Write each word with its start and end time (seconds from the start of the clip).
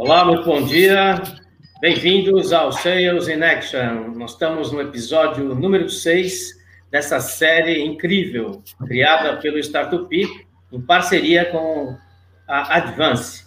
Olá, 0.00 0.24
muito 0.24 0.44
bom 0.44 0.62
dia. 0.62 1.20
Bem-vindos 1.80 2.52
ao 2.52 2.70
Sales 2.70 3.26
in 3.26 3.42
Action. 3.42 4.12
Nós 4.14 4.30
estamos 4.30 4.70
no 4.70 4.80
episódio 4.80 5.56
número 5.56 5.90
6 5.90 6.56
dessa 6.88 7.18
série 7.18 7.84
incrível, 7.84 8.62
criada 8.86 9.38
pelo 9.38 9.58
Startup 9.58 10.08
em 10.72 10.80
parceria 10.82 11.46
com 11.46 11.96
a 12.46 12.76
Advance. 12.76 13.44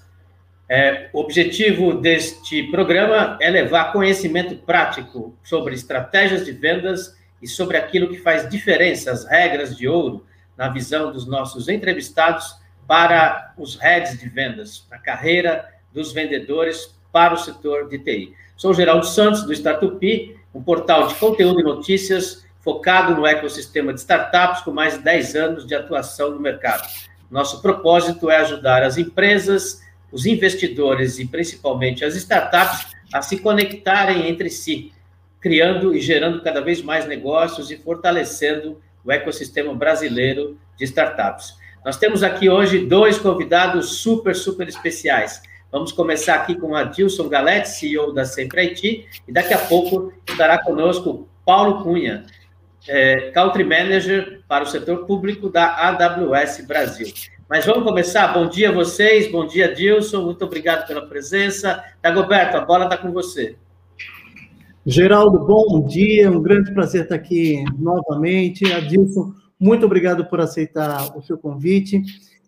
É, 0.68 1.10
o 1.14 1.22
objetivo 1.22 1.94
deste 1.94 2.64
programa 2.64 3.38
é 3.40 3.50
levar 3.50 3.94
conhecimento 3.94 4.58
prático 4.58 5.34
sobre 5.42 5.74
estratégias 5.74 6.44
de 6.44 6.52
vendas 6.52 7.16
e 7.42 7.48
sobre 7.48 7.78
aquilo 7.78 8.10
que 8.10 8.18
faz 8.18 8.50
diferença, 8.50 9.10
as 9.10 9.24
regras 9.24 9.78
de 9.78 9.88
ouro, 9.88 10.26
na 10.58 10.68
visão 10.68 11.14
dos 11.14 11.26
nossos 11.26 11.70
entrevistados 11.70 12.54
para 12.86 13.54
os 13.58 13.78
heads 13.78 14.20
de 14.20 14.28
vendas, 14.28 14.86
a 14.92 14.98
carreira 14.98 15.71
dos 15.94 16.12
vendedores 16.12 16.96
para 17.12 17.34
o 17.34 17.38
setor 17.38 17.88
de 17.90 18.00
TI. 18.00 18.34
Sou 18.56 18.74
Geraldo 18.74 19.06
Santos, 19.06 19.44
do 19.44 19.54
Startup, 19.54 20.36
um 20.54 20.62
portal 20.62 21.08
de 21.08 21.16
conteúdo 21.16 21.60
e 21.60 21.64
notícias 21.64 22.46
focado 22.62 23.16
no 23.16 23.26
ecossistema 23.26 23.94
de 23.94 24.00
startups 24.00 24.62
com 24.62 24.72
mais 24.72 24.98
de 24.98 25.04
10 25.04 25.36
anos 25.36 25.68
de 25.68 25.74
atuação 25.74 26.32
no 26.32 26.40
mercado. 26.40 26.88
Nosso 27.30 27.62
propósito 27.62 28.30
é 28.30 28.38
ajudar 28.38 28.84
as 28.84 28.98
empresas, 28.98 29.82
os 30.12 30.26
investidores 30.26 31.18
e 31.18 31.26
principalmente 31.26 32.06
as 32.06 32.16
startups 32.16 32.88
a 33.14 33.22
se 33.22 33.40
conectarem 33.40 34.30
entre 34.30 34.50
si, 34.50 34.94
criando 35.40 35.96
e 35.96 36.00
gerando 36.00 36.42
cada 36.42 36.62
vez 36.62 36.82
mais 36.82 37.08
negócios 37.08 37.72
e 37.72 37.78
fortalecendo 37.78 38.80
o 39.04 39.12
ecossistema 39.12 39.74
brasileiro 39.74 40.58
de 40.78 40.84
startups. 40.86 41.56
Nós 41.84 41.98
temos 41.98 42.22
aqui 42.22 42.48
hoje 42.48 42.86
dois 42.86 43.18
convidados 43.18 43.98
super, 43.98 44.36
super 44.36 44.68
especiais. 44.68 45.42
Vamos 45.72 45.94
começar 45.94 46.36
aqui 46.36 46.56
com 46.56 46.76
a 46.76 46.84
Dilson 46.84 47.30
Galete, 47.30 47.70
CEO 47.70 48.14
da 48.14 48.26
Sempre 48.26 48.62
IT, 48.62 49.06
e 49.26 49.32
daqui 49.32 49.54
a 49.54 49.58
pouco 49.58 50.12
estará 50.28 50.58
conosco 50.62 51.30
Paulo 51.46 51.82
Cunha, 51.82 52.26
é, 52.90 53.32
Country 53.32 53.64
Manager 53.64 54.42
para 54.50 54.66
o 54.66 54.68
setor 54.68 55.06
público 55.06 55.50
da 55.50 55.88
AWS 55.88 56.66
Brasil. 56.68 57.08
Mas 57.50 57.66
vamos 57.66 57.84
começar. 57.84 58.34
Bom 58.34 58.50
dia 58.50 58.70
a 58.70 58.74
vocês, 58.74 59.32
bom 59.32 59.48
dia, 59.48 59.74
Dilson, 59.74 60.24
muito 60.24 60.44
obrigado 60.44 60.86
pela 60.88 61.08
presença. 61.08 61.82
Dagoberto, 62.02 62.58
a 62.58 62.66
bola 62.66 62.84
está 62.84 62.98
com 62.98 63.14
você. 63.14 63.56
Geraldo, 64.86 65.40
bom 65.46 65.86
dia, 65.86 66.30
um 66.30 66.42
grande 66.42 66.74
prazer 66.74 67.04
estar 67.04 67.16
aqui 67.16 67.64
novamente. 67.78 68.70
Adilson, 68.74 69.34
muito 69.58 69.86
obrigado 69.86 70.26
por 70.26 70.42
aceitar 70.42 71.16
o 71.16 71.22
seu 71.22 71.38
convite. 71.38 72.02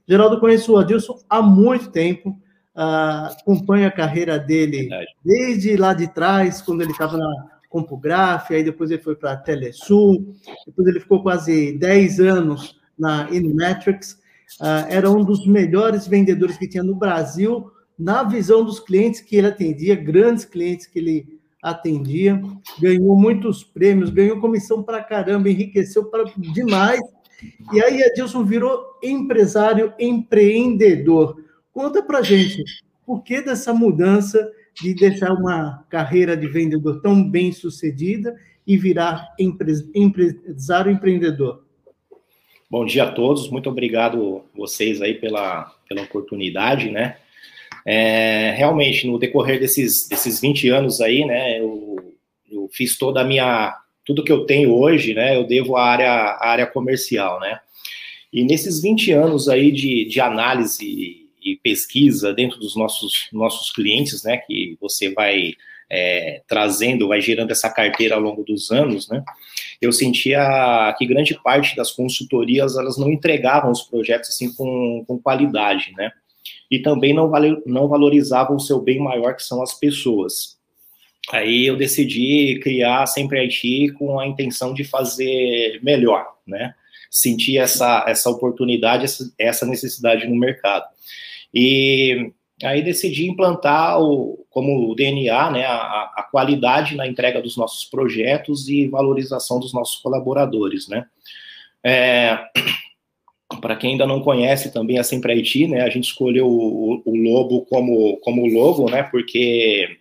Geraldo, 0.06 0.40
conheço 0.40 0.74
o 0.74 0.78
Adilson 0.78 1.20
há 1.30 1.42
muito 1.42 1.90
tempo, 1.90 2.36
uh, 2.76 3.32
acompanho 3.40 3.88
a 3.88 3.92
carreira 3.92 4.38
dele 4.40 4.90
Verdade. 4.90 5.08
desde 5.24 5.76
lá 5.78 5.94
de 5.94 6.08
trás, 6.08 6.62
quando 6.62 6.82
ele 6.82 6.92
estava 6.92 7.18
na 7.18 7.54
CompuGraph, 7.70 8.52
aí 8.52 8.64
depois 8.64 8.92
ele 8.92 9.02
foi 9.02 9.16
para 9.16 9.34
a 9.34 9.38
Telesul, 9.38 10.36
depois 10.66 10.88
ele 10.88 11.00
ficou 11.00 11.24
quase 11.24 11.74
10 11.78 12.20
anos 12.20 12.80
na 12.98 13.28
Inmetrics, 13.32 14.14
uh, 14.62 14.86
era 14.90 15.10
um 15.10 15.24
dos 15.24 15.46
melhores 15.48 16.08
vendedores 16.08 16.58
que 16.58 16.68
tinha 16.68 16.84
no 16.84 16.96
Brasil, 16.96 17.72
na 17.98 18.24
visão 18.24 18.64
dos 18.64 18.80
clientes 18.80 19.22
que 19.22 19.36
ele 19.36 19.48
atendia, 19.48 19.96
grandes 19.96 20.46
clientes 20.46 20.86
que 20.88 21.00
ele 21.00 21.40
atendia, 21.62 22.42
ganhou 22.80 23.16
muitos 23.16 23.64
prêmios, 23.64 24.10
ganhou 24.10 24.42
comissão 24.42 24.84
para 24.84 25.02
caramba, 25.02 25.50
enriqueceu 25.50 26.06
para 26.06 26.26
demais. 26.38 27.00
E 27.72 27.82
aí 27.82 28.04
Adilson 28.04 28.44
virou 28.44 28.84
empresário, 29.02 29.94
empreendedor. 29.98 31.43
Conta 31.74 32.04
para 32.04 32.22
gente, 32.22 32.64
por 33.04 33.24
que 33.24 33.42
dessa 33.42 33.74
mudança 33.74 34.48
de 34.80 34.94
deixar 34.94 35.34
uma 35.34 35.84
carreira 35.90 36.38
de 36.38 36.48
vendedor 36.48 37.02
tão 37.02 37.28
bem 37.28 37.52
sucedida 37.52 38.40
e 38.66 38.78
virar 38.78 39.34
empresário 39.96 40.92
empreendedor? 40.92 41.64
Bom 42.70 42.86
dia 42.86 43.06
a 43.06 43.12
todos, 43.12 43.50
muito 43.50 43.72
obrigado 43.72 44.44
vocês 44.56 45.02
aí 45.02 45.16
pela, 45.16 45.66
pela 45.90 46.04
oportunidade, 46.04 46.92
né? 46.92 47.18
É, 47.84 48.54
realmente, 48.56 49.08
no 49.08 49.18
decorrer 49.18 49.60
desses, 49.60 50.08
desses 50.08 50.40
20 50.40 50.70
anos 50.70 51.02
aí, 51.02 51.26
né, 51.26 51.60
eu, 51.60 52.14
eu 52.52 52.70
fiz 52.72 52.98
toda 53.00 53.22
a 53.22 53.24
minha, 53.24 53.76
tudo 54.06 54.24
que 54.24 54.32
eu 54.32 54.46
tenho 54.46 54.74
hoje, 54.74 55.16
né, 55.16 55.36
eu 55.36 55.44
devo 55.44 55.76
à 55.76 55.86
área, 55.86 56.12
à 56.12 56.50
área 56.50 56.68
comercial, 56.68 57.40
né? 57.40 57.60
E 58.32 58.44
nesses 58.44 58.80
20 58.80 59.12
anos 59.12 59.50
aí 59.50 59.72
de, 59.72 60.06
de 60.06 60.22
análise 60.22 61.23
e 61.44 61.58
pesquisa 61.58 62.34
dentro 62.34 62.60
dos 62.60 62.76
nossos, 62.76 63.28
nossos 63.32 63.72
clientes, 63.72 64.24
né, 64.24 64.38
que 64.38 64.78
você 64.80 65.14
vai 65.14 65.54
é, 65.90 66.42
trazendo, 66.48 67.08
vai 67.08 67.22
gerando 67.22 67.52
essa 67.52 67.70
carteira 67.70 68.16
ao 68.16 68.22
longo 68.22 68.44
dos 68.44 68.72
anos, 68.72 69.08
né, 69.10 69.24
eu 69.82 69.92
sentia 69.92 70.96
que 70.98 71.06
grande 71.06 71.40
parte 71.44 71.76
das 71.76 71.92
consultorias, 71.92 72.78
elas 72.78 72.98
não 72.98 73.12
entregavam 73.12 73.72
os 73.72 73.84
projetos, 73.84 74.30
assim, 74.30 74.54
com, 74.54 75.04
com 75.08 75.20
qualidade, 75.20 75.92
né, 75.98 76.12
e 76.72 76.80
também 76.80 77.14
não, 77.14 77.32
não 77.66 77.88
valorizavam 77.88 78.56
o 78.56 78.62
seu 78.62 78.82
bem 78.82 79.00
maior, 79.00 79.36
que 79.36 79.44
são 79.44 79.62
as 79.62 79.74
pessoas. 79.74 80.58
Aí 81.32 81.68
eu 81.68 81.78
decidi 81.78 82.60
criar 82.62 83.06
Sempre 83.06 83.40
IT 83.40 83.94
com 83.94 84.20
a 84.20 84.28
intenção 84.28 84.74
de 84.74 84.84
fazer 84.84 85.80
melhor, 85.82 86.34
né, 86.46 86.74
sentir 87.14 87.60
essa, 87.60 88.04
essa 88.08 88.28
oportunidade, 88.28 89.06
essa 89.38 89.66
necessidade 89.68 90.28
no 90.28 90.36
mercado. 90.36 90.86
E 91.54 92.32
aí 92.64 92.82
decidi 92.82 93.30
implantar 93.30 94.02
o, 94.02 94.46
como 94.50 94.90
o 94.90 94.96
DNA, 94.96 95.52
né, 95.52 95.66
a, 95.66 96.12
a, 96.16 96.28
qualidade 96.32 96.96
na 96.96 97.08
entrega 97.08 97.42
dos 97.42 97.58
nossos 97.58 97.86
projetos 97.86 98.68
e 98.70 98.88
valorização 98.88 99.60
dos 99.60 99.74
nossos 99.74 99.98
colaboradores, 99.98 100.88
né. 100.88 101.06
É, 101.84 102.40
para 103.60 103.76
quem 103.76 103.92
ainda 103.92 104.08
não 104.08 104.22
conhece 104.22 104.72
também 104.72 104.98
a 104.98 105.04
Sempre 105.04 105.34
IT, 105.34 105.68
né, 105.68 105.82
a 105.82 105.90
gente 105.90 106.06
escolheu 106.06 106.48
o, 106.48 107.02
o 107.06 107.16
lobo 107.16 107.66
como, 107.66 108.18
como 108.18 108.48
logo, 108.48 108.90
né, 108.90 109.04
porque 109.04 109.98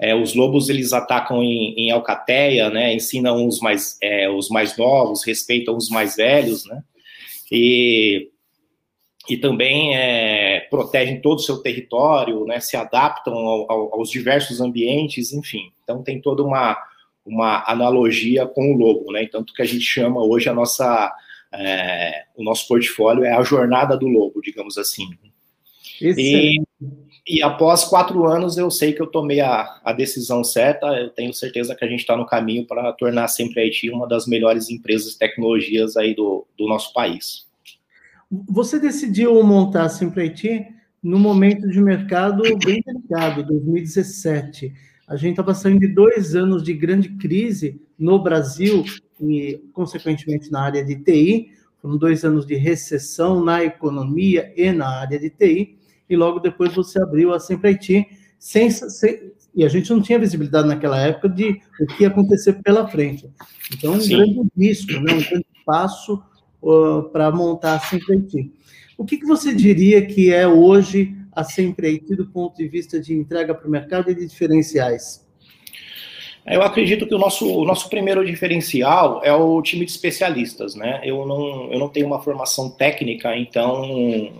é, 0.00 0.14
os 0.14 0.34
lobos 0.34 0.68
eles 0.68 0.92
atacam 0.92 1.42
em, 1.42 1.74
em 1.76 1.90
alcateia, 1.90 2.70
né, 2.70 2.94
ensinam 2.94 3.46
os 3.46 3.60
mais, 3.60 3.98
é, 4.02 4.28
os 4.28 4.48
mais 4.48 4.76
novos, 4.76 5.24
respeitam 5.24 5.76
os 5.76 5.88
mais 5.90 6.16
velhos, 6.16 6.64
né, 6.66 6.82
e 7.52 8.30
e 9.28 9.36
também 9.36 9.96
é, 9.96 10.60
protegem 10.70 11.20
todo 11.20 11.38
o 11.38 11.42
seu 11.42 11.58
território, 11.58 12.44
né, 12.44 12.60
se 12.60 12.76
adaptam 12.76 13.34
ao, 13.34 13.70
ao, 13.70 13.94
aos 13.94 14.10
diversos 14.10 14.60
ambientes, 14.60 15.32
enfim. 15.32 15.72
Então 15.82 16.02
tem 16.02 16.20
toda 16.20 16.42
uma, 16.42 16.76
uma 17.24 17.64
analogia 17.70 18.46
com 18.46 18.72
o 18.72 18.76
lobo, 18.76 19.12
né? 19.12 19.26
Tanto 19.26 19.54
que 19.54 19.62
a 19.62 19.64
gente 19.64 19.84
chama 19.84 20.22
hoje 20.22 20.48
a 20.48 20.54
nossa 20.54 21.12
é, 21.52 22.24
o 22.36 22.42
nosso 22.42 22.66
portfólio 22.66 23.24
é 23.24 23.32
a 23.32 23.42
jornada 23.42 23.96
do 23.96 24.08
lobo, 24.08 24.40
digamos 24.42 24.76
assim. 24.76 25.08
E, 26.00 26.60
e, 27.26 27.42
após 27.42 27.84
quatro 27.84 28.26
anos 28.26 28.58
eu 28.58 28.70
sei 28.70 28.92
que 28.92 29.00
eu 29.00 29.06
tomei 29.06 29.40
a, 29.40 29.80
a 29.84 29.92
decisão 29.92 30.42
certa. 30.42 30.86
Eu 30.88 31.10
tenho 31.10 31.32
certeza 31.32 31.74
que 31.74 31.84
a 31.84 31.88
gente 31.88 32.00
está 32.00 32.16
no 32.16 32.26
caminho 32.26 32.66
para 32.66 32.92
tornar 32.92 33.28
sempre 33.28 33.60
a 33.60 33.62
Haiti 33.62 33.88
uma 33.88 34.06
das 34.06 34.26
melhores 34.26 34.68
empresas 34.68 35.12
de 35.12 35.18
tecnologias 35.18 35.96
aí 35.96 36.14
do, 36.14 36.46
do 36.58 36.66
nosso 36.66 36.92
país. 36.92 37.46
Você 38.30 38.78
decidiu 38.78 39.42
montar 39.42 39.84
a 39.84 39.88
Simpleity 39.88 40.66
no 41.02 41.18
momento 41.18 41.68
de 41.68 41.80
mercado 41.80 42.42
bem 42.64 42.82
delicado, 42.84 43.44
2017. 43.44 44.72
A 45.06 45.16
gente 45.16 45.32
estava 45.32 45.54
saindo 45.54 45.80
de 45.80 45.88
dois 45.88 46.34
anos 46.34 46.62
de 46.62 46.72
grande 46.72 47.10
crise 47.10 47.80
no 47.98 48.22
Brasil 48.22 48.84
e, 49.20 49.60
consequentemente, 49.72 50.50
na 50.50 50.62
área 50.62 50.84
de 50.84 50.96
TI. 50.96 51.50
Foram 51.80 51.98
dois 51.98 52.24
anos 52.24 52.46
de 52.46 52.54
recessão 52.54 53.44
na 53.44 53.62
economia 53.62 54.52
e 54.56 54.72
na 54.72 54.88
área 54.88 55.18
de 55.18 55.28
TI. 55.28 55.78
E 56.08 56.16
logo 56.16 56.40
depois 56.40 56.74
você 56.74 57.00
abriu 57.00 57.34
a 57.34 57.40
Simpleity 57.40 58.06
sem, 58.38 58.70
sem, 58.70 59.32
e 59.54 59.64
a 59.64 59.68
gente 59.68 59.90
não 59.90 60.00
tinha 60.00 60.18
visibilidade 60.18 60.66
naquela 60.66 60.98
época 60.98 61.28
de 61.28 61.60
o 61.80 61.86
que 61.86 62.02
ia 62.02 62.08
acontecer 62.08 62.54
pela 62.62 62.88
frente. 62.88 63.30
Então, 63.72 63.94
um 63.94 64.00
Sim. 64.00 64.16
grande 64.16 64.48
risco, 64.56 64.92
né? 64.92 65.14
um 65.14 65.22
grande 65.22 65.46
passo 65.64 66.22
uh, 66.64 67.10
para 67.10 67.30
montar 67.30 67.74
a 67.74 67.80
Sempre 67.80 68.52
O 68.96 69.04
que, 69.04 69.16
que 69.18 69.26
você 69.26 69.54
diria 69.54 70.06
que 70.06 70.32
é 70.32 70.46
hoje 70.46 71.16
a 71.32 71.44
Sempre 71.44 71.88
do 72.14 72.26
ponto 72.26 72.56
de 72.56 72.68
vista 72.68 73.00
de 73.00 73.12
entrega 73.12 73.54
para 73.54 73.66
o 73.66 73.70
mercado 73.70 74.10
e 74.10 74.14
de 74.14 74.26
diferenciais? 74.26 75.23
Eu 76.46 76.60
acredito 76.60 77.06
que 77.06 77.14
o 77.14 77.18
nosso, 77.18 77.50
o 77.50 77.64
nosso 77.64 77.88
primeiro 77.88 78.24
diferencial 78.24 79.22
é 79.24 79.32
o 79.32 79.62
time 79.62 79.86
de 79.86 79.92
especialistas, 79.92 80.74
né? 80.74 81.00
Eu 81.02 81.24
não, 81.24 81.72
eu 81.72 81.78
não 81.78 81.88
tenho 81.88 82.06
uma 82.06 82.20
formação 82.20 82.68
técnica, 82.68 83.34
então 83.34 83.82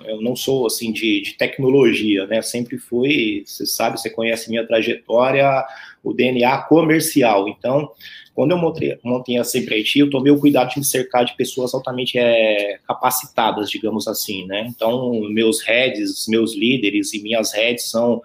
eu 0.04 0.20
não 0.20 0.36
sou 0.36 0.66
assim 0.66 0.92
de, 0.92 1.22
de 1.22 1.32
tecnologia, 1.32 2.26
né? 2.26 2.42
Sempre 2.42 2.76
fui, 2.76 3.42
você 3.46 3.64
sabe, 3.64 3.98
você 3.98 4.10
conhece 4.10 4.50
minha 4.50 4.66
trajetória, 4.66 5.64
o 6.02 6.12
DNA 6.12 6.58
comercial. 6.64 7.48
Então, 7.48 7.90
quando 8.34 8.50
eu 8.50 8.58
montei, 8.58 8.98
montei 9.02 9.38
a 9.38 9.44
Sempre 9.44 10.00
eu 10.00 10.10
tomei 10.10 10.30
o 10.30 10.38
cuidado 10.38 10.70
de 10.70 10.80
me 10.80 10.84
cercar 10.84 11.24
de 11.24 11.34
pessoas 11.34 11.72
altamente 11.72 12.18
é, 12.18 12.80
capacitadas, 12.86 13.70
digamos 13.70 14.06
assim, 14.06 14.44
né? 14.46 14.66
Então, 14.68 15.22
meus 15.30 15.62
heads, 15.62 16.26
meus 16.28 16.54
líderes 16.54 17.14
e 17.14 17.22
minhas 17.22 17.54
heads 17.54 17.90
são 17.90 18.20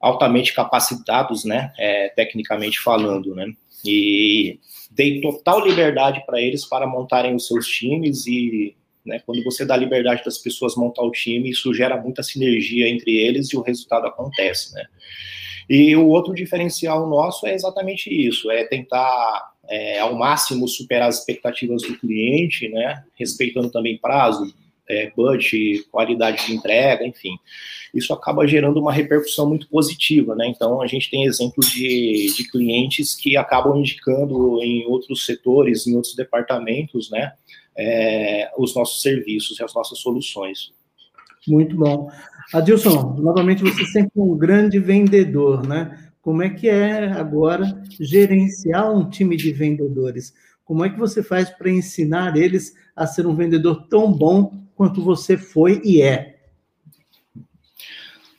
altamente 0.00 0.54
capacitados, 0.54 1.44
né, 1.44 1.72
é, 1.78 2.08
tecnicamente 2.08 2.80
falando, 2.80 3.34
né, 3.34 3.52
e 3.84 4.58
dei 4.90 5.20
total 5.20 5.64
liberdade 5.64 6.24
para 6.26 6.40
eles 6.40 6.66
para 6.66 6.86
montarem 6.86 7.34
os 7.34 7.46
seus 7.46 7.66
times 7.66 8.26
e, 8.26 8.74
né, 9.04 9.20
quando 9.24 9.44
você 9.44 9.64
dá 9.64 9.76
liberdade 9.76 10.24
das 10.24 10.38
pessoas 10.38 10.74
montar 10.74 11.02
o 11.02 11.10
time, 11.10 11.50
isso 11.50 11.72
gera 11.74 12.00
muita 12.00 12.22
sinergia 12.22 12.88
entre 12.88 13.16
eles 13.16 13.52
e 13.52 13.56
o 13.56 13.62
resultado 13.62 14.06
acontece, 14.06 14.74
né. 14.74 14.84
E 15.68 15.94
o 15.94 16.08
outro 16.08 16.34
diferencial 16.34 17.08
nosso 17.08 17.46
é 17.46 17.54
exatamente 17.54 18.10
isso, 18.10 18.50
é 18.50 18.64
tentar 18.64 19.52
é, 19.68 20.00
ao 20.00 20.16
máximo 20.16 20.66
superar 20.66 21.08
as 21.08 21.20
expectativas 21.20 21.82
do 21.82 21.96
cliente, 21.96 22.68
né, 22.68 23.04
respeitando 23.16 23.70
também 23.70 23.98
prazo, 23.98 24.52
é, 24.90 25.12
budget, 25.14 25.86
qualidade 25.90 26.46
de 26.46 26.54
entrega, 26.54 27.06
enfim. 27.06 27.38
Isso 27.94 28.12
acaba 28.12 28.46
gerando 28.46 28.80
uma 28.80 28.92
repercussão 28.92 29.48
muito 29.48 29.68
positiva, 29.68 30.34
né? 30.34 30.48
Então, 30.48 30.82
a 30.82 30.86
gente 30.86 31.08
tem 31.08 31.24
exemplos 31.24 31.70
de, 31.70 32.34
de 32.36 32.50
clientes 32.50 33.14
que 33.14 33.36
acabam 33.36 33.78
indicando 33.78 34.60
em 34.62 34.84
outros 34.86 35.24
setores, 35.24 35.86
em 35.86 35.94
outros 35.94 36.14
departamentos, 36.16 37.10
né? 37.10 37.32
É, 37.78 38.50
os 38.58 38.74
nossos 38.74 39.00
serviços 39.00 39.58
e 39.58 39.64
as 39.64 39.72
nossas 39.72 39.98
soluções. 40.00 40.72
Muito 41.46 41.76
bom. 41.76 42.10
Adilson, 42.52 43.16
novamente 43.18 43.62
você 43.62 43.84
sempre 43.86 44.12
um 44.16 44.36
grande 44.36 44.78
vendedor, 44.78 45.66
né? 45.66 46.10
Como 46.20 46.42
é 46.42 46.50
que 46.50 46.68
é 46.68 47.12
agora 47.12 47.64
gerenciar 47.98 48.92
um 48.92 49.08
time 49.08 49.36
de 49.36 49.52
vendedores? 49.52 50.34
Como 50.70 50.84
é 50.84 50.88
que 50.88 51.00
você 51.00 51.20
faz 51.20 51.50
para 51.50 51.68
ensinar 51.68 52.36
eles 52.36 52.76
a 52.94 53.04
ser 53.04 53.26
um 53.26 53.34
vendedor 53.34 53.88
tão 53.88 54.12
bom 54.12 54.52
quanto 54.76 55.02
você 55.02 55.36
foi 55.36 55.82
e 55.84 56.00
é? 56.00 56.36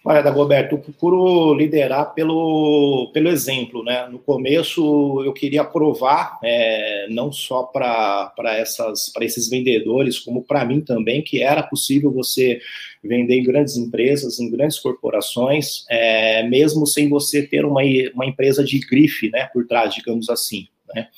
Olha, 0.06 0.24
Dagoberto, 0.24 0.76
eu 0.76 0.80
procuro 0.80 1.54
liderar 1.54 2.14
pelo, 2.14 3.12
pelo 3.14 3.28
exemplo, 3.28 3.84
né? 3.84 4.08
No 4.08 4.18
começo 4.18 5.22
eu 5.26 5.34
queria 5.34 5.66
provar, 5.66 6.40
é, 6.42 7.08
não 7.10 7.34
só 7.34 7.64
para 7.64 8.34
esses 9.20 9.50
vendedores, 9.50 10.18
como 10.18 10.42
para 10.42 10.64
mim 10.64 10.80
também, 10.80 11.22
que 11.22 11.44
era 11.44 11.62
possível 11.62 12.14
você 12.14 12.62
vender 13.04 13.40
em 13.40 13.44
grandes 13.44 13.76
empresas, 13.76 14.40
em 14.40 14.50
grandes 14.50 14.80
corporações, 14.80 15.84
é, 15.90 16.44
mesmo 16.44 16.88
sem 16.88 17.10
você 17.10 17.46
ter 17.46 17.66
uma, 17.66 17.82
uma 18.16 18.26
empresa 18.26 18.64
de 18.64 18.80
grife, 18.80 19.30
né, 19.30 19.50
por 19.52 19.68
trás, 19.68 19.94
digamos 19.94 20.30
assim, 20.30 20.70
né? 20.96 21.10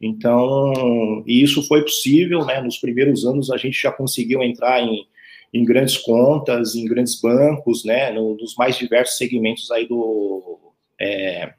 Então, 0.00 1.22
isso 1.26 1.66
foi 1.66 1.82
possível, 1.82 2.44
né? 2.44 2.60
Nos 2.60 2.78
primeiros 2.78 3.24
anos 3.24 3.50
a 3.50 3.56
gente 3.56 3.80
já 3.80 3.90
conseguiu 3.90 4.42
entrar 4.42 4.82
em, 4.82 5.06
em 5.52 5.64
grandes 5.64 5.96
contas, 5.96 6.74
em 6.74 6.84
grandes 6.84 7.20
bancos, 7.20 7.84
né? 7.84 8.10
No, 8.10 8.36
nos 8.36 8.54
mais 8.56 8.76
diversos 8.76 9.16
segmentos 9.16 9.70
aí 9.70 9.86
do. 9.86 10.58
É, 10.98 11.52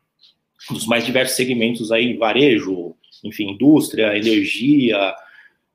dos 0.69 0.85
mais 0.85 1.05
diversos 1.05 1.35
segmentos 1.35 1.91
aí, 1.91 2.15
varejo, 2.15 2.95
enfim, 3.23 3.51
indústria, 3.51 4.17
energia, 4.17 5.15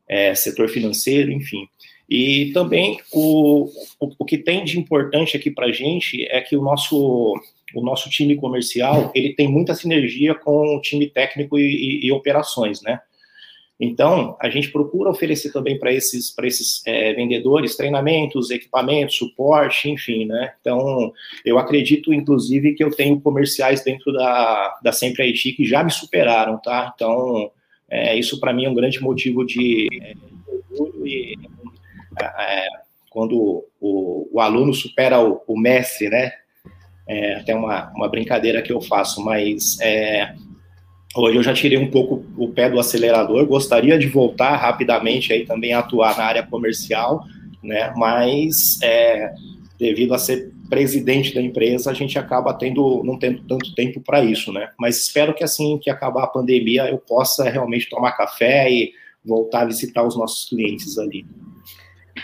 é, 0.09 0.35
setor 0.35 0.69
financeiro, 0.69 1.33
enfim. 1.33 1.67
E 2.09 2.51
também 2.53 2.99
o, 3.13 3.71
o, 3.99 4.13
o 4.19 4.25
que 4.25 4.37
tem 4.37 4.65
de 4.65 4.79
importante 4.79 5.37
aqui 5.37 5.51
para 5.51 5.67
a 5.67 5.73
gente 5.73 6.27
é 6.27 6.41
que 6.41 6.57
o 6.57 6.63
nosso 6.63 7.35
o 7.75 7.83
nosso 7.83 8.09
time 8.11 8.37
comercial 8.37 9.11
ele 9.15 9.35
tem 9.35 9.49
muita 9.49 9.75
sinergia 9.75 10.35
com 10.35 10.77
o 10.77 10.81
time 10.81 11.07
técnico 11.09 11.59
e, 11.59 11.63
e, 11.63 12.07
e 12.07 12.13
operações, 12.13 12.83
né? 12.83 13.01
Então, 13.85 14.37
a 14.41 14.49
gente 14.49 14.71
procura 14.71 15.11
oferecer 15.11 15.53
também 15.53 15.77
para 15.77 15.93
esses, 15.93 16.31
pra 16.31 16.47
esses 16.47 16.87
é, 16.87 17.13
vendedores 17.15 17.77
treinamentos, 17.77 18.51
equipamentos, 18.51 19.17
suporte, 19.17 19.91
enfim, 19.91 20.25
né? 20.25 20.53
Então, 20.61 21.13
eu 21.45 21.59
acredito, 21.59 22.15
inclusive, 22.15 22.75
que 22.75 22.85
eu 22.85 22.93
tenho 22.93 23.21
comerciais 23.21 23.83
dentro 23.83 24.13
da, 24.13 24.79
da 24.85 24.93
Sempre 24.93 25.25
IT 25.25 25.55
que 25.55 25.65
já 25.65 25.83
me 25.83 25.91
superaram, 25.91 26.59
tá? 26.59 26.93
Então, 26.95 27.51
é, 27.91 28.17
isso 28.17 28.39
para 28.39 28.53
mim 28.53 28.67
é 28.67 28.71
um 28.71 28.75
grande 28.75 29.03
motivo 29.03 29.45
de 29.45 29.89
é, 30.01 30.15
orgulho 30.79 31.05
é, 32.21 32.67
quando 33.11 33.67
o, 33.81 34.29
o, 34.33 34.41
aluno 34.41 34.73
supera 34.73 35.21
o, 35.21 35.43
o 35.47 35.59
mestre, 35.59 36.09
né? 36.09 36.33
É 37.07 37.37
até 37.37 37.55
uma, 37.55 37.91
uma 37.95 38.09
brincadeira 38.09 38.63
que 38.63 38.73
eu 38.73 38.81
faço, 38.81 39.25
mas 39.25 39.79
é, 39.81 40.35
hoje 41.17 41.37
eu 41.37 41.43
já 41.43 41.53
tirei 41.53 41.79
um 41.79 41.91
pouco 41.91 42.25
o 42.37 42.49
pé 42.49 42.71
do 42.71 42.79
acelerador, 42.79 43.47
gostaria 43.47 43.99
de 43.99 44.07
voltar 44.07 44.57
rapidamente 44.57 45.33
aí 45.33 45.45
também 45.45 45.73
a 45.73 45.81
atuar 45.81 46.17
na 46.17 46.25
área 46.25 46.43
comercial, 46.43 47.25
né? 47.63 47.93
Mas 47.97 48.79
é, 48.83 49.33
devido 49.79 50.15
a 50.15 50.19
ser 50.19 50.53
presidente 50.71 51.35
da 51.35 51.43
empresa, 51.43 51.91
a 51.91 51.95
gente 51.95 52.19
acaba 52.19 52.55
tendo 52.55 53.03
não 53.05 53.19
tendo 53.19 53.43
tanto 53.43 53.75
tempo 53.75 54.01
para 54.01 54.25
isso, 54.25 54.53
né? 54.53 54.71
Mas 54.79 55.05
espero 55.05 55.35
que 55.35 55.45
assim 55.45 55.79
que 55.79 55.91
acabar 55.91 56.25
a 56.25 56.29
pandemia 56.29 56.89
eu 56.89 56.99
possa 56.99 57.49
realmente 57.51 57.91
tomar 57.91 58.13
café 58.13 58.71
e 58.71 58.93
voltar 59.25 59.63
a 59.63 59.67
visitar 59.67 60.03
os 60.03 60.17
nossos 60.17 60.49
clientes 60.49 60.99
ali. 60.99 61.27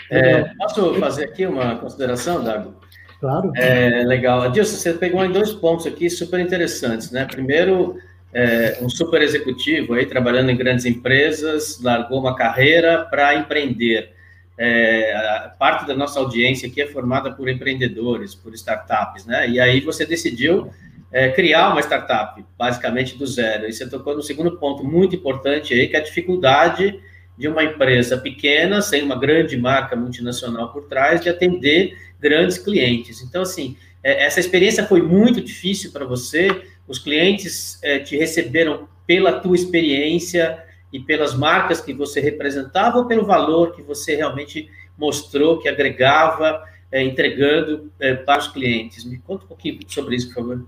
É, 0.09 0.43
posso 0.55 0.95
fazer 0.95 1.25
aqui 1.25 1.45
uma 1.45 1.75
consideração, 1.75 2.43
Dago? 2.43 2.78
Claro. 3.19 3.51
É, 3.55 4.03
legal. 4.03 4.41
Adilson, 4.43 4.77
você 4.77 4.93
pegou 4.93 5.23
em 5.23 5.31
dois 5.31 5.51
pontos 5.51 5.85
aqui 5.85 6.09
super 6.09 6.39
interessantes, 6.39 7.11
né? 7.11 7.25
Primeiro, 7.25 7.97
é, 8.33 8.77
um 8.81 8.89
super 8.89 9.21
executivo 9.21 9.93
aí 9.93 10.05
trabalhando 10.05 10.49
em 10.49 10.55
grandes 10.55 10.85
empresas, 10.85 11.81
largou 11.81 12.19
uma 12.19 12.35
carreira 12.35 13.05
para 13.05 13.35
empreender. 13.35 14.11
É, 14.57 15.51
parte 15.57 15.87
da 15.87 15.95
nossa 15.95 16.19
audiência 16.19 16.67
aqui 16.67 16.81
é 16.81 16.87
formada 16.87 17.31
por 17.31 17.49
empreendedores, 17.49 18.35
por 18.35 18.53
startups, 18.53 19.25
né? 19.25 19.49
E 19.49 19.59
aí 19.59 19.79
você 19.79 20.05
decidiu 20.05 20.69
é, 21.11 21.29
criar 21.29 21.71
uma 21.71 21.81
startup, 21.81 22.43
basicamente 22.57 23.17
do 23.17 23.25
zero. 23.25 23.67
E 23.67 23.73
você 23.73 23.89
tocou 23.89 24.15
no 24.15 24.21
segundo 24.21 24.57
ponto 24.57 24.83
muito 24.83 25.15
importante 25.15 25.73
aí, 25.73 25.87
que 25.87 25.95
é 25.95 25.99
a 25.99 26.03
dificuldade 26.03 26.99
de 27.39 27.47
uma 27.47 27.63
empresa 27.63 28.17
pequena, 28.17 28.81
sem 28.81 29.01
uma 29.01 29.17
grande 29.17 29.55
marca 29.55 29.95
multinacional 29.95 30.73
por 30.73 30.89
trás, 30.89 31.21
de 31.21 31.29
atender 31.29 31.97
grandes 32.19 32.57
clientes. 32.57 33.21
Então, 33.21 33.43
assim, 33.43 33.77
é, 34.03 34.25
essa 34.25 34.41
experiência 34.41 34.85
foi 34.85 35.01
muito 35.01 35.39
difícil 35.39 35.93
para 35.93 36.03
você, 36.03 36.49
os 36.85 36.99
clientes 36.99 37.81
é, 37.81 37.97
te 37.99 38.17
receberam 38.17 38.89
pela 39.07 39.39
tua 39.39 39.55
experiência 39.55 40.61
e 40.91 40.99
pelas 40.99 41.33
marcas 41.33 41.79
que 41.79 41.93
você 41.93 42.19
representava 42.19 42.97
ou 42.97 43.05
pelo 43.05 43.25
valor 43.25 43.73
que 43.73 43.81
você 43.81 44.17
realmente 44.17 44.69
mostrou, 44.97 45.59
que 45.59 45.69
agregava, 45.69 46.61
é, 46.91 47.01
entregando 47.01 47.89
para 48.25 48.39
os 48.39 48.47
clientes. 48.49 49.05
Me 49.05 49.17
conta 49.17 49.45
um 49.45 49.47
pouquinho 49.47 49.79
sobre 49.87 50.17
isso, 50.17 50.27
por 50.27 50.35
favor. 50.35 50.65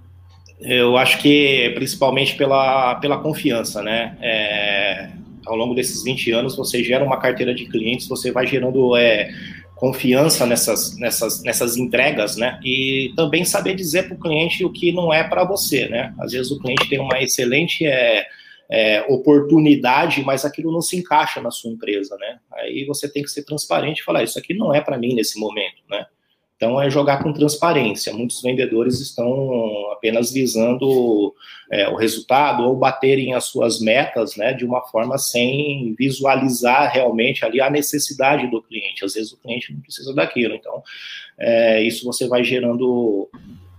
Eu 0.62 0.96
acho 0.96 1.18
que 1.20 1.72
principalmente 1.76 2.38
pela, 2.38 2.96
pela 2.96 3.18
confiança, 3.18 3.82
né? 3.82 4.16
É, 4.22 5.10
ao 5.46 5.56
longo 5.56 5.74
desses 5.74 6.04
20 6.04 6.32
anos, 6.32 6.56
você 6.56 6.84
gera 6.84 7.04
uma 7.04 7.20
carteira 7.20 7.54
de 7.54 7.66
clientes, 7.66 8.08
você 8.08 8.32
vai 8.32 8.46
gerando 8.48 8.96
é, 8.96 9.30
confiança 9.76 10.46
nessas, 10.46 10.96
nessas, 10.98 11.42
nessas 11.44 11.76
entregas, 11.76 12.38
né? 12.38 12.60
E 12.64 13.14
também 13.16 13.44
saber 13.44 13.74
dizer 13.74 14.04
para 14.04 14.16
o 14.16 14.20
cliente 14.20 14.64
o 14.64 14.72
que 14.72 14.92
não 14.92 15.12
é 15.12 15.24
para 15.24 15.44
você, 15.44 15.88
né? 15.90 16.14
Às 16.20 16.34
vezes 16.34 16.52
o 16.52 16.60
cliente 16.60 16.88
tem 16.88 17.00
uma 17.00 17.20
excelente 17.20 17.86
é, 17.86 18.28
é, 18.70 19.02
oportunidade, 19.10 20.24
mas 20.24 20.46
aquilo 20.46 20.72
não 20.72 20.82
se 20.82 20.96
encaixa 20.96 21.42
na 21.42 21.50
sua 21.50 21.72
empresa, 21.72 22.16
né? 22.18 22.38
Aí 22.54 22.86
você 22.86 23.12
tem 23.12 23.24
que 23.24 23.32
ser 23.32 23.44
transparente 23.44 24.02
e 24.02 24.04
falar, 24.04 24.24
isso 24.24 24.38
aqui 24.38 24.54
não 24.54 24.74
é 24.74 24.80
para 24.80 25.00
mim 25.00 25.16
nesse 25.16 25.40
momento, 25.40 25.82
né? 25.90 26.06
Então, 26.62 26.80
é 26.80 26.92
jogar 26.92 27.24
com 27.24 27.34
transparência. 27.34 28.14
Muitos 28.14 28.40
vendedores 28.40 29.00
estão 29.00 29.92
apenas 29.94 30.32
visando 30.32 31.34
é, 31.72 31.90
o 31.90 31.96
resultado 31.96 32.62
ou 32.62 32.76
baterem 32.76 33.34
as 33.34 33.46
suas 33.46 33.82
metas 33.82 34.36
né, 34.36 34.54
de 34.54 34.64
uma 34.64 34.80
forma 34.82 35.18
sem 35.18 35.96
visualizar 35.98 36.94
realmente 36.94 37.44
ali 37.44 37.60
a 37.60 37.68
necessidade 37.68 38.46
do 38.46 38.62
cliente. 38.62 39.04
Às 39.04 39.16
vezes 39.16 39.32
o 39.32 39.38
cliente 39.38 39.74
não 39.74 39.82
precisa 39.82 40.14
daquilo. 40.14 40.54
Então, 40.54 40.84
é, 41.36 41.82
isso 41.82 42.06
você 42.06 42.28
vai 42.28 42.44
gerando 42.44 43.28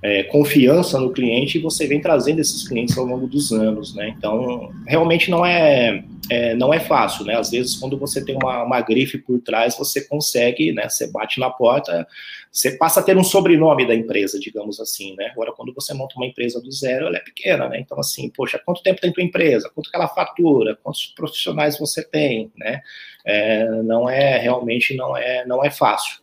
é, 0.03 0.25
confiança 0.25 0.99
no 0.99 1.13
cliente 1.13 1.59
e 1.59 1.61
você 1.61 1.87
vem 1.87 2.01
trazendo 2.01 2.41
esses 2.41 2.67
clientes 2.67 2.99
ao 2.99 3.05
longo 3.05 3.29
dos 3.29 3.53
anos, 3.53 3.95
né? 3.95 4.13
Então, 4.19 4.73
realmente 4.85 5.31
não 5.31 5.47
é, 5.47 6.03
é, 6.29 6.55
não 6.57 6.75
é 6.75 6.81
fácil, 6.81 7.25
né? 7.25 7.37
Às 7.37 7.53
vezes, 7.53 7.77
quando 7.77 7.97
você 7.97 8.25
tem 8.25 8.35
uma, 8.35 8.65
uma 8.65 8.81
grife 8.81 9.19
por 9.19 9.41
trás, 9.41 9.77
você 9.79 10.05
consegue, 10.09 10.73
né? 10.73 10.89
Você 10.89 11.09
bate 11.13 11.39
na 11.39 11.51
porta, 11.51 12.05
você 12.51 12.77
passa 12.77 12.99
a 12.99 13.03
ter 13.03 13.17
um 13.17 13.23
sobrenome 13.23 13.87
da 13.87 13.95
empresa, 13.95 14.41
digamos 14.41 14.81
assim, 14.81 15.15
né? 15.15 15.27
Agora, 15.27 15.53
quando 15.53 15.73
você 15.73 15.95
monta 15.95 16.17
uma 16.17 16.27
empresa 16.27 16.61
do 16.61 16.73
zero, 16.73 17.07
ela 17.07 17.17
é 17.17 17.21
pequena, 17.21 17.69
né? 17.69 17.79
Então, 17.79 17.99
assim, 18.01 18.29
poxa, 18.29 18.61
quanto 18.65 18.83
tempo 18.83 19.01
tem 19.01 19.13
tua 19.13 19.23
empresa? 19.23 19.71
Quanto 19.73 19.89
que 19.89 19.97
ela 19.97 20.09
fatura? 20.09 20.77
Quantos 20.83 21.07
profissionais 21.15 21.79
você 21.79 22.03
tem, 22.03 22.51
né? 22.57 22.81
É, 23.25 23.71
não 23.83 24.11
é, 24.11 24.37
realmente 24.39 24.97
não 24.97 25.17
é, 25.17 25.47
não 25.47 25.65
é 25.65 25.71
fácil. 25.71 26.21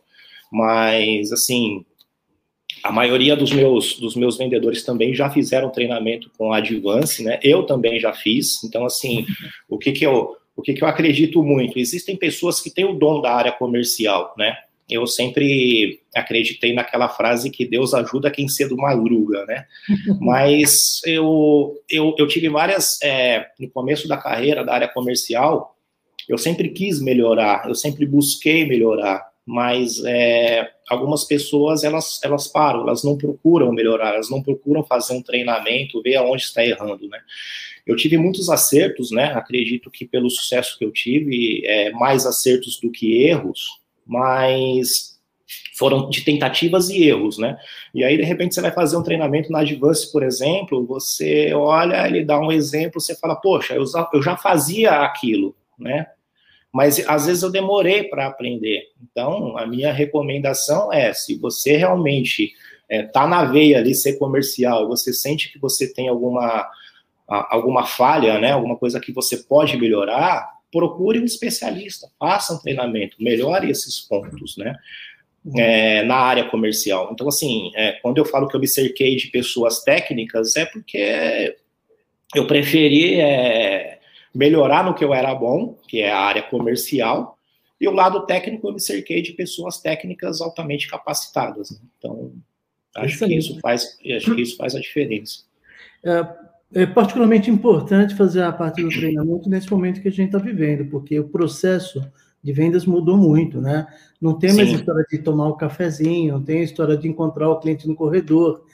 Mas, 0.52 1.32
assim, 1.32 1.86
a 2.82 2.92
maioria 2.92 3.36
dos 3.36 3.52
meus, 3.52 3.98
dos 3.98 4.16
meus 4.16 4.38
vendedores 4.38 4.82
também 4.82 5.14
já 5.14 5.30
fizeram 5.30 5.70
treinamento 5.70 6.30
com 6.36 6.52
Advance, 6.52 7.22
né? 7.22 7.38
Eu 7.42 7.64
também 7.64 7.98
já 7.98 8.12
fiz. 8.12 8.62
Então, 8.64 8.84
assim, 8.84 9.26
o 9.68 9.78
que 9.78 9.92
que 9.92 10.04
eu, 10.04 10.36
o 10.56 10.62
que 10.62 10.74
que 10.74 10.82
eu 10.82 10.88
acredito 10.88 11.42
muito? 11.42 11.78
Existem 11.78 12.16
pessoas 12.16 12.60
que 12.60 12.70
têm 12.70 12.84
o 12.84 12.94
dom 12.94 13.20
da 13.20 13.32
área 13.32 13.52
comercial, 13.52 14.34
né? 14.36 14.56
Eu 14.88 15.06
sempre 15.06 16.00
acreditei 16.14 16.72
naquela 16.72 17.08
frase 17.08 17.50
que 17.50 17.64
Deus 17.64 17.94
ajuda 17.94 18.30
quem 18.30 18.48
cedo 18.48 18.76
madruga, 18.76 19.44
né? 19.46 19.66
Mas 20.20 21.00
eu, 21.06 21.76
eu, 21.88 22.14
eu 22.18 22.26
tive 22.26 22.48
várias, 22.48 23.00
é, 23.02 23.46
no 23.58 23.70
começo 23.70 24.08
da 24.08 24.16
carreira 24.16 24.64
da 24.64 24.74
área 24.74 24.88
comercial, 24.88 25.76
eu 26.28 26.38
sempre 26.38 26.68
quis 26.70 27.00
melhorar, 27.00 27.68
eu 27.68 27.74
sempre 27.74 28.06
busquei 28.06 28.64
melhorar 28.64 29.30
mas 29.50 30.02
é, 30.04 30.70
algumas 30.90 31.24
pessoas 31.24 31.84
elas, 31.84 32.20
elas 32.22 32.48
param, 32.48 32.82
elas 32.82 33.04
não 33.04 33.16
procuram 33.16 33.72
melhorar, 33.72 34.14
elas 34.14 34.28
não 34.28 34.42
procuram 34.42 34.82
fazer 34.82 35.14
um 35.14 35.22
treinamento, 35.22 36.02
ver 36.02 36.16
aonde 36.16 36.42
está 36.42 36.64
errando, 36.64 37.08
né? 37.08 37.20
Eu 37.86 37.96
tive 37.96 38.18
muitos 38.18 38.50
acertos, 38.50 39.10
né? 39.10 39.32
Acredito 39.32 39.90
que 39.90 40.04
pelo 40.04 40.28
sucesso 40.28 40.76
que 40.76 40.84
eu 40.84 40.92
tive, 40.92 41.64
é, 41.64 41.90
mais 41.92 42.26
acertos 42.26 42.78
do 42.80 42.90
que 42.90 43.24
erros, 43.24 43.80
mas 44.04 45.18
foram 45.76 46.10
de 46.10 46.22
tentativas 46.22 46.90
e 46.90 47.04
erros, 47.04 47.38
né? 47.38 47.56
E 47.94 48.04
aí, 48.04 48.16
de 48.16 48.22
repente, 48.24 48.54
você 48.54 48.60
vai 48.60 48.72
fazer 48.72 48.96
um 48.96 49.02
treinamento 49.02 49.50
na 49.50 49.60
Advance, 49.60 50.10
por 50.12 50.22
exemplo, 50.22 50.84
você 50.84 51.52
olha, 51.54 52.06
ele 52.06 52.24
dá 52.24 52.38
um 52.38 52.52
exemplo, 52.52 53.00
você 53.00 53.16
fala, 53.16 53.36
poxa, 53.36 53.74
eu 53.74 54.22
já, 54.22 54.36
fazia 54.36 55.02
aquilo, 55.02 55.56
né? 55.78 56.06
Mas 56.72 57.06
às 57.08 57.26
vezes 57.26 57.42
eu 57.42 57.50
demorei 57.50 58.04
para 58.04 58.26
aprender. 58.26 58.88
Então, 59.02 59.56
a 59.58 59.66
minha 59.66 59.92
recomendação 59.92 60.92
é: 60.92 61.12
se 61.12 61.36
você 61.36 61.76
realmente 61.76 62.52
está 62.88 62.94
é, 62.94 63.02
tá 63.02 63.26
na 63.26 63.44
veia 63.44 63.78
ali 63.78 63.94
ser 63.94 64.18
comercial, 64.18 64.88
você 64.88 65.12
sente 65.12 65.52
que 65.52 65.58
você 65.58 65.92
tem 65.92 66.08
alguma, 66.08 66.68
alguma 67.26 67.84
falha, 67.84 68.38
né, 68.38 68.52
alguma 68.52 68.76
coisa 68.76 69.00
que 69.00 69.12
você 69.12 69.38
pode 69.38 69.76
melhorar, 69.76 70.48
procure 70.72 71.20
um 71.20 71.24
especialista, 71.24 72.08
faça 72.18 72.54
um 72.54 72.58
treinamento, 72.58 73.16
melhore 73.20 73.70
esses 73.70 74.00
pontos, 74.00 74.56
né? 74.56 74.74
É, 75.56 76.02
na 76.02 76.16
área 76.16 76.44
comercial. 76.50 77.08
Então, 77.12 77.26
assim, 77.26 77.72
é, 77.74 77.92
quando 78.02 78.18
eu 78.18 78.26
falo 78.26 78.46
que 78.46 78.54
eu 78.54 78.60
me 78.60 78.68
cerquei 78.68 79.16
de 79.16 79.28
pessoas 79.28 79.82
técnicas, 79.82 80.54
é 80.54 80.66
porque 80.66 81.56
eu 82.34 82.46
preferi 82.46 83.18
é, 83.18 83.99
melhorar 84.34 84.84
no 84.84 84.94
que 84.94 85.04
eu 85.04 85.12
era 85.12 85.34
bom, 85.34 85.76
que 85.88 86.00
é 86.00 86.10
a 86.10 86.20
área 86.20 86.42
comercial, 86.42 87.36
e 87.80 87.88
o 87.88 87.92
lado 87.92 88.26
técnico 88.26 88.68
eu 88.68 88.74
me 88.74 88.80
cerquei 88.80 89.22
de 89.22 89.32
pessoas 89.32 89.78
técnicas 89.78 90.40
altamente 90.40 90.88
capacitadas. 90.88 91.70
Né? 91.70 91.78
Então, 91.98 92.32
acho 92.94 93.18
que 93.18 93.34
isso 93.34 93.58
faz, 93.60 93.98
acho 94.16 94.34
que 94.34 94.42
isso 94.42 94.56
faz 94.56 94.74
a 94.74 94.80
diferença. 94.80 95.40
É, 96.04 96.82
é, 96.82 96.86
particularmente 96.86 97.50
importante 97.50 98.14
fazer 98.14 98.42
a 98.42 98.52
parte 98.52 98.82
do 98.82 98.88
treinamento 98.88 99.48
nesse 99.48 99.70
momento 99.70 100.00
que 100.00 100.08
a 100.08 100.12
gente 100.12 100.26
está 100.26 100.38
vivendo, 100.38 100.88
porque 100.90 101.18
o 101.18 101.28
processo 101.28 102.00
de 102.42 102.52
vendas 102.52 102.86
mudou 102.86 103.16
muito, 103.16 103.60
né? 103.60 103.86
Não 104.20 104.38
tem 104.38 104.54
mais 104.54 104.68
Sim. 104.68 104.76
história 104.76 105.04
de 105.10 105.18
tomar 105.18 105.48
o 105.48 105.54
um 105.54 105.56
cafezinho, 105.56 106.34
não 106.34 106.42
tem 106.42 106.62
história 106.62 106.96
de 106.96 107.08
encontrar 107.08 107.48
o 107.48 107.58
cliente 107.58 107.88
no 107.88 107.94
corredor, 107.94 108.64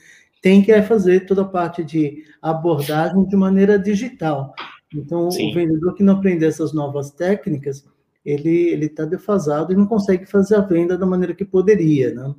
tem 0.41 0.61
que 0.61 0.81
fazer 0.83 1.25
toda 1.25 1.41
a 1.41 1.45
parte 1.45 1.83
de 1.83 2.23
abordagem 2.41 3.25
de 3.25 3.35
maneira 3.35 3.79
digital. 3.79 4.53
Então, 4.93 5.29
Sim. 5.29 5.51
o 5.51 5.53
vendedor 5.53 5.93
que 5.95 6.03
não 6.03 6.13
aprender 6.13 6.45
essas 6.45 6.73
novas 6.73 7.11
técnicas, 7.11 7.85
ele 8.25 8.69
ele 8.69 8.85
está 8.85 9.05
defasado 9.05 9.73
e 9.73 9.75
não 9.75 9.85
consegue 9.85 10.25
fazer 10.25 10.55
a 10.55 10.61
venda 10.61 10.97
da 10.97 11.05
maneira 11.05 11.35
que 11.35 11.45
poderia, 11.45 12.13
né? 12.13 12.33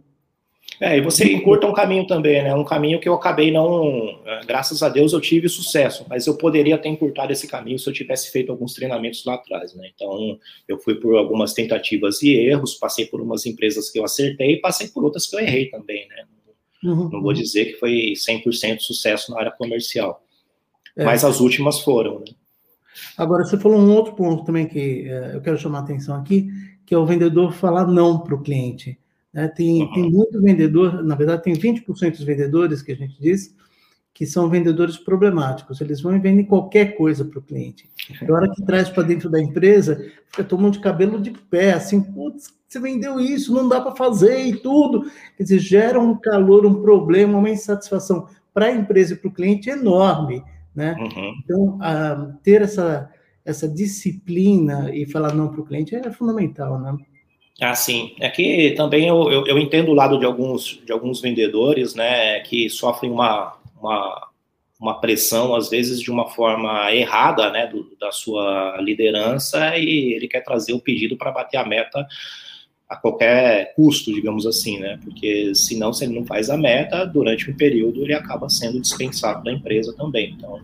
É, 0.80 0.96
e 0.96 1.00
você 1.00 1.24
encurta 1.32 1.66
um 1.66 1.72
caminho 1.72 2.06
também, 2.06 2.42
né? 2.42 2.54
Um 2.54 2.64
caminho 2.64 3.00
que 3.00 3.08
eu 3.08 3.14
acabei 3.14 3.50
não. 3.50 4.20
É, 4.24 4.40
graças 4.46 4.82
a 4.82 4.88
Deus 4.88 5.12
eu 5.12 5.20
tive 5.20 5.48
sucesso, 5.48 6.06
mas 6.08 6.26
eu 6.26 6.36
poderia 6.36 6.78
ter 6.78 6.88
encurtado 6.88 7.32
esse 7.32 7.48
caminho 7.48 7.78
se 7.78 7.88
eu 7.88 7.92
tivesse 7.92 8.30
feito 8.30 8.52
alguns 8.52 8.74
treinamentos 8.74 9.24
lá 9.24 9.34
atrás, 9.34 9.74
né? 9.74 9.90
Então, 9.92 10.38
eu 10.68 10.78
fui 10.78 10.94
por 10.94 11.16
algumas 11.16 11.52
tentativas 11.52 12.22
e 12.22 12.32
erros, 12.32 12.74
passei 12.74 13.06
por 13.06 13.20
umas 13.20 13.44
empresas 13.44 13.90
que 13.90 13.98
eu 13.98 14.04
acertei 14.04 14.52
e 14.52 14.60
passei 14.60 14.88
por 14.88 15.04
outras 15.04 15.26
que 15.26 15.34
eu 15.34 15.40
errei 15.40 15.66
também, 15.66 16.06
né? 16.08 16.24
Uhum. 16.84 17.08
Não 17.10 17.22
vou 17.22 17.32
dizer 17.32 17.64
que 17.66 17.74
foi 17.74 18.12
100% 18.12 18.78
sucesso 18.78 19.32
na 19.32 19.40
área 19.40 19.50
comercial. 19.50 20.22
É. 20.98 21.04
Mas 21.04 21.24
as 21.24 21.40
últimas 21.40 21.80
foram, 21.80 22.18
né? 22.18 22.26
Agora, 23.16 23.44
você 23.44 23.56
falou 23.56 23.78
um 23.78 23.90
outro 23.92 24.14
ponto 24.14 24.44
também 24.44 24.66
que 24.66 25.08
é, 25.08 25.36
eu 25.36 25.40
quero 25.40 25.56
chamar 25.56 25.78
a 25.78 25.82
atenção 25.82 26.16
aqui, 26.16 26.50
que 26.84 26.92
é 26.92 26.98
o 26.98 27.06
vendedor 27.06 27.52
falar 27.52 27.86
não 27.86 28.18
para 28.18 28.34
o 28.34 28.42
cliente. 28.42 28.98
Né? 29.32 29.46
Tem, 29.48 29.82
uhum. 29.82 29.92
tem 29.92 30.10
muito 30.10 30.42
vendedor, 30.42 31.04
na 31.04 31.14
verdade, 31.14 31.44
tem 31.44 31.54
20% 31.54 32.10
dos 32.10 32.24
vendedores 32.24 32.82
que 32.82 32.92
a 32.92 32.96
gente 32.96 33.18
diz 33.20 33.54
que 34.12 34.26
são 34.26 34.50
vendedores 34.50 34.96
problemáticos. 34.96 35.80
Eles 35.80 36.00
vão 36.00 36.16
e 36.16 36.18
vendem 36.18 36.44
qualquer 36.44 36.96
coisa 36.96 37.24
para 37.24 37.38
o 37.38 37.42
cliente. 37.42 37.88
Na 38.22 38.34
hora 38.34 38.50
que 38.52 38.64
traz 38.64 38.88
para 38.88 39.04
dentro 39.04 39.30
da 39.30 39.40
empresa, 39.40 40.10
fica 40.26 40.42
tomando 40.42 40.72
de 40.72 40.80
cabelo 40.80 41.20
de 41.20 41.30
pé, 41.30 41.74
assim, 41.74 42.00
putz, 42.00 42.52
você 42.66 42.80
vendeu 42.80 43.20
isso, 43.20 43.54
não 43.54 43.68
dá 43.68 43.80
para 43.80 43.94
fazer 43.94 44.44
e 44.44 44.56
tudo. 44.56 45.08
Quer 45.36 45.44
dizer, 45.44 45.60
gera 45.60 46.00
um 46.00 46.18
calor, 46.18 46.66
um 46.66 46.82
problema, 46.82 47.38
uma 47.38 47.48
insatisfação 47.48 48.26
para 48.52 48.66
a 48.66 48.72
empresa 48.72 49.14
e 49.14 49.16
para 49.16 49.28
o 49.28 49.32
cliente 49.32 49.70
enorme 49.70 50.42
né? 50.78 50.96
Uhum. 50.96 51.34
Então, 51.44 51.78
a, 51.82 52.32
ter 52.42 52.62
essa, 52.62 53.10
essa 53.44 53.68
disciplina 53.68 54.94
e 54.94 55.04
falar 55.04 55.34
não 55.34 55.48
para 55.48 55.60
o 55.60 55.66
cliente 55.66 55.94
é 55.96 56.10
fundamental, 56.12 56.78
né? 56.80 56.96
Ah, 57.60 57.74
sim. 57.74 58.14
É 58.20 58.28
que 58.28 58.72
também 58.76 59.08
eu, 59.08 59.30
eu, 59.32 59.46
eu, 59.48 59.58
entendo 59.58 59.90
o 59.90 59.94
lado 59.94 60.16
de 60.16 60.24
alguns, 60.24 60.80
de 60.86 60.92
alguns 60.92 61.20
vendedores, 61.20 61.96
né, 61.96 62.38
que 62.40 62.70
sofrem 62.70 63.10
uma, 63.10 63.58
uma, 63.80 64.28
uma 64.80 65.00
pressão, 65.00 65.56
às 65.56 65.68
vezes, 65.68 66.00
de 66.00 66.08
uma 66.08 66.28
forma 66.28 66.94
errada, 66.94 67.50
né, 67.50 67.66
do, 67.66 67.96
da 67.98 68.12
sua 68.12 68.76
liderança, 68.80 69.76
e 69.76 70.12
ele 70.14 70.28
quer 70.28 70.42
trazer 70.42 70.72
o 70.72 70.80
pedido 70.80 71.16
para 71.16 71.32
bater 71.32 71.56
a 71.56 71.66
meta 71.66 72.06
a 72.88 72.96
qualquer 72.96 73.74
custo, 73.74 74.12
digamos 74.12 74.46
assim, 74.46 74.78
né? 74.78 74.98
Porque 75.04 75.52
senão, 75.54 75.92
se 75.92 76.04
ele 76.04 76.14
não 76.14 76.24
faz 76.24 76.48
a 76.48 76.56
meta, 76.56 77.04
durante 77.04 77.50
um 77.50 77.54
período 77.54 78.02
ele 78.02 78.14
acaba 78.14 78.48
sendo 78.48 78.80
dispensado 78.80 79.44
da 79.44 79.52
empresa 79.52 79.94
também. 79.94 80.34
Então, 80.36 80.58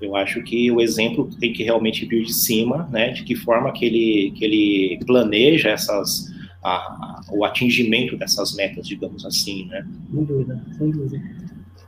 eu 0.00 0.14
acho 0.14 0.42
que 0.42 0.70
o 0.70 0.80
exemplo 0.80 1.28
tem 1.40 1.54
que 1.54 1.62
realmente 1.62 2.04
vir 2.04 2.24
de 2.24 2.34
cima, 2.34 2.86
né? 2.92 3.10
De 3.10 3.24
que 3.24 3.34
forma 3.34 3.72
que 3.72 3.86
ele, 3.86 4.32
que 4.36 4.44
ele 4.44 5.00
planeja 5.06 5.70
essas, 5.70 6.30
a, 6.62 7.22
o 7.30 7.42
atingimento 7.42 8.16
dessas 8.18 8.54
metas, 8.54 8.86
digamos 8.86 9.24
assim, 9.24 9.64
né? 9.66 9.86
Sem 10.12 10.24
dúvida, 10.24 10.62
sem 10.76 10.90
dúvida. 10.90 11.22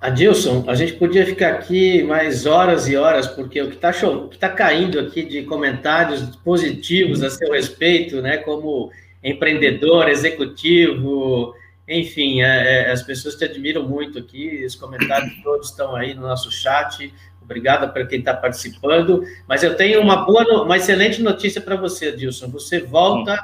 Adilson, 0.00 0.64
a 0.68 0.74
gente 0.74 0.92
podia 0.94 1.26
ficar 1.26 1.54
aqui 1.54 2.04
mais 2.04 2.46
horas 2.46 2.88
e 2.88 2.96
horas, 2.96 3.26
porque 3.26 3.60
o 3.60 3.68
que 3.68 3.74
está 3.74 3.92
tá 4.38 4.48
caindo 4.48 4.98
aqui 4.98 5.24
de 5.24 5.42
comentários 5.42 6.22
positivos 6.36 7.22
a 7.22 7.28
seu 7.28 7.50
respeito, 7.50 8.22
né? 8.22 8.38
Como 8.38 8.90
empreendedor, 9.22 10.08
executivo, 10.08 11.54
enfim, 11.88 12.42
é, 12.42 12.88
é, 12.88 12.90
as 12.90 13.02
pessoas 13.02 13.34
te 13.34 13.44
admiram 13.44 13.82
muito 13.82 14.18
aqui, 14.18 14.62
os 14.64 14.74
comentários 14.74 15.32
todos 15.42 15.70
estão 15.70 15.96
aí 15.96 16.14
no 16.14 16.22
nosso 16.22 16.50
chat. 16.52 17.12
Obrigado 17.40 17.90
para 17.94 18.04
quem 18.04 18.18
está 18.18 18.34
participando. 18.34 19.24
Mas 19.48 19.62
eu 19.62 19.74
tenho 19.74 20.02
uma 20.02 20.26
boa, 20.26 20.64
uma 20.64 20.76
excelente 20.76 21.22
notícia 21.22 21.62
para 21.62 21.76
você, 21.76 22.12
Dilson. 22.12 22.48
Você 22.48 22.80
volta, 22.80 23.42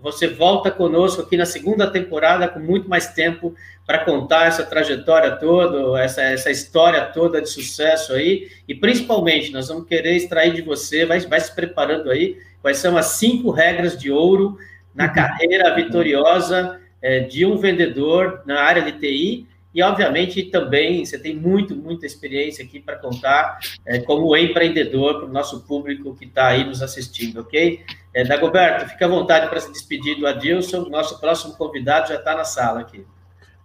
você 0.00 0.26
volta 0.26 0.70
conosco 0.70 1.20
aqui 1.20 1.36
na 1.36 1.44
segunda 1.44 1.86
temporada 1.86 2.48
com 2.48 2.58
muito 2.58 2.88
mais 2.88 3.08
tempo 3.08 3.54
para 3.86 3.98
contar 3.98 4.46
essa 4.46 4.64
trajetória 4.64 5.32
toda, 5.32 6.00
essa, 6.02 6.22
essa 6.22 6.50
história 6.50 7.04
toda 7.04 7.42
de 7.42 7.50
sucesso 7.50 8.14
aí. 8.14 8.48
E 8.66 8.74
principalmente, 8.74 9.52
nós 9.52 9.68
vamos 9.68 9.86
querer 9.86 10.16
extrair 10.16 10.54
de 10.54 10.62
você, 10.62 11.04
vai, 11.04 11.20
vai 11.20 11.38
se 11.38 11.54
preparando 11.54 12.10
aí, 12.10 12.38
quais 12.62 12.78
são 12.78 12.96
as 12.96 13.06
cinco 13.06 13.50
regras 13.50 13.94
de 13.98 14.10
ouro 14.10 14.56
na 14.94 15.08
carreira 15.08 15.74
vitoriosa 15.74 16.80
é, 17.02 17.20
de 17.20 17.44
um 17.44 17.56
vendedor 17.56 18.42
na 18.46 18.62
área 18.62 18.82
de 18.82 18.92
TI 18.92 19.46
e, 19.74 19.82
obviamente, 19.82 20.40
também 20.44 21.04
você 21.04 21.18
tem 21.18 21.34
muito, 21.34 21.74
muita 21.74 22.06
experiência 22.06 22.64
aqui 22.64 22.78
para 22.78 22.96
contar 22.96 23.58
é, 23.84 23.98
como 23.98 24.36
empreendedor 24.36 25.18
para 25.18 25.28
o 25.28 25.32
nosso 25.32 25.66
público 25.66 26.14
que 26.14 26.26
está 26.26 26.46
aí 26.46 26.64
nos 26.64 26.80
assistindo, 26.80 27.40
ok? 27.40 27.80
É, 28.14 28.22
Dagoberto, 28.22 28.88
fica 28.88 29.06
à 29.06 29.08
vontade 29.08 29.48
para 29.48 29.58
se 29.58 29.72
despedir 29.72 30.16
do 30.16 30.28
Adilson. 30.28 30.88
Nosso 30.88 31.20
próximo 31.20 31.54
convidado 31.56 32.08
já 32.08 32.14
está 32.14 32.36
na 32.36 32.44
sala 32.44 32.80
aqui. 32.80 33.04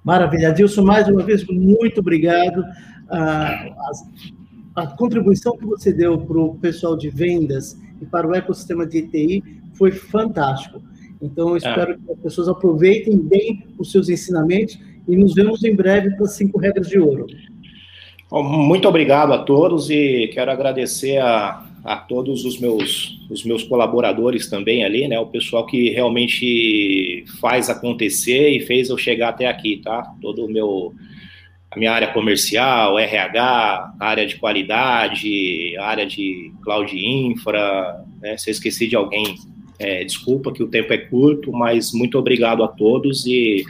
Maravilha. 0.04 0.50
Adilson, 0.50 0.82
mais 0.82 1.08
uma 1.08 1.22
vez, 1.22 1.46
muito 1.46 2.00
obrigado. 2.00 2.66
a, 3.08 3.70
a 4.76 4.88
contribuição 4.88 5.56
que 5.58 5.66
você 5.66 5.94
deu 5.94 6.18
para 6.18 6.40
o 6.40 6.56
pessoal 6.56 6.98
de 6.98 7.10
vendas 7.10 7.78
e 8.02 8.06
para 8.06 8.28
o 8.28 8.34
ecossistema 8.34 8.84
de 8.86 9.04
TI 9.04 9.44
foi 9.74 9.92
fantástico. 9.92 10.82
Então, 11.22 11.50
eu 11.50 11.58
espero 11.58 11.94
é. 11.94 11.96
que 11.96 12.12
as 12.12 12.20
pessoas 12.20 12.48
aproveitem 12.48 13.18
bem 13.18 13.68
os 13.78 13.92
seus 13.92 14.10
ensinamentos 14.10 14.80
e 15.08 15.16
nos 15.16 15.34
vemos 15.34 15.64
em 15.64 15.76
breve 15.76 16.12
para 16.12 16.26
as 16.26 16.34
cinco 16.34 16.60
regras 16.60 16.88
de 16.88 17.00
ouro. 17.00 17.28
Muito 18.32 18.88
obrigado 18.88 19.34
a 19.34 19.40
todos 19.40 19.90
e 19.90 20.30
quero 20.32 20.52
agradecer 20.52 21.18
a, 21.18 21.66
a 21.84 21.98
todos 21.98 22.46
os 22.46 22.60
meus, 22.60 23.20
os 23.30 23.44
meus 23.44 23.64
colaboradores 23.64 24.48
também 24.48 24.86
ali, 24.86 25.08
né? 25.08 25.20
O 25.20 25.26
pessoal 25.26 25.66
que 25.66 25.90
realmente 25.90 27.26
faz 27.42 27.70
acontecer 27.70 28.50
e 28.50 28.62
fez 28.62 28.90
eu 28.90 28.98
chegar 28.98 29.30
até 29.30 29.48
aqui, 29.48 29.78
tá? 29.78 30.14
Todo 30.22 30.46
o 30.46 30.50
meu 30.50 30.94
a 31.72 31.78
minha 31.78 31.92
área 31.92 32.12
comercial, 32.12 32.98
RH, 32.98 33.94
área 34.00 34.26
de 34.26 34.38
qualidade, 34.38 35.78
área 35.78 36.06
de 36.06 36.52
cloud 36.64 36.96
infra, 36.96 38.04
né? 38.22 38.38
Se 38.38 38.50
eu 38.50 38.52
esqueci 38.52 38.88
de 38.88 38.96
alguém, 38.96 39.36
é, 39.80 40.04
desculpa 40.04 40.52
que 40.52 40.62
o 40.62 40.68
tempo 40.68 40.92
é 40.92 40.98
curto, 40.98 41.54
mas 41.54 41.94
muito 41.94 42.20
obrigado 42.20 42.64
a 42.64 42.68
todos 42.68 43.26
e 43.26 43.64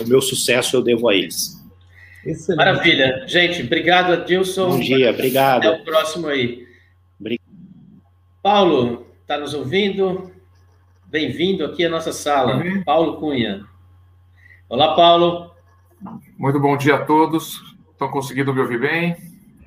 o 0.00 0.08
meu 0.08 0.20
sucesso 0.20 0.76
eu 0.76 0.82
devo 0.82 1.08
a 1.08 1.14
eles. 1.14 1.62
Excelente. 2.26 2.56
Maravilha. 2.56 3.24
Gente, 3.26 3.62
obrigado, 3.62 4.12
Adilson. 4.12 4.70
Bom 4.70 4.80
dia, 4.80 5.10
obrigado. 5.10 5.66
Até 5.68 5.80
o 5.80 5.84
próximo 5.84 6.26
aí. 6.26 6.66
Paulo, 8.42 9.06
está 9.20 9.38
nos 9.38 9.54
ouvindo? 9.54 10.32
Bem-vindo 11.06 11.64
aqui 11.64 11.84
à 11.84 11.88
nossa 11.88 12.12
sala. 12.12 12.56
Uhum. 12.56 12.82
Paulo 12.82 13.16
Cunha. 13.18 13.64
Olá, 14.68 14.96
Paulo. 14.96 15.52
Muito 16.36 16.58
bom 16.58 16.76
dia 16.76 16.96
a 16.96 17.04
todos. 17.04 17.60
Estão 17.92 18.08
conseguindo 18.08 18.52
me 18.52 18.60
ouvir 18.60 18.80
bem? 18.80 19.16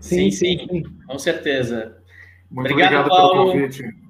Sim, 0.02 0.30
sim, 0.30 0.68
sim. 0.70 0.84
com 1.08 1.18
certeza. 1.18 1.98
Muito 2.52 2.72
obrigado, 2.72 3.00
obrigado 3.00 3.10
Paulo. 3.10 3.52
pelo 3.52 3.62
convite. 3.62 4.05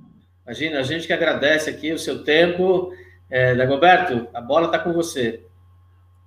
Imagina, 0.45 0.79
a 0.79 0.83
gente 0.83 1.07
que 1.07 1.13
agradece 1.13 1.71
aqui 1.71 1.91
o 1.91 1.97
seu 1.97 2.23
tempo. 2.23 2.93
É, 3.29 3.55
Dagoberto, 3.55 4.27
a 4.31 4.39
bola 4.39 4.67
está 4.67 4.77
com 4.77 4.93
você. 4.93 5.43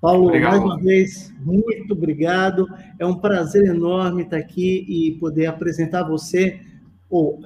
Paulo, 0.00 0.26
obrigado. 0.26 0.50
mais 0.50 0.62
uma 0.64 0.78
vez, 0.78 1.34
muito 1.40 1.92
obrigado. 1.92 2.68
É 2.98 3.06
um 3.06 3.14
prazer 3.14 3.64
enorme 3.66 4.22
estar 4.22 4.36
aqui 4.36 4.84
e 4.88 5.12
poder 5.18 5.46
apresentar 5.46 6.02
você 6.02 6.60
ou 7.08 7.40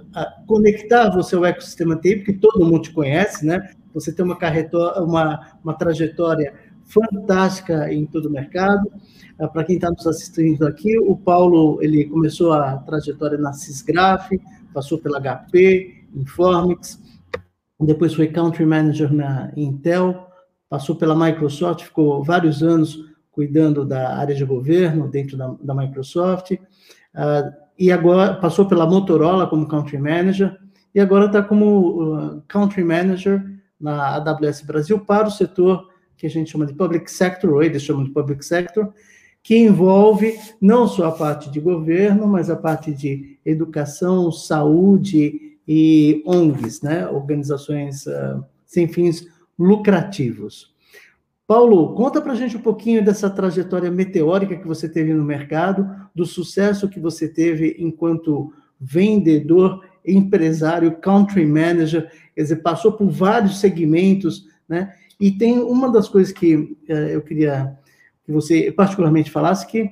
conectar 0.47 1.11
você 1.11 1.37
ao 1.37 1.45
ecossistema 1.45 1.97
TI, 1.97 2.17
porque 2.17 2.33
todo 2.33 2.65
mundo 2.65 2.83
te 2.83 2.91
conhece, 2.91 3.47
né? 3.47 3.71
Você 3.95 4.13
tem 4.13 4.25
uma, 4.25 4.39
uma, 4.99 5.53
uma 5.63 5.75
trajetória 5.75 6.55
fantástica 6.85 7.93
em 7.93 8.07
todo 8.07 8.27
o 8.27 8.31
mercado. 8.31 8.91
Ah, 9.39 9.49
Para 9.49 9.65
quem 9.65 9.77
está 9.77 9.91
nos 9.91 10.07
assistindo 10.07 10.67
aqui, 10.67 10.99
o 10.99 11.17
Paulo 11.17 11.79
ele 11.83 12.07
começou 12.07 12.53
a 12.53 12.79
trajetória 12.79 13.39
na 13.39 13.53
Sysgraph, 13.53 14.31
passou 14.75 14.99
pela 14.99 15.21
HP, 15.21 16.02
Informix, 16.15 17.01
depois 17.81 18.15
foi 18.15 18.29
Country 18.29 18.65
Manager 18.65 19.13
na 19.13 19.53
Intel, 19.57 20.27
passou 20.69 20.95
pela 20.97 21.17
Microsoft, 21.17 21.85
ficou 21.85 22.23
vários 22.23 22.63
anos 22.63 22.99
cuidando 23.31 23.85
da 23.85 24.17
área 24.17 24.35
de 24.35 24.45
governo 24.45 25.09
dentro 25.09 25.37
da, 25.37 25.55
da 25.61 25.75
Microsoft. 25.75 26.53
Uh, 26.53 27.53
e 27.79 27.91
agora 27.91 28.35
passou 28.35 28.67
pela 28.67 28.87
Motorola 28.87 29.47
como 29.47 29.67
Country 29.67 29.99
Manager 29.99 30.57
e 30.95 31.01
agora 31.01 31.27
está 31.27 31.43
como 31.43 32.37
uh, 32.37 32.43
Country 32.47 32.85
Manager 32.85 33.43
na 33.81 34.17
AWS 34.17 34.63
Brasil 34.63 35.01
para 35.01 35.27
o 35.27 35.31
setor 35.31 35.91
que 36.17 36.27
a 36.27 36.31
gente 36.31 36.53
chama 36.53 36.67
de 36.67 36.75
Public 36.75 37.11
Sector, 37.11 37.53
ou 37.53 37.63
eles 37.63 37.83
chamam 37.83 38.05
de 38.05 38.11
Public 38.11 38.45
Sector, 38.45 38.93
que 39.43 39.57
envolve 39.57 40.39
não 40.61 40.87
só 40.87 41.09
a 41.09 41.13
parte 41.13 41.51
de 41.51 41.59
governo, 41.59 42.29
mas 42.29 42.49
a 42.49 42.55
parte 42.55 42.95
de 42.95 43.41
educação, 43.45 44.31
saúde 44.31 45.52
e 45.67 46.23
ONGs, 46.27 46.83
né, 46.83 47.07
organizações 47.09 48.07
uh, 48.07 48.45
sem 48.65 48.89
fins 48.89 49.27
lucrativos. 49.59 50.73
Paulo, 51.47 51.95
conta 51.95 52.21
para 52.21 52.33
a 52.33 52.35
gente 52.37 52.57
um 52.57 52.63
pouquinho 52.63 53.05
dessa 53.05 53.29
trajetória 53.29 53.91
meteórica 53.91 54.57
que 54.57 54.67
você 54.67 54.89
teve 54.89 55.13
no 55.13 55.25
mercado, 55.25 55.89
do 56.15 56.25
sucesso 56.25 56.89
que 56.89 56.99
você 56.99 57.29
teve 57.29 57.77
enquanto 57.79 58.53
vendedor, 58.81 59.85
empresário, 60.07 60.97
country 60.99 61.47
manager, 61.47 62.11
quer 62.35 62.43
dizer, 62.43 62.57
passou 62.57 62.93
por 62.93 63.09
vários 63.11 63.61
segmentos, 63.61 64.47
né? 64.69 64.95
E 65.21 65.31
tem 65.31 65.59
uma 65.59 65.93
das 65.93 66.09
coisas 66.09 66.33
que 66.33 66.57
uh, 66.57 66.93
eu 66.93 67.23
queria 67.23 67.77
que 68.25 68.33
você 68.33 68.73
particularmente 68.73 69.31
falasse, 69.31 69.67
que, 69.67 69.91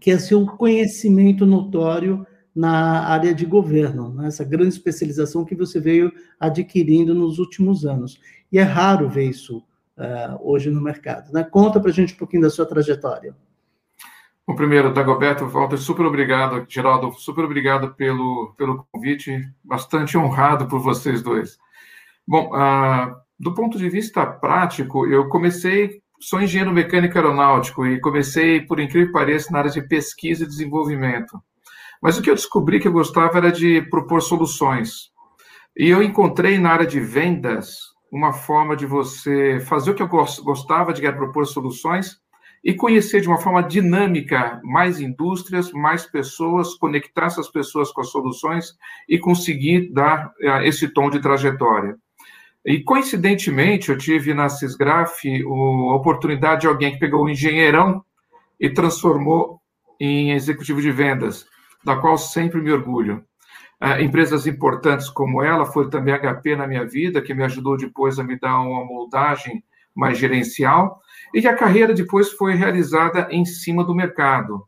que 0.00 0.10
é 0.10 0.18
seu 0.18 0.46
conhecimento 0.46 1.44
notório 1.44 2.26
na 2.58 3.06
área 3.06 3.32
de 3.32 3.46
governo, 3.46 4.12
né? 4.12 4.26
essa 4.26 4.42
grande 4.42 4.70
especialização 4.70 5.44
que 5.44 5.54
você 5.54 5.78
veio 5.78 6.12
adquirindo 6.40 7.14
nos 7.14 7.38
últimos 7.38 7.86
anos. 7.86 8.20
E 8.50 8.58
é 8.58 8.62
raro 8.62 9.08
ver 9.08 9.30
isso 9.30 9.58
uh, 9.58 10.40
hoje 10.42 10.68
no 10.68 10.80
mercado. 10.80 11.32
Né? 11.32 11.44
Conta 11.44 11.78
para 11.78 11.90
a 11.90 11.94
gente 11.94 12.14
um 12.14 12.16
pouquinho 12.16 12.42
da 12.42 12.50
sua 12.50 12.66
trajetória. 12.66 13.32
Bom, 14.44 14.56
primeiro, 14.56 14.92
Dagoberto, 14.92 15.46
Walter, 15.46 15.78
super 15.78 16.04
obrigado, 16.04 16.66
Geraldo, 16.68 17.12
super 17.12 17.44
obrigado 17.44 17.94
pelo, 17.94 18.52
pelo 18.56 18.84
convite, 18.90 19.40
bastante 19.62 20.18
honrado 20.18 20.66
por 20.66 20.80
vocês 20.80 21.22
dois. 21.22 21.56
Bom, 22.26 22.50
uh, 22.52 23.14
do 23.38 23.54
ponto 23.54 23.78
de 23.78 23.88
vista 23.88 24.26
prático, 24.26 25.06
eu 25.06 25.28
comecei, 25.28 26.02
sou 26.18 26.42
engenheiro 26.42 26.72
mecânico 26.72 27.16
aeronáutico 27.16 27.86
e 27.86 28.00
comecei, 28.00 28.62
por 28.62 28.80
incrível 28.80 29.06
que 29.06 29.12
pareça, 29.12 29.52
na 29.52 29.60
área 29.60 29.70
de 29.70 29.80
pesquisa 29.80 30.42
e 30.42 30.48
desenvolvimento. 30.48 31.40
Mas 32.02 32.16
o 32.16 32.22
que 32.22 32.30
eu 32.30 32.34
descobri 32.34 32.80
que 32.80 32.88
eu 32.88 32.92
gostava 32.92 33.38
era 33.38 33.50
de 33.50 33.82
propor 33.82 34.22
soluções. 34.22 35.10
E 35.76 35.88
eu 35.88 36.02
encontrei 36.02 36.58
na 36.58 36.70
área 36.70 36.86
de 36.86 37.00
vendas 37.00 37.76
uma 38.10 38.32
forma 38.32 38.76
de 38.76 38.86
você 38.86 39.60
fazer 39.60 39.90
o 39.90 39.94
que 39.94 40.02
eu 40.02 40.08
gostava, 40.08 40.92
de 40.92 41.12
propor 41.12 41.46
soluções 41.46 42.16
e 42.64 42.74
conhecer 42.74 43.20
de 43.20 43.28
uma 43.28 43.38
forma 43.38 43.62
dinâmica 43.62 44.60
mais 44.64 45.00
indústrias, 45.00 45.72
mais 45.72 46.06
pessoas, 46.06 46.74
conectar 46.74 47.26
essas 47.26 47.48
pessoas 47.48 47.92
com 47.92 48.00
as 48.00 48.10
soluções 48.10 48.74
e 49.08 49.18
conseguir 49.18 49.92
dar 49.92 50.26
uh, 50.42 50.62
esse 50.64 50.88
tom 50.88 51.08
de 51.08 51.20
trajetória. 51.20 51.96
E, 52.66 52.82
coincidentemente, 52.82 53.90
eu 53.90 53.96
tive 53.96 54.34
na 54.34 54.48
Cisgraf 54.48 55.24
a 55.24 55.94
oportunidade 55.94 56.62
de 56.62 56.66
alguém 56.66 56.92
que 56.92 56.98
pegou 56.98 57.24
um 57.24 57.28
engenheirão 57.28 58.04
e 58.58 58.68
transformou 58.68 59.60
em 60.00 60.32
executivo 60.32 60.82
de 60.82 60.90
vendas, 60.90 61.46
da 61.84 61.96
qual 61.96 62.18
sempre 62.18 62.60
me 62.60 62.72
orgulho. 62.72 63.24
Uh, 63.82 64.00
empresas 64.02 64.46
importantes 64.46 65.08
como 65.08 65.42
ela, 65.42 65.64
foi 65.64 65.88
também 65.88 66.12
a 66.12 66.18
HP 66.18 66.56
na 66.56 66.66
minha 66.66 66.84
vida, 66.84 67.22
que 67.22 67.32
me 67.32 67.44
ajudou 67.44 67.76
depois 67.76 68.18
a 68.18 68.24
me 68.24 68.38
dar 68.38 68.60
uma 68.60 68.84
moldagem 68.84 69.62
mais 69.94 70.18
gerencial, 70.18 71.00
e 71.32 71.46
a 71.46 71.54
carreira 71.54 71.94
depois 71.94 72.32
foi 72.32 72.54
realizada 72.54 73.28
em 73.30 73.44
cima 73.44 73.84
do 73.84 73.94
mercado. 73.94 74.64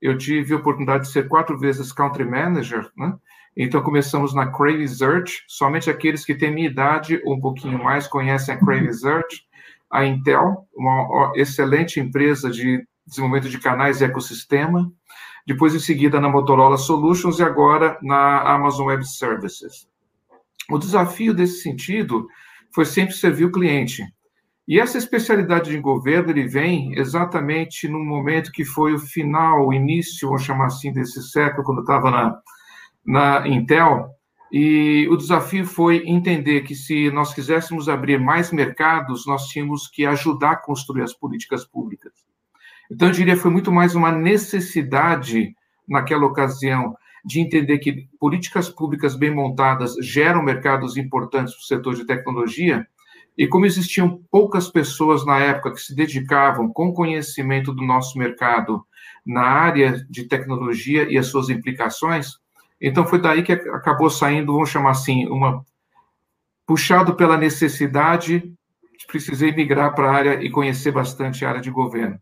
Eu 0.00 0.16
tive 0.16 0.54
a 0.54 0.58
oportunidade 0.58 1.04
de 1.04 1.12
ser 1.12 1.28
quatro 1.28 1.58
vezes 1.58 1.92
country 1.92 2.24
manager, 2.24 2.90
né? 2.96 3.14
Então 3.56 3.82
começamos 3.82 4.34
na 4.34 4.52
Crave 4.52 4.86
Search, 4.86 5.42
somente 5.48 5.88
aqueles 5.88 6.26
que 6.26 6.34
têm 6.34 6.52
minha 6.52 6.68
idade 6.68 7.20
ou 7.24 7.34
um 7.34 7.40
pouquinho 7.40 7.82
mais 7.82 8.06
conhecem 8.06 8.54
a 8.54 8.58
Crave 8.58 8.92
Search, 8.92 9.46
a 9.90 10.04
Intel, 10.04 10.66
uma 10.74 11.32
excelente 11.34 11.98
empresa 11.98 12.50
de 12.50 12.86
desenvolvimento 13.06 13.48
de 13.48 13.58
canais 13.58 14.00
e 14.00 14.04
ecossistema, 14.04 14.92
depois 15.46 15.74
em 15.74 15.78
seguida 15.78 16.20
na 16.20 16.28
Motorola 16.28 16.76
Solutions 16.76 17.38
e 17.38 17.42
agora 17.42 17.98
na 18.02 18.42
Amazon 18.42 18.86
Web 18.86 19.06
Services. 19.06 19.88
O 20.68 20.78
desafio 20.78 21.32
desse 21.32 21.62
sentido 21.62 22.26
foi 22.74 22.84
sempre 22.84 23.14
servir 23.14 23.44
o 23.44 23.52
cliente. 23.52 24.04
E 24.66 24.80
essa 24.80 24.98
especialidade 24.98 25.70
de 25.70 25.78
governo 25.78 26.30
ele 26.30 26.48
vem 26.48 26.98
exatamente 26.98 27.86
no 27.86 28.04
momento 28.04 28.50
que 28.50 28.64
foi 28.64 28.94
o 28.94 28.98
final, 28.98 29.68
o 29.68 29.72
início, 29.72 30.26
vamos 30.26 30.42
chamar 30.42 30.66
assim, 30.66 30.92
desse 30.92 31.22
século, 31.22 31.62
quando 31.62 31.78
eu 31.78 31.82
estava 31.82 32.10
na, 32.10 32.40
na 33.06 33.48
Intel. 33.48 34.10
E 34.50 35.06
o 35.08 35.16
desafio 35.16 35.64
foi 35.64 36.02
entender 36.06 36.62
que 36.62 36.74
se 36.74 37.10
nós 37.12 37.32
quiséssemos 37.32 37.88
abrir 37.88 38.18
mais 38.18 38.50
mercados, 38.50 39.24
nós 39.24 39.46
tínhamos 39.46 39.86
que 39.86 40.04
ajudar 40.04 40.52
a 40.52 40.56
construir 40.56 41.02
as 41.02 41.14
políticas 41.14 41.64
públicas. 41.64 42.25
Então, 42.90 43.08
eu 43.08 43.14
diria 43.14 43.34
que 43.34 43.42
foi 43.42 43.50
muito 43.50 43.72
mais 43.72 43.94
uma 43.94 44.12
necessidade, 44.12 45.54
naquela 45.88 46.26
ocasião, 46.26 46.96
de 47.24 47.40
entender 47.40 47.78
que 47.78 48.08
políticas 48.20 48.68
públicas 48.68 49.16
bem 49.16 49.30
montadas 49.30 49.94
geram 50.00 50.42
mercados 50.42 50.96
importantes 50.96 51.54
para 51.54 51.60
o 51.60 51.66
setor 51.66 51.94
de 51.94 52.06
tecnologia, 52.06 52.86
e 53.36 53.46
como 53.46 53.66
existiam 53.66 54.20
poucas 54.30 54.68
pessoas 54.68 55.26
na 55.26 55.38
época 55.38 55.72
que 55.72 55.80
se 55.80 55.94
dedicavam 55.94 56.72
com 56.72 56.94
conhecimento 56.94 57.72
do 57.72 57.82
nosso 57.82 58.16
mercado 58.18 58.82
na 59.26 59.42
área 59.42 60.04
de 60.08 60.24
tecnologia 60.24 61.06
e 61.10 61.18
as 61.18 61.26
suas 61.26 61.50
implicações, 61.50 62.38
então 62.80 63.06
foi 63.06 63.20
daí 63.20 63.42
que 63.42 63.52
acabou 63.52 64.08
saindo, 64.08 64.52
vamos 64.52 64.70
chamar 64.70 64.90
assim, 64.90 65.26
uma 65.26 65.64
puxado 66.66 67.14
pela 67.14 67.36
necessidade, 67.36 68.52
precisei 69.06 69.52
migrar 69.52 69.94
para 69.94 70.10
a 70.10 70.14
área 70.14 70.44
e 70.44 70.50
conhecer 70.50 70.90
bastante 70.90 71.44
a 71.44 71.48
área 71.48 71.60
de 71.60 71.70
governo. 71.70 72.18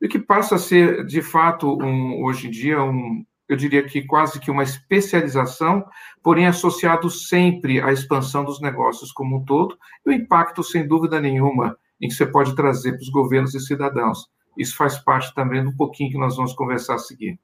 E 0.00 0.08
que 0.08 0.18
passa 0.18 0.56
a 0.56 0.58
ser, 0.58 1.04
de 1.06 1.22
fato, 1.22 1.78
um, 1.82 2.22
hoje 2.24 2.48
em 2.48 2.50
dia, 2.50 2.82
um, 2.82 3.24
eu 3.48 3.56
diria 3.56 3.82
que 3.82 4.02
quase 4.02 4.40
que 4.40 4.50
uma 4.50 4.62
especialização, 4.62 5.84
porém 6.22 6.46
associado 6.46 7.10
sempre 7.10 7.80
à 7.80 7.92
expansão 7.92 8.44
dos 8.44 8.60
negócios 8.60 9.12
como 9.12 9.38
um 9.38 9.44
todo, 9.44 9.76
e 10.06 10.10
o 10.10 10.12
impacto, 10.12 10.62
sem 10.62 10.86
dúvida 10.86 11.20
nenhuma, 11.20 11.76
em 12.00 12.08
que 12.08 12.14
você 12.14 12.26
pode 12.26 12.54
trazer 12.54 12.92
para 12.92 13.02
os 13.02 13.10
governos 13.10 13.54
e 13.54 13.60
cidadãos. 13.60 14.26
Isso 14.56 14.76
faz 14.76 14.98
parte 14.98 15.34
também 15.34 15.64
do 15.64 15.76
pouquinho 15.76 16.10
que 16.10 16.18
nós 16.18 16.36
vamos 16.36 16.54
conversar 16.54 16.94
a 16.94 16.98
seguir. 16.98 17.38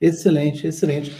Excelente, 0.00 0.66
excelente. 0.66 1.16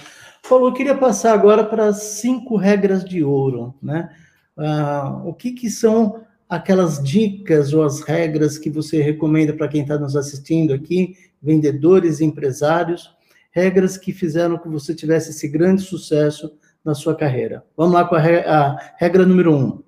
Paulo, 0.49 0.69
eu 0.69 0.73
queria 0.73 0.97
passar 0.97 1.33
agora 1.33 1.65
para 1.65 1.87
as 1.87 2.03
cinco 2.03 2.57
regras 2.57 3.05
de 3.05 3.25
ouro, 3.25 3.75
né? 3.83 4.15
Ah, 4.57 5.23
o 5.25 5.35
que, 5.35 5.53
que 5.53 5.69
são 5.69 6.24
aquelas 6.55 7.03
dicas 7.03 7.73
ou 7.73 7.83
as 7.83 8.01
regras 8.01 8.59
que 8.59 8.71
você 8.71 9.03
recomenda 9.03 9.53
para 9.53 9.69
quem 9.69 9.83
está 9.83 9.99
nos 9.99 10.17
assistindo 10.17 10.73
aqui, 10.73 11.17
vendedores 11.43 12.21
empresários, 12.21 13.11
regras 13.51 13.97
que 13.97 14.13
fizeram 14.13 14.59
que 14.59 14.69
você 14.69 14.95
tivesse 14.95 15.31
esse 15.31 15.49
grande 15.49 15.83
sucesso 15.83 16.53
na 16.85 16.95
sua 16.95 17.15
carreira. 17.15 17.65
Vamos 17.77 17.95
lá 17.95 18.05
com 18.05 18.15
a 18.15 18.21
regra, 18.21 18.51
a 18.51 18.95
regra 18.99 19.27
número 19.27 19.55
um. 19.55 19.83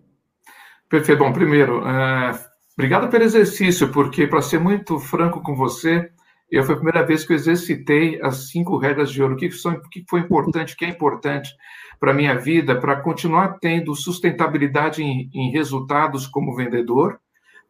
Perfeito. 0.88 1.18
Bom, 1.18 1.32
primeiro, 1.32 1.86
é, 1.86 2.38
obrigado 2.76 3.08
pelo 3.08 3.24
exercício, 3.24 3.90
porque, 3.90 4.26
para 4.26 4.40
ser 4.40 4.60
muito 4.60 4.98
franco 4.98 5.42
com 5.42 5.56
você, 5.56 6.10
eu 6.50 6.64
foi 6.64 6.74
a 6.74 6.78
primeira 6.78 7.04
vez 7.04 7.24
que 7.24 7.32
eu 7.32 7.36
exercitei 7.36 8.20
as 8.22 8.50
cinco 8.50 8.78
regras 8.78 9.10
de 9.10 9.20
ouro. 9.20 9.34
O 9.34 9.36
que, 9.36 9.50
são, 9.50 9.72
o 9.72 9.88
que 9.88 10.04
foi 10.08 10.20
importante, 10.20 10.74
o 10.74 10.76
que 10.76 10.84
é 10.84 10.88
importante 10.88 11.50
para 11.98 12.12
a 12.12 12.14
minha 12.14 12.38
vida, 12.38 12.78
para 12.78 13.00
continuar 13.00 13.58
tendo 13.60 13.94
sustentabilidade 13.94 15.02
em, 15.02 15.28
em, 15.34 15.50
resultados 15.50 16.26
como 16.26 16.54
vendedor, 16.54 17.18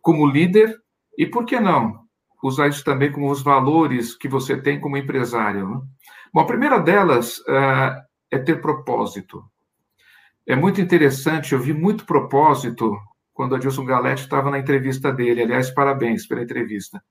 como 0.03 0.27
líder, 0.27 0.77
e 1.17 1.27
por 1.27 1.47
que 1.47 1.59
não 1.59 2.05
usar 2.43 2.69
isso 2.69 2.85
também 2.85 3.11
como 3.11 3.31
os 3.31 3.43
valores 3.43 4.15
que 4.17 4.29
você 4.29 4.61
tem 4.61 4.79
como 4.79 4.97
empresário? 4.97 5.69
Né? 5.69 5.81
Bom, 6.33 6.41
a 6.41 6.47
primeira 6.47 6.79
delas 6.79 7.39
uh, 7.39 7.97
é 8.31 8.39
ter 8.39 8.61
propósito. 8.61 9.43
É 10.47 10.55
muito 10.55 10.81
interessante, 10.81 11.55
eu 11.55 11.61
vi 11.61 11.73
muito 11.73 12.05
propósito 12.05 12.97
quando 13.33 13.55
a 13.55 13.59
Adilson 13.59 13.85
Galete 13.85 14.23
estava 14.23 14.51
na 14.51 14.59
entrevista 14.59 15.13
dele. 15.13 15.43
Aliás, 15.43 15.71
parabéns 15.71 16.27
pela 16.27 16.43
entrevista. 16.43 17.03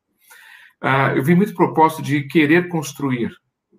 Uh, 0.85 1.17
eu 1.17 1.23
vi 1.23 1.33
muito 1.33 1.55
propósito 1.55 2.03
de 2.03 2.27
querer 2.27 2.69
construir. 2.69 3.31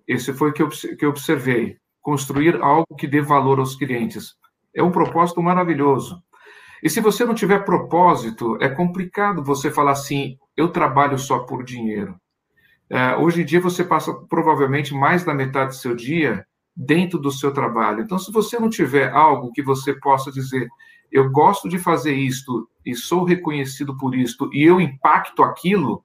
Esse 0.05 0.33
foi 0.33 0.49
o 0.49 0.53
que 0.53 0.61
eu, 0.61 0.67
que 0.67 1.05
eu 1.05 1.09
observei. 1.09 1.77
Construir 2.01 2.61
algo 2.61 2.95
que 2.97 3.07
dê 3.07 3.21
valor 3.21 3.59
aos 3.59 3.75
clientes. 3.75 4.35
É 4.75 4.83
um 4.83 4.91
propósito 4.91 5.41
maravilhoso. 5.41 6.21
E 6.83 6.89
se 6.89 6.99
você 6.99 7.23
não 7.23 7.33
tiver 7.33 7.63
propósito, 7.63 8.57
é 8.59 8.67
complicado 8.67 9.41
você 9.41 9.71
falar 9.71 9.91
assim: 9.91 10.37
eu 10.55 10.67
trabalho 10.67 11.17
só 11.17 11.39
por 11.39 11.63
dinheiro. 11.63 12.13
Uh, 12.91 13.21
hoje 13.21 13.41
em 13.41 13.45
dia, 13.45 13.61
você 13.61 13.85
passa 13.85 14.13
provavelmente 14.29 14.93
mais 14.93 15.23
da 15.23 15.33
metade 15.33 15.69
do 15.69 15.75
seu 15.75 15.95
dia 15.95 16.45
dentro 16.75 17.17
do 17.17 17.31
seu 17.31 17.53
trabalho. 17.53 18.01
Então, 18.01 18.19
se 18.19 18.33
você 18.33 18.59
não 18.59 18.69
tiver 18.69 19.11
algo 19.11 19.51
que 19.53 19.63
você 19.63 19.93
possa 19.93 20.29
dizer, 20.29 20.67
eu 21.09 21.31
gosto 21.31 21.69
de 21.69 21.79
fazer 21.79 22.13
isto 22.13 22.69
e 22.85 22.93
sou 22.93 23.23
reconhecido 23.23 23.95
por 23.97 24.13
isto 24.13 24.49
e 24.53 24.63
eu 24.63 24.79
impacto 24.79 25.41
aquilo, 25.41 26.03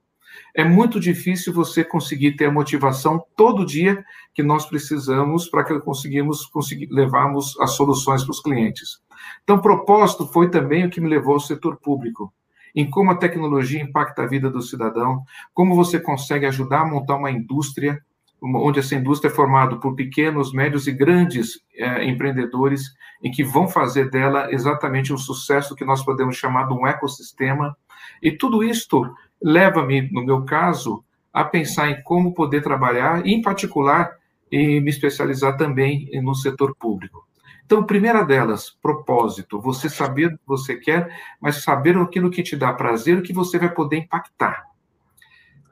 é 0.55 0.63
muito 0.63 0.99
difícil 0.99 1.53
você 1.53 1.83
conseguir 1.83 2.35
ter 2.35 2.45
a 2.45 2.51
motivação 2.51 3.23
todo 3.35 3.65
dia 3.65 4.03
que 4.33 4.43
nós 4.43 4.65
precisamos 4.65 5.47
para 5.47 5.63
que 5.63 5.79
conseguimos 5.79 6.45
conseguir 6.45 6.87
levarmos 6.91 7.59
as 7.59 7.71
soluções 7.71 8.23
para 8.23 8.31
os 8.31 8.41
clientes. 8.41 9.01
Então, 9.43 9.61
propósito 9.61 10.27
foi 10.27 10.49
também 10.49 10.85
o 10.85 10.89
que 10.89 11.01
me 11.01 11.09
levou 11.09 11.33
ao 11.33 11.39
setor 11.39 11.77
público, 11.77 12.33
em 12.75 12.89
como 12.89 13.11
a 13.11 13.15
tecnologia 13.15 13.81
impacta 13.81 14.23
a 14.23 14.27
vida 14.27 14.49
do 14.49 14.61
cidadão, 14.61 15.23
como 15.53 15.75
você 15.75 15.99
consegue 15.99 16.45
ajudar 16.45 16.81
a 16.81 16.87
montar 16.87 17.15
uma 17.15 17.31
indústria 17.31 18.01
onde 18.43 18.79
essa 18.79 18.95
indústria 18.95 19.31
é 19.31 19.33
formada 19.33 19.77
por 19.77 19.95
pequenos, 19.95 20.51
médios 20.51 20.85
e 20.85 20.91
grandes 20.91 21.61
é, 21.75 22.03
empreendedores, 22.05 22.93
em 23.23 23.31
que 23.31 23.43
vão 23.43 23.69
fazer 23.69 24.09
dela 24.09 24.51
exatamente 24.51 25.13
um 25.13 25.17
sucesso 25.17 25.75
que 25.75 25.85
nós 25.85 26.03
podemos 26.03 26.35
chamar 26.35 26.67
de 26.67 26.73
um 26.73 26.85
ecossistema. 26.85 27.75
E 28.21 28.31
tudo 28.31 28.63
isto 28.63 29.09
leva-me, 29.43 30.09
no 30.11 30.23
meu 30.23 30.45
caso, 30.45 31.03
a 31.31 31.43
pensar 31.43 31.89
em 31.89 32.01
como 32.03 32.33
poder 32.33 32.61
trabalhar, 32.61 33.25
em 33.25 33.41
particular, 33.41 34.17
e 34.51 34.79
me 34.79 34.89
especializar 34.89 35.57
também 35.57 36.09
no 36.21 36.35
setor 36.35 36.75
público. 36.75 37.27
Então, 37.65 37.83
primeira 37.83 38.23
delas, 38.23 38.69
propósito. 38.81 39.59
Você 39.59 39.89
saber 39.89 40.27
o 40.27 40.37
que 40.37 40.43
você 40.45 40.75
quer, 40.75 41.09
mas 41.41 41.63
saber 41.63 41.97
aquilo 41.97 42.29
que 42.29 42.43
te 42.43 42.55
dá 42.55 42.71
prazer, 42.71 43.17
o 43.17 43.23
que 43.23 43.33
você 43.33 43.57
vai 43.57 43.73
poder 43.73 43.97
impactar. 43.97 44.63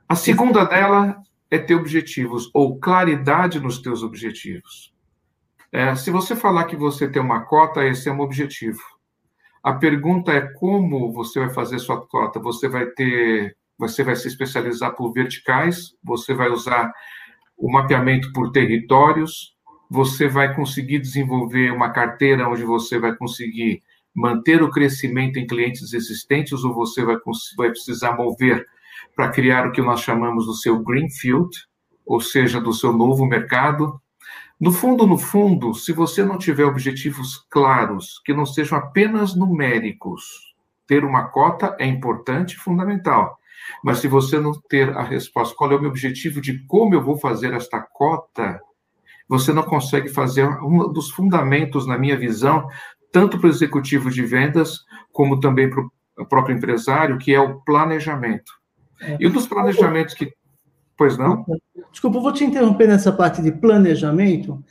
A 0.10 0.16
segunda 0.16 0.66
dela 0.66 1.22
é 1.50 1.58
ter 1.58 1.76
objetivos, 1.76 2.50
ou 2.54 2.80
claridade 2.80 3.60
nos 3.60 3.80
teus 3.80 4.04
objetivos. 4.04 4.94
É, 5.72 5.94
se 5.96 6.10
você 6.10 6.36
falar 6.36 6.66
que 6.66 6.76
você 6.76 7.08
tem 7.08 7.22
uma 7.22 7.46
cota, 7.46 7.86
esse 7.86 8.10
é 8.10 8.12
um 8.12 8.22
objetivo. 8.22 8.82
A 9.64 9.74
pergunta 9.74 10.32
é 10.32 10.42
como 10.42 11.14
você 11.14 11.40
vai 11.40 11.54
fazer 11.54 11.78
sua 11.78 12.06
cota. 12.08 12.40
Você 12.40 12.68
vai 12.68 12.88
ter 12.88 13.56
você 13.82 14.04
vai 14.04 14.16
se 14.16 14.28
especializar 14.28 14.96
por 14.96 15.12
verticais, 15.12 15.96
você 16.04 16.36
vai 16.36 16.50
usar 16.50 16.94
o 17.58 17.72
mapeamento 17.72 18.32
por 18.32 18.52
territórios, 18.52 19.56
você 19.90 20.28
vai 20.28 20.56
conseguir 20.56 21.00
desenvolver 21.00 21.72
uma 21.72 21.90
carteira 21.90 22.48
onde 22.48 22.64
você 22.64 23.00
vai 23.00 23.16
conseguir 23.16 23.82
manter 24.14 24.62
o 24.62 24.70
crescimento 24.70 25.40
em 25.40 25.48
clientes 25.48 25.94
existentes 25.94 26.64
ou 26.64 26.76
você 26.76 27.04
vai, 27.04 27.18
vai 27.58 27.70
precisar 27.70 28.16
mover 28.16 28.68
para 29.16 29.30
criar 29.30 29.68
o 29.68 29.72
que 29.72 29.82
nós 29.82 30.02
chamamos 30.02 30.46
do 30.46 30.54
seu 30.54 30.78
greenfield, 30.84 31.50
ou 32.06 32.22
seja, 32.22 32.62
do 32.62 32.74
seu 32.74 32.94
novo 32.94 33.26
mercado. 33.26 34.00
No 34.60 34.72
fundo, 34.72 35.08
no 35.08 35.18
fundo, 35.18 35.74
se 35.74 35.92
você 35.92 36.24
não 36.24 36.38
tiver 36.38 36.66
objetivos 36.66 37.48
claros, 37.50 38.22
que 38.24 38.32
não 38.32 38.46
sejam 38.46 38.78
apenas 38.78 39.36
numéricos, 39.36 40.54
ter 40.86 41.04
uma 41.04 41.30
cota 41.30 41.76
é 41.80 41.86
importante 41.88 42.54
e 42.54 42.60
fundamental. 42.60 43.41
Mas 43.84 44.00
se 44.00 44.08
você 44.08 44.40
não 44.40 44.54
ter 44.70 44.90
a 44.90 45.04
resposta, 45.04 45.56
qual 45.56 45.72
é 45.72 45.76
o 45.76 45.82
meu 45.82 45.90
objetivo 45.90 46.42
de 46.42 46.66
como 46.66 46.94
eu 46.94 47.04
vou 47.04 47.18
fazer 47.18 47.54
esta 47.54 47.80
cota, 47.80 48.60
você 49.28 49.54
não 49.54 49.64
consegue 49.64 50.10
fazer 50.10 50.46
um 50.62 50.92
dos 50.92 51.10
fundamentos, 51.10 51.88
na 51.88 51.98
minha 51.98 52.18
visão, 52.18 52.68
tanto 53.12 53.38
para 53.38 53.48
o 53.48 53.50
executivo 53.50 54.10
de 54.10 54.26
vendas, 54.26 54.80
como 55.12 55.40
também 55.40 55.70
para 55.70 55.82
o 56.18 56.26
próprio 56.26 56.56
empresário, 56.56 57.18
que 57.18 57.34
é 57.34 57.40
o 57.40 57.62
planejamento. 57.62 58.52
É. 59.02 59.18
E 59.20 59.28
um 59.28 59.32
dos 59.32 59.48
planejamentos 59.48 60.14
que. 60.14 60.34
Pois 60.98 61.18
não? 61.18 61.46
Desculpa, 61.92 62.18
eu 62.18 62.22
vou 62.22 62.32
te 62.32 62.44
interromper 62.44 62.88
nessa 62.88 63.12
parte 63.12 63.42
de 63.42 63.52
planejamento, 63.52 64.64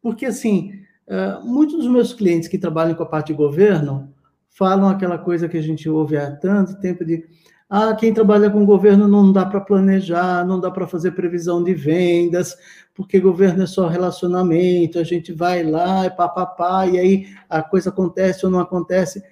porque, 0.00 0.26
assim, 0.26 0.72
eh, 1.06 1.38
muitos 1.42 1.76
dos 1.76 1.88
meus 1.88 2.14
clientes 2.14 2.48
que 2.48 2.56
trabalham 2.56 2.94
com 2.94 3.02
a 3.02 3.06
parte 3.06 3.28
de 3.28 3.34
governo 3.34 4.14
falam 4.48 4.88
aquela 4.88 5.18
coisa 5.18 5.48
que 5.48 5.58
a 5.58 5.62
gente 5.62 5.88
ouve 5.88 6.16
há 6.16 6.30
tanto 6.30 6.80
tempo 6.80 7.04
de 7.04 7.24
ah, 7.68 7.94
quem 7.94 8.12
trabalha 8.12 8.50
com 8.50 8.64
governo 8.64 9.08
não 9.08 9.32
dá 9.32 9.44
para 9.46 9.60
planejar, 9.60 10.44
não 10.46 10.60
dá 10.60 10.70
para 10.70 10.86
fazer 10.86 11.12
previsão 11.12 11.62
de 11.62 11.74
vendas, 11.74 12.56
porque 12.94 13.18
governo 13.18 13.64
é 13.64 13.66
só 13.66 13.88
relacionamento, 13.88 14.98
a 14.98 15.04
gente 15.04 15.32
vai 15.32 15.62
lá, 15.62 16.04
é 16.04 16.10
papapá, 16.10 16.86
e 16.86 16.98
aí 16.98 17.26
a 17.48 17.62
coisa 17.62 17.90
acontece 17.90 18.44
ou 18.44 18.52
não 18.52 18.60
acontece. 18.60 19.22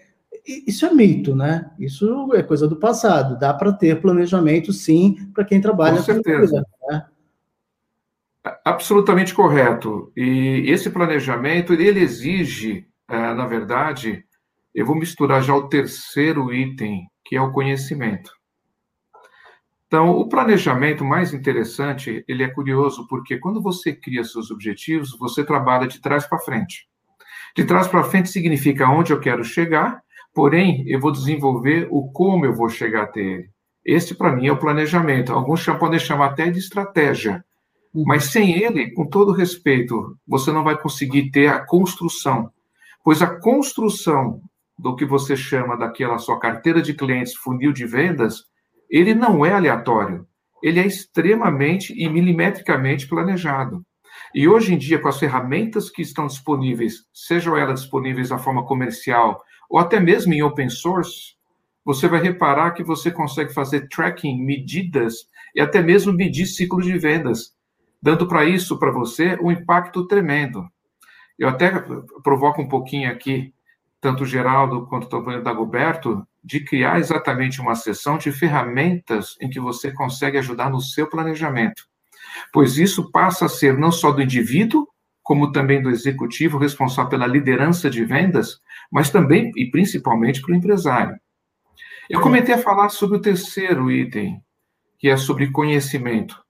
Isso 0.66 0.86
é 0.86 0.92
mito, 0.92 1.36
né? 1.36 1.70
Isso 1.78 2.32
é 2.34 2.42
coisa 2.42 2.66
do 2.66 2.74
passado. 2.74 3.38
Dá 3.38 3.54
para 3.54 3.72
ter 3.72 4.00
planejamento, 4.00 4.72
sim, 4.72 5.30
para 5.32 5.44
quem 5.44 5.60
trabalha 5.60 5.98
com 5.98 6.02
certeza. 6.02 6.40
Governo, 6.40 6.66
né? 6.90 7.06
Absolutamente 8.64 9.34
correto. 9.34 10.10
E 10.16 10.64
esse 10.66 10.90
planejamento, 10.90 11.74
ele 11.74 12.00
exige, 12.00 12.88
eh, 13.08 13.34
na 13.34 13.46
verdade, 13.46 14.24
eu 14.74 14.84
vou 14.84 14.96
misturar 14.96 15.42
já 15.44 15.54
o 15.54 15.68
terceiro 15.68 16.52
item 16.52 17.06
que 17.32 17.36
é 17.36 17.40
o 17.40 17.50
conhecimento. 17.50 18.30
Então, 19.86 20.10
o 20.10 20.28
planejamento 20.28 21.02
mais 21.02 21.32
interessante, 21.32 22.22
ele 22.28 22.42
é 22.42 22.48
curioso 22.48 23.06
porque 23.08 23.38
quando 23.38 23.62
você 23.62 23.90
cria 23.90 24.22
seus 24.22 24.50
objetivos, 24.50 25.18
você 25.18 25.42
trabalha 25.42 25.88
de 25.88 25.98
trás 25.98 26.26
para 26.26 26.38
frente. 26.40 26.86
De 27.56 27.64
trás 27.64 27.88
para 27.88 28.04
frente 28.04 28.28
significa 28.28 28.86
onde 28.86 29.14
eu 29.14 29.18
quero 29.18 29.42
chegar, 29.42 30.02
porém, 30.34 30.84
eu 30.86 31.00
vou 31.00 31.10
desenvolver 31.10 31.88
o 31.90 32.12
como 32.12 32.44
eu 32.44 32.54
vou 32.54 32.68
chegar 32.68 33.04
até 33.04 33.20
ele. 33.20 33.48
Esse, 33.82 34.14
para 34.14 34.36
mim, 34.36 34.48
é 34.48 34.52
o 34.52 34.58
planejamento. 34.58 35.32
Alguns 35.32 35.64
podem 35.64 35.98
chamar 35.98 36.32
até 36.32 36.50
de 36.50 36.58
estratégia. 36.58 37.42
Uhum. 37.94 38.04
Mas 38.06 38.24
sem 38.24 38.62
ele, 38.62 38.90
com 38.90 39.06
todo 39.06 39.32
respeito, 39.32 40.18
você 40.28 40.52
não 40.52 40.62
vai 40.62 40.76
conseguir 40.76 41.30
ter 41.30 41.46
a 41.46 41.64
construção. 41.64 42.52
Pois 43.02 43.22
a 43.22 43.26
construção 43.40 44.42
do 44.82 44.96
que 44.96 45.04
você 45.04 45.36
chama 45.36 45.76
daquela 45.76 46.18
sua 46.18 46.40
carteira 46.40 46.82
de 46.82 46.92
clientes, 46.92 47.36
funil 47.36 47.72
de 47.72 47.86
vendas, 47.86 48.46
ele 48.90 49.14
não 49.14 49.46
é 49.46 49.52
aleatório. 49.52 50.26
Ele 50.60 50.80
é 50.80 50.86
extremamente 50.86 51.94
e 51.96 52.08
milimetricamente 52.08 53.06
planejado. 53.06 53.86
E 54.34 54.48
hoje 54.48 54.74
em 54.74 54.78
dia, 54.78 54.98
com 54.98 55.06
as 55.06 55.20
ferramentas 55.20 55.88
que 55.88 56.02
estão 56.02 56.26
disponíveis, 56.26 57.06
sejam 57.14 57.56
elas 57.56 57.82
disponíveis 57.82 58.30
na 58.30 58.38
forma 58.38 58.66
comercial 58.66 59.40
ou 59.70 59.78
até 59.78 60.00
mesmo 60.00 60.34
em 60.34 60.42
open 60.42 60.68
source, 60.68 61.36
você 61.84 62.08
vai 62.08 62.20
reparar 62.20 62.72
que 62.72 62.82
você 62.82 63.10
consegue 63.10 63.54
fazer 63.54 63.88
tracking, 63.88 64.44
medidas 64.44 65.28
e 65.54 65.60
até 65.60 65.80
mesmo 65.80 66.12
medir 66.12 66.46
ciclo 66.46 66.82
de 66.82 66.98
vendas, 66.98 67.54
dando 68.02 68.26
para 68.26 68.44
isso, 68.44 68.78
para 68.78 68.90
você, 68.90 69.38
um 69.40 69.50
impacto 69.50 70.06
tremendo. 70.08 70.66
Eu 71.38 71.48
até 71.48 71.70
provoco 72.22 72.60
um 72.60 72.68
pouquinho 72.68 73.10
aqui, 73.10 73.52
tanto 74.02 74.24
o 74.24 74.26
Geraldo 74.26 74.84
quanto 74.88 75.16
o 75.16 75.40
Dagoberto, 75.40 76.26
de 76.42 76.58
criar 76.58 76.98
exatamente 76.98 77.60
uma 77.60 77.76
sessão 77.76 78.18
de 78.18 78.32
ferramentas 78.32 79.36
em 79.40 79.48
que 79.48 79.60
você 79.60 79.92
consegue 79.92 80.36
ajudar 80.36 80.68
no 80.68 80.80
seu 80.80 81.08
planejamento. 81.08 81.84
Pois 82.52 82.76
isso 82.76 83.12
passa 83.12 83.46
a 83.46 83.48
ser 83.48 83.78
não 83.78 83.92
só 83.92 84.10
do 84.10 84.20
indivíduo, 84.20 84.88
como 85.22 85.52
também 85.52 85.80
do 85.80 85.88
executivo 85.88 86.58
responsável 86.58 87.10
pela 87.10 87.28
liderança 87.28 87.88
de 87.88 88.04
vendas, 88.04 88.58
mas 88.90 89.08
também 89.08 89.52
e 89.56 89.70
principalmente 89.70 90.42
para 90.42 90.52
o 90.52 90.56
empresário. 90.56 91.16
Eu 92.10 92.20
comecei 92.20 92.56
a 92.56 92.58
falar 92.58 92.88
sobre 92.88 93.18
o 93.18 93.20
terceiro 93.20 93.88
item, 93.88 94.42
que 94.98 95.08
é 95.08 95.16
sobre 95.16 95.52
conhecimento. 95.52 96.42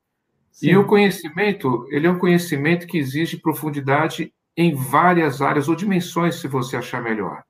Sim. 0.50 0.70
E 0.70 0.76
o 0.78 0.86
conhecimento, 0.86 1.86
ele 1.90 2.06
é 2.06 2.10
um 2.10 2.18
conhecimento 2.18 2.86
que 2.86 2.96
exige 2.96 3.36
profundidade 3.36 4.32
em 4.56 4.74
várias 4.74 5.40
áreas 5.40 5.68
ou 5.68 5.74
dimensões, 5.74 6.36
se 6.36 6.48
você 6.48 6.76
achar 6.76 7.02
melhor. 7.02 7.42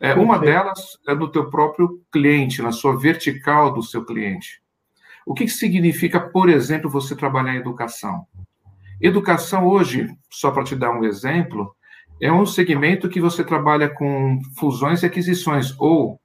É, 0.00 0.14
uma 0.14 0.38
delas 0.38 0.98
é 1.06 1.14
no 1.14 1.30
teu 1.30 1.48
próprio 1.48 2.00
cliente, 2.10 2.60
na 2.60 2.72
sua 2.72 2.98
vertical 2.98 3.72
do 3.72 3.82
seu 3.82 4.04
cliente. 4.04 4.60
O 5.24 5.34
que, 5.34 5.44
que 5.44 5.50
significa, 5.50 6.18
por 6.18 6.48
exemplo, 6.48 6.90
você 6.90 7.14
trabalhar 7.14 7.54
em 7.54 7.58
educação? 7.58 8.26
Educação 9.00 9.66
hoje, 9.66 10.08
só 10.28 10.50
para 10.50 10.64
te 10.64 10.74
dar 10.74 10.90
um 10.90 11.04
exemplo, 11.04 11.74
é 12.20 12.32
um 12.32 12.46
segmento 12.46 13.08
que 13.08 13.20
você 13.20 13.44
trabalha 13.44 13.88
com 13.88 14.40
fusões 14.58 15.02
e 15.02 15.06
aquisições, 15.06 15.74
ou 15.78 16.20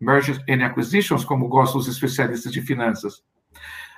mergers 0.00 0.38
and 0.48 0.64
acquisitions, 0.64 1.24
como 1.24 1.48
gostam 1.48 1.80
os 1.80 1.88
especialistas 1.88 2.52
de 2.52 2.60
finanças. 2.60 3.22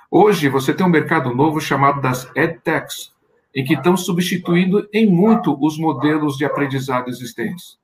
Hoje, 0.09 0.47
você 0.47 0.73
tem 0.73 0.85
um 0.85 0.89
mercado 0.89 1.35
novo 1.35 1.59
chamado 1.59 2.01
das 2.01 2.29
edtechs, 2.33 3.13
em 3.55 3.63
que 3.63 3.73
estão 3.73 3.97
substituindo 3.97 4.87
em 4.93 5.09
muito 5.09 5.57
os 5.59 5.77
modelos 5.77 6.37
de 6.37 6.45
aprendizado 6.45 7.09
existentes. 7.09 7.77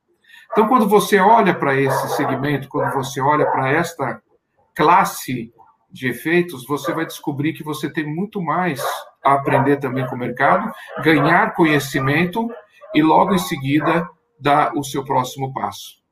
Então, 0.51 0.67
quando 0.67 0.87
você 0.87 1.19
olha 1.19 1.53
para 1.53 1.79
esse 1.79 2.15
segmento, 2.15 2.67
quando 2.69 2.93
você 2.93 3.19
olha 3.19 3.45
para 3.49 3.71
esta 3.71 4.21
classe 4.75 5.51
de 5.91 6.07
efeitos, 6.07 6.65
você 6.65 6.93
vai 6.93 7.05
descobrir 7.05 7.53
que 7.53 7.63
você 7.63 7.91
tem 7.91 8.05
muito 8.05 8.41
mais 8.41 8.83
a 9.23 9.33
aprender 9.33 9.77
também 9.77 10.05
com 10.07 10.15
o 10.15 10.19
mercado, 10.19 10.71
ganhar 11.03 11.53
conhecimento 11.55 12.49
e 12.93 13.01
logo 13.01 13.33
em 13.33 13.39
seguida 13.39 14.07
dar 14.39 14.73
o 14.75 14.83
seu 14.83 15.03
próximo 15.03 15.53
passo. 15.53 16.03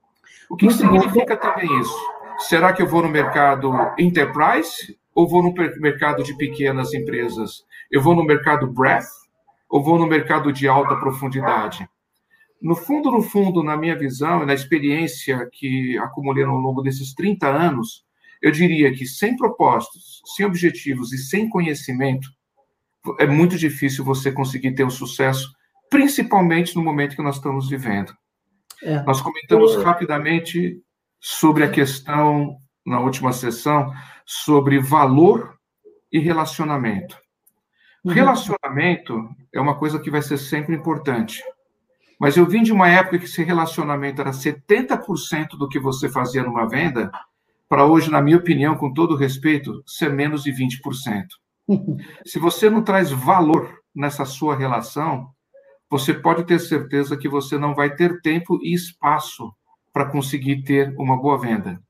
O 0.50 0.56
que 0.56 0.72
significa 0.72 1.38
também 1.38 1.80
isso? 1.80 1.96
Será 2.40 2.74
que 2.74 2.82
eu 2.82 2.88
vou 2.88 3.04
no 3.04 3.10
mercado 3.10 3.72
enterprise 3.98 4.98
ou 5.14 5.28
vou 5.28 5.44
no 5.44 5.54
mercado 5.80 6.24
de 6.24 6.36
pequenas 6.36 6.94
empresas? 6.94 7.64
Eu 7.92 8.02
vou 8.02 8.16
no 8.16 8.24
mercado 8.24 8.66
breadth 8.68 9.21
ou 9.72 9.82
vou 9.82 9.98
no 9.98 10.06
mercado 10.06 10.52
de 10.52 10.68
alta 10.68 10.98
profundidade? 10.98 11.90
No 12.62 12.76
fundo, 12.76 13.10
no 13.10 13.24
fundo, 13.24 13.64
na 13.64 13.78
minha 13.78 13.98
visão 13.98 14.44
e 14.44 14.46
na 14.46 14.54
experiência 14.54 15.50
que 15.52 15.98
acumulei 15.98 16.44
ao 16.44 16.58
longo 16.58 16.82
desses 16.82 17.14
30 17.14 17.48
anos, 17.48 18.04
eu 18.42 18.52
diria 18.52 18.92
que 18.94 19.06
sem 19.06 19.36
propósitos, 19.38 20.22
sem 20.36 20.46
objetivos 20.46 21.14
e 21.14 21.18
sem 21.18 21.50
conhecimento, 21.50 22.30
é 23.18 23.26
muito 23.26 23.58
difícil 23.58 24.04
você 24.04 24.32
conseguir 24.32 24.74
ter 24.74 24.84
um 24.84 24.90
sucesso, 24.90 25.52
principalmente 25.90 26.76
no 26.76 26.84
momento 26.84 27.16
que 27.16 27.24
nós 27.24 27.38
estamos 27.38 27.70
vivendo. 27.70 28.14
É. 28.84 29.02
Nós 29.04 29.22
comentamos 29.22 29.74
eu... 29.74 29.84
rapidamente 29.84 30.80
sobre 31.20 31.64
a 31.64 31.70
questão, 31.70 32.58
na 32.86 33.00
última 33.00 33.32
sessão, 33.32 33.92
sobre 34.26 34.80
valor 34.80 35.56
e 36.12 36.20
relacionamento. 36.20 37.21
Uhum. 38.04 38.14
Relacionamento 38.14 39.30
é 39.54 39.62
uma 39.62 39.76
coisa 39.76 40.00
que 40.00 40.10
vai 40.10 40.22
ser 40.22 40.38
sempre 40.38 40.76
importante. 40.76 41.44
Mas 42.20 42.38
eu 42.38 42.46
vim 42.46 42.62
de 42.62 42.72
uma 42.72 42.88
época 42.88 43.18
que 43.18 43.26
esse 43.26 43.44
relacionamento 43.44 44.22
era 44.22 44.32
70% 44.32 45.58
do 45.58 45.68
que 45.68 45.80
você 45.80 46.10
fazia 46.10 46.44
numa 46.44 46.68
venda, 46.68 47.12
para 47.68 47.86
hoje, 47.86 48.12
na 48.12 48.22
minha 48.22 48.38
opinião, 48.38 48.76
com 48.76 48.94
todo 48.94 49.16
respeito, 49.16 49.82
ser 49.88 50.12
menos 50.12 50.44
de 50.44 50.52
20%. 50.52 51.26
Se 52.26 52.38
você 52.38 52.70
não 52.70 52.84
traz 52.84 53.12
valor 53.12 53.80
nessa 53.96 54.26
sua 54.26 54.56
relação, 54.56 55.30
você 55.90 56.14
pode 56.14 56.44
ter 56.44 56.60
certeza 56.60 57.18
que 57.18 57.30
você 57.30 57.58
não 57.58 57.74
vai 57.74 57.96
ter 57.96 58.22
tempo 58.22 58.60
e 58.62 58.74
espaço 58.74 59.54
para 59.94 60.06
conseguir 60.06 60.64
ter 60.64 60.94
uma 60.98 61.20
boa 61.20 61.38
venda. 61.38 61.82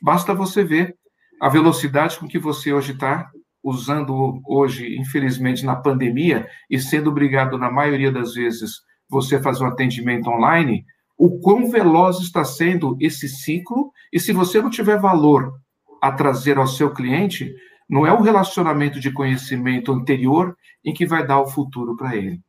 Basta 0.00 0.34
você 0.34 0.64
ver 0.64 0.96
a 1.40 1.48
velocidade 1.48 2.18
com 2.18 2.28
que 2.28 2.38
você 2.38 2.72
hoje 2.72 2.92
está 2.92 3.30
usando 3.62 4.40
hoje, 4.46 4.96
infelizmente, 4.96 5.64
na 5.64 5.76
pandemia 5.76 6.46
e 6.68 6.78
sendo 6.78 7.10
obrigado, 7.10 7.58
na 7.58 7.70
maioria 7.70 8.10
das 8.10 8.34
vezes, 8.34 8.82
você 9.08 9.40
fazer 9.40 9.64
um 9.64 9.68
atendimento 9.68 10.28
online, 10.30 10.84
o 11.18 11.38
quão 11.40 11.70
veloz 11.70 12.18
está 12.20 12.44
sendo 12.44 12.96
esse 13.00 13.28
ciclo, 13.28 13.92
e 14.12 14.18
se 14.18 14.32
você 14.32 14.62
não 14.62 14.70
tiver 14.70 14.98
valor 14.98 15.52
a 16.00 16.10
trazer 16.10 16.56
ao 16.56 16.66
seu 16.66 16.94
cliente, 16.94 17.54
não 17.88 18.06
é 18.06 18.12
um 18.12 18.22
relacionamento 18.22 18.98
de 18.98 19.12
conhecimento 19.12 19.92
anterior 19.92 20.56
em 20.84 20.94
que 20.94 21.04
vai 21.04 21.26
dar 21.26 21.40
o 21.40 21.46
futuro 21.46 21.96
para 21.96 22.16
ele. 22.16 22.40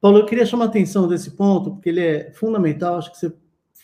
Paulo, 0.00 0.18
eu 0.18 0.26
queria 0.26 0.44
chamar 0.44 0.64
a 0.64 0.68
atenção 0.68 1.06
desse 1.06 1.36
ponto, 1.36 1.70
porque 1.70 1.88
ele 1.88 2.00
é 2.00 2.32
fundamental, 2.32 2.98
acho 2.98 3.12
que 3.12 3.18
você 3.18 3.32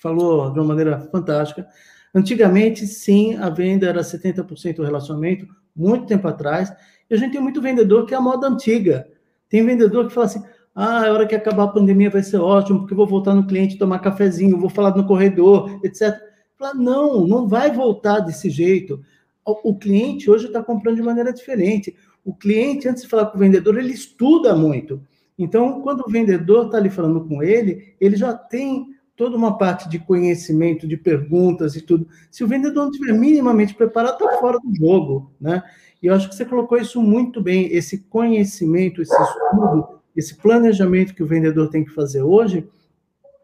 falou 0.03 0.53
de 0.53 0.59
uma 0.59 0.67
maneira 0.67 1.09
fantástica. 1.13 1.67
Antigamente, 2.13 2.87
sim, 2.87 3.37
a 3.37 3.49
venda 3.49 3.87
era 3.87 4.01
70% 4.01 4.83
relacionamento, 4.83 5.47
muito 5.79 6.07
tempo 6.07 6.27
atrás, 6.27 6.73
e 7.09 7.15
a 7.15 7.17
gente 7.17 7.33
tem 7.33 7.41
muito 7.41 7.63
vendedor 7.63 8.05
que 8.05 8.15
é 8.15 8.17
a 8.17 8.21
moda 8.21 8.47
antiga. 8.47 9.07
Tem 9.49 9.65
vendedor 9.65 10.09
que 10.09 10.13
fala 10.13 10.27
assim: 10.27 10.43
ah, 10.75 11.07
a 11.07 11.13
hora 11.13 11.27
que 11.27 11.35
acabar 11.35 11.65
a 11.65 11.69
pandemia 11.69 12.11
vai 12.11 12.23
ser 12.23 12.39
ótimo, 12.39 12.81
porque 12.81 12.93
eu 12.93 12.97
vou 12.99 13.07
voltar 13.07 13.35
no 13.35 13.47
cliente 13.47 13.79
tomar 13.79 13.99
cafezinho, 13.99 14.61
vou 14.61 14.71
falar 14.71 14.97
no 14.97 15.07
corredor, 15.07 15.81
etc. 15.83 16.15
Fala, 16.57 16.75
não, 16.75 17.27
não 17.27 17.49
vai 17.49 17.71
voltar 17.71 18.21
desse 18.21 18.51
jeito. 18.51 19.01
O, 19.45 19.75
cliente 19.77 20.31
hoje 20.31 20.47
está 20.47 20.63
comprando 20.63 20.97
de 20.97 21.03
maneira 21.03 21.33
diferente. 21.33 21.97
O 22.25 22.35
cliente, 22.35 22.87
antes 22.87 23.03
de 23.03 23.09
falar 23.09 23.27
com 23.27 23.37
o 23.37 23.41
vendedor, 23.41 23.79
ele 23.79 23.93
estuda 23.93 24.55
muito. 24.55 25.01
Então, 25.39 25.81
quando 25.81 26.03
o 26.07 26.11
vendedor 26.11 26.67
está 26.67 26.77
ali 26.77 26.91
falando 26.91 27.25
com 27.25 27.43
ele, 27.43 27.95
ele 28.01 28.17
já 28.17 28.35
tem 28.35 28.95
toda 29.19 29.37
uma 29.37 29.59
parte 29.59 29.89
de 29.89 29.99
conhecimento, 29.99 30.87
de 30.87 30.97
perguntas 30.97 31.75
e 31.75 31.83
tudo. 31.83 32.09
Se 32.31 32.45
o 32.45 32.47
vendedor 32.47 32.85
não 32.85 32.91
estiver 32.93 33.13
minimamente 33.13 33.75
preparado, 33.75 34.15
está 34.15 34.39
fora 34.39 34.59
do 34.63 34.75
jogo, 34.75 35.33
né? 35.41 35.61
E 36.01 36.07
eu 36.07 36.15
acho 36.15 36.29
que 36.29 36.37
você 36.37 36.45
colocou 36.45 36.79
isso 36.79 37.03
muito 37.03 37.43
bem, 37.43 37.67
esse 37.73 37.99
conhecimento, 37.99 39.03
esse 39.03 39.13
estudo, 39.13 39.99
esse 40.15 40.37
planejamento 40.37 41.13
que 41.15 41.23
o 41.25 41.27
vendedor 41.27 41.69
tem 41.69 41.85
que 41.85 41.91
fazer 41.91 42.23
hoje, 42.23 42.69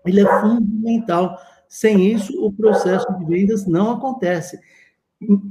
ele 0.07 0.21
é 0.21 0.41
fundamental. 0.41 1.37
Sem 1.69 2.13
isso, 2.13 2.33
o 2.45 2.53
processo 2.53 3.07
de 3.19 3.25
vendas 3.25 3.67
não 3.67 3.91
acontece. 3.91 4.61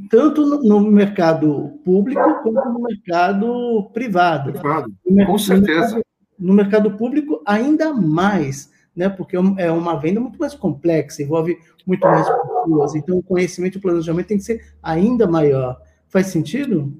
Tanto 0.10 0.64
no 0.64 0.80
mercado 0.80 1.80
público 1.84 2.22
quanto 2.44 2.70
no 2.70 2.82
mercado 2.82 3.90
privado. 3.94 4.54
Privado, 4.54 4.94
com 5.26 5.38
certeza. 5.38 6.02
No 6.40 6.54
mercado, 6.54 6.96
público, 6.98 7.42
ainda 7.46 7.94
mais, 7.94 8.72
né? 8.95 9.10
Porque 9.10 9.36
é 9.36 9.71
uma 9.71 9.99
venda 9.99 10.19
muito 10.19 10.39
mais 10.39 10.53
complexa, 10.53 11.23
envolve 11.23 11.58
muito 11.86 12.01
mais 12.01 12.27
pessoas. 12.27 12.95
Então, 12.95 13.17
o 13.17 13.23
conhecimento 13.23 13.75
e 13.75 13.77
o 13.79 13.82
planejamento 13.82 14.27
tem 14.27 14.38
que 14.38 14.43
ser 14.43 14.73
ainda 14.82 15.27
maior. 15.27 15.77
Faz 16.08 16.27
sentido? 16.27 16.93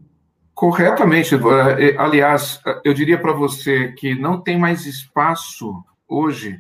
Corretamente. 0.53 1.36
Eh, 1.36 1.95
aliás, 1.97 2.62
eu 2.84 2.93
diria 2.93 3.19
para 3.19 3.34
você 3.34 3.91
que 3.93 4.15
não 4.15 4.41
tem 4.41 4.58
mais 4.58 4.86
espaço 4.86 5.84
hoje 6.08 6.58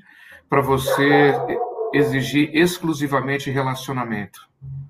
para 0.49 0.61
você 0.61 1.33
exigir 1.93 2.49
exclusivamente 2.53 3.51
relacionamento. 3.51 4.39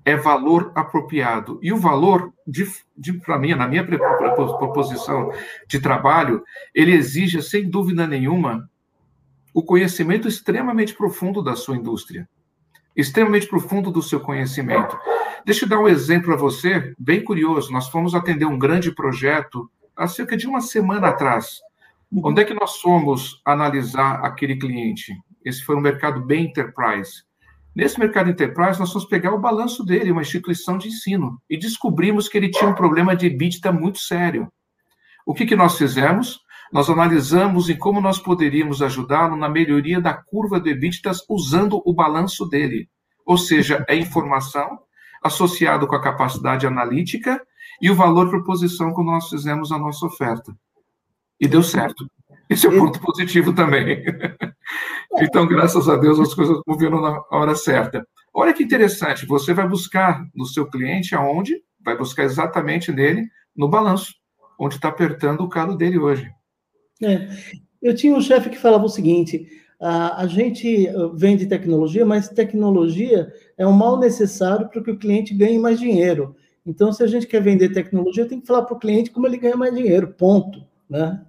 É 0.04 0.16
valor 0.16 0.72
apropriado. 0.74 1.58
E 1.62 1.72
o 1.72 1.76
valor, 1.76 2.32
de, 2.46 2.66
de 2.96 3.12
para 3.14 3.38
mim, 3.38 3.54
na 3.54 3.68
minha 3.68 3.84
proposição 3.84 5.30
de 5.66 5.80
trabalho, 5.80 6.42
ele 6.74 6.92
exige, 6.92 7.42
sem 7.42 7.68
dúvida 7.68 8.06
nenhuma, 8.06 8.68
o 9.54 9.62
conhecimento 9.62 10.26
extremamente 10.26 10.92
profundo 10.94 11.40
da 11.40 11.54
sua 11.54 11.76
indústria, 11.76 12.28
extremamente 12.96 13.46
profundo 13.46 13.92
do 13.92 14.02
seu 14.02 14.18
conhecimento. 14.18 14.98
Deixa 15.46 15.64
eu 15.64 15.68
dar 15.68 15.78
um 15.78 15.88
exemplo 15.88 16.26
para 16.26 16.36
você, 16.36 16.92
bem 16.98 17.22
curioso. 17.22 17.72
Nós 17.72 17.88
fomos 17.88 18.16
atender 18.16 18.46
um 18.46 18.58
grande 18.58 18.92
projeto 18.92 19.70
há 19.96 20.08
cerca 20.08 20.36
de 20.36 20.48
uma 20.48 20.60
semana 20.60 21.08
atrás. 21.08 21.60
Onde 22.12 22.42
é 22.42 22.44
que 22.44 22.54
nós 22.54 22.80
fomos 22.80 23.40
analisar 23.44 24.24
aquele 24.24 24.56
cliente? 24.56 25.14
Esse 25.44 25.62
foi 25.62 25.76
um 25.76 25.80
mercado 25.80 26.20
bem 26.20 26.46
enterprise. 26.46 27.22
Nesse 27.74 27.98
mercado 27.98 28.30
enterprise, 28.30 28.78
nós 28.80 28.92
fomos 28.92 29.06
pegar 29.06 29.32
o 29.32 29.40
balanço 29.40 29.84
dele, 29.84 30.10
uma 30.10 30.22
instituição 30.22 30.78
de 30.78 30.88
ensino, 30.88 31.40
e 31.50 31.56
descobrimos 31.56 32.28
que 32.28 32.38
ele 32.38 32.50
tinha 32.50 32.70
um 32.70 32.74
problema 32.74 33.14
de 33.14 33.26
EBITDA 33.26 33.72
muito 33.72 33.98
sério. 33.98 34.48
O 35.26 35.34
que, 35.34 35.46
que 35.46 35.56
nós 35.56 35.76
fizemos? 35.76 36.43
Nós 36.72 36.90
analisamos 36.90 37.68
em 37.68 37.76
como 37.76 38.00
nós 38.00 38.18
poderíamos 38.18 38.82
ajudá-lo 38.82 39.36
na 39.36 39.48
melhoria 39.48 40.00
da 40.00 40.14
curva 40.14 40.60
de 40.60 40.70
EBITDA 40.70 41.12
usando 41.28 41.80
o 41.84 41.94
balanço 41.94 42.46
dele. 42.46 42.88
Ou 43.24 43.38
seja, 43.38 43.84
é 43.88 43.96
informação 43.96 44.78
associado 45.22 45.86
com 45.86 45.94
a 45.94 46.02
capacidade 46.02 46.66
analítica 46.66 47.40
e 47.80 47.90
o 47.90 47.94
valor 47.94 48.28
proposição 48.28 48.92
quando 48.92 49.08
nós 49.08 49.28
fizemos 49.28 49.72
a 49.72 49.78
nossa 49.78 50.06
oferta. 50.06 50.54
E 51.40 51.48
deu 51.48 51.62
certo. 51.62 52.06
Esse 52.48 52.66
é 52.66 52.70
o 52.70 52.78
ponto 52.78 53.00
positivo 53.00 53.52
também. 53.52 54.04
então, 55.18 55.46
graças 55.46 55.88
a 55.88 55.96
Deus, 55.96 56.20
as 56.20 56.34
coisas 56.34 56.60
moveram 56.66 57.00
na 57.00 57.22
hora 57.30 57.54
certa. 57.54 58.06
Olha 58.32 58.52
que 58.52 58.64
interessante, 58.64 59.26
você 59.26 59.54
vai 59.54 59.66
buscar 59.66 60.24
no 60.34 60.44
seu 60.44 60.66
cliente 60.66 61.14
aonde? 61.14 61.54
Vai 61.82 61.96
buscar 61.96 62.24
exatamente 62.24 62.92
nele, 62.92 63.26
no 63.56 63.68
balanço, 63.68 64.14
onde 64.58 64.74
está 64.74 64.88
apertando 64.88 65.40
o 65.42 65.48
calo 65.48 65.76
dele 65.76 65.98
hoje. 65.98 66.30
É. 67.04 67.28
Eu 67.82 67.94
tinha 67.94 68.14
um 68.14 68.20
chefe 68.20 68.50
que 68.50 68.58
falava 68.58 68.84
o 68.84 68.88
seguinte: 68.88 69.46
a, 69.80 70.22
a 70.22 70.26
gente 70.26 70.88
uh, 70.88 71.14
vende 71.14 71.46
tecnologia, 71.46 72.04
mas 72.04 72.28
tecnologia 72.28 73.32
é 73.58 73.66
um 73.66 73.72
mal 73.72 73.98
necessário 73.98 74.68
para 74.68 74.82
que 74.82 74.90
o 74.90 74.98
cliente 74.98 75.34
ganhe 75.34 75.58
mais 75.58 75.78
dinheiro. 75.78 76.34
Então, 76.66 76.92
se 76.92 77.02
a 77.02 77.06
gente 77.06 77.26
quer 77.26 77.42
vender 77.42 77.72
tecnologia, 77.72 78.26
tem 78.26 78.40
que 78.40 78.46
falar 78.46 78.62
para 78.62 78.74
o 78.74 78.78
cliente 78.78 79.10
como 79.10 79.26
ele 79.26 79.36
ganha 79.36 79.56
mais 79.56 79.74
dinheiro, 79.74 80.14
ponto. 80.16 80.64
Né? 80.88 81.20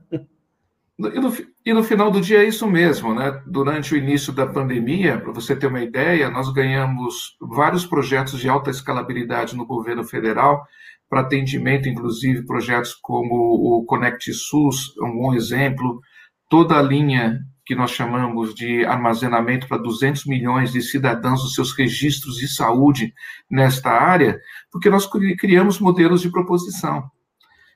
E 0.97 1.19
no, 1.19 1.33
e 1.65 1.73
no, 1.73 1.83
final 1.83 2.09
do 2.09 2.21
dia 2.21 2.41
é 2.41 2.47
isso 2.47 2.65
mesmo, 2.65 3.13
né? 3.13 3.41
Durante 3.45 3.93
o 3.93 3.97
início 3.97 4.31
da 4.31 4.47
pandemia, 4.47 5.19
para 5.19 5.33
você 5.33 5.53
ter 5.53 5.67
uma 5.67 5.81
ideia, 5.81 6.29
nós 6.29 6.53
ganhamos 6.53 7.35
vários 7.41 7.85
projetos 7.85 8.39
de 8.39 8.47
alta 8.47 8.69
escalabilidade 8.69 9.57
no 9.57 9.65
governo 9.65 10.05
federal, 10.05 10.65
para 11.15 11.21
atendimento, 11.21 11.87
inclusive 11.87 12.45
projetos 12.45 12.93
como 12.93 13.35
o 13.35 13.85
Connect 13.85 14.33
SUS, 14.33 14.93
é 15.01 15.05
um 15.05 15.17
bom 15.17 15.33
exemplo, 15.33 16.01
toda 16.49 16.77
a 16.77 16.81
linha 16.81 17.39
que 17.65 17.73
nós 17.73 17.91
chamamos 17.91 18.53
de 18.53 18.83
armazenamento 18.83 19.65
para 19.65 19.77
200 19.77 20.25
milhões 20.25 20.73
de 20.73 20.81
cidadãos, 20.81 21.41
os 21.41 21.55
seus 21.55 21.71
registros 21.71 22.35
de 22.35 22.49
saúde 22.49 23.13
nesta 23.49 23.91
área, 23.91 24.37
porque 24.69 24.89
nós 24.89 25.09
criamos 25.39 25.79
modelos 25.79 26.19
de 26.19 26.29
proposição. 26.29 27.09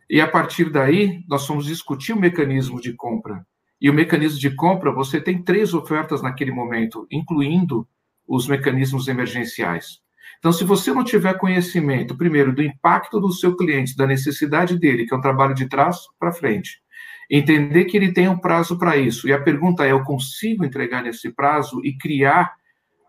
E 0.10 0.20
a 0.20 0.28
partir 0.28 0.70
daí, 0.70 1.24
nós 1.26 1.48
fomos 1.48 1.66
discutir 1.66 2.12
o 2.12 2.20
mecanismo 2.20 2.82
de 2.82 2.92
compra. 2.92 3.46
E 3.80 3.90
o 3.90 3.94
mecanismo 3.94 4.38
de 4.38 4.54
compra, 4.54 4.92
você 4.92 5.22
tem 5.22 5.42
três 5.42 5.74
ofertas 5.74 6.22
naquele 6.22 6.52
momento, 6.52 7.08
incluindo 7.10 7.88
os 8.28 8.50
mecanismos 8.50 9.08
emergenciais. 9.08 10.02
Então, 10.40 10.54
se 10.54 10.64
você 10.64 10.94
não 10.94 11.04
tiver 11.04 11.38
conhecimento, 11.38 12.16
primeiro, 12.16 12.56
do 12.56 12.64
impacto 12.64 13.20
do 13.20 13.32
seu 13.32 13.56
cliente, 13.58 13.96
da 13.96 14.08
necessidade 14.08 14.80
dele, 14.80 15.06
que 15.06 15.14
é 15.14 15.18
um 15.18 15.22
trabalho 15.22 15.54
de 15.54 15.68
trás 15.68 15.98
para 16.18 16.32
frente, 16.32 16.82
entender 17.30 17.86
que 17.86 17.98
ele 17.98 18.14
tem 18.14 18.30
um 18.30 18.38
prazo 18.38 18.78
para 18.78 18.96
isso. 18.96 19.28
E 19.28 19.34
a 19.34 19.42
pergunta 19.42 19.86
é: 19.86 19.92
eu 19.92 20.04
consigo 20.04 20.64
entregar 20.64 21.04
nesse 21.04 21.32
prazo 21.32 21.82
e 21.84 21.98
criar 21.98 22.54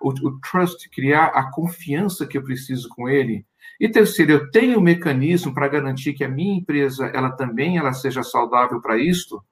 o, 0.00 0.10
o, 0.10 0.40
trust, 0.40 0.90
criar 0.90 1.26
a 1.26 1.50
confiança 1.50 2.26
que 2.26 2.36
eu 2.36 2.42
preciso 2.42 2.88
com 2.88 3.08
ele? 3.08 3.46
E 3.78 3.88
terceiro, 3.88 4.32
eu 4.32 4.50
tenho 4.50 4.78
um 4.78 4.82
mecanismo 4.82 5.54
para 5.54 5.68
garantir 5.68 6.12
que 6.12 6.24
a 6.24 6.28
minha 6.28 6.58
empresa 6.58 7.06
ela 7.14 7.30
também 7.30 7.78
ela 7.78 7.92
seja 7.92 8.22
saudável 8.22 8.80
para 8.80 8.98
isto 8.98 9.42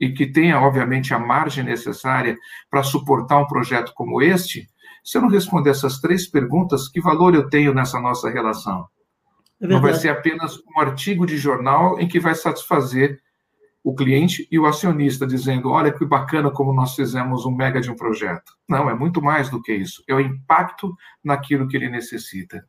e 0.00 0.10
que 0.10 0.26
tenha, 0.26 0.60
obviamente, 0.60 1.14
a 1.14 1.18
margem 1.18 1.64
necessária 1.64 2.36
para 2.70 2.82
suportar 2.82 3.38
um 3.38 3.46
projeto 3.46 3.92
como 3.94 4.20
este? 4.20 4.68
Se 5.06 5.18
eu 5.18 5.22
não 5.22 5.28
responder 5.28 5.70
essas 5.70 6.00
três 6.00 6.26
perguntas, 6.26 6.88
que 6.88 7.00
valor 7.00 7.32
eu 7.32 7.48
tenho 7.48 7.72
nessa 7.72 8.00
nossa 8.00 8.28
relação? 8.28 8.88
É 9.60 9.66
não 9.68 9.80
vai 9.80 9.94
ser 9.94 10.08
apenas 10.08 10.58
um 10.58 10.80
artigo 10.80 11.24
de 11.24 11.36
jornal 11.36 12.00
em 12.00 12.08
que 12.08 12.18
vai 12.18 12.34
satisfazer 12.34 13.20
o 13.84 13.94
cliente 13.94 14.48
e 14.50 14.58
o 14.58 14.66
acionista, 14.66 15.24
dizendo: 15.24 15.70
olha 15.70 15.92
que 15.92 16.04
bacana 16.04 16.50
como 16.50 16.74
nós 16.74 16.96
fizemos 16.96 17.46
um 17.46 17.54
mega 17.54 17.80
de 17.80 17.88
um 17.88 17.94
projeto. 17.94 18.52
Não, 18.68 18.90
é 18.90 18.94
muito 18.96 19.22
mais 19.22 19.48
do 19.48 19.62
que 19.62 19.72
isso. 19.72 20.02
É 20.08 20.14
o 20.14 20.18
impacto 20.18 20.92
naquilo 21.22 21.68
que 21.68 21.76
ele 21.76 21.88
necessita. 21.88 22.66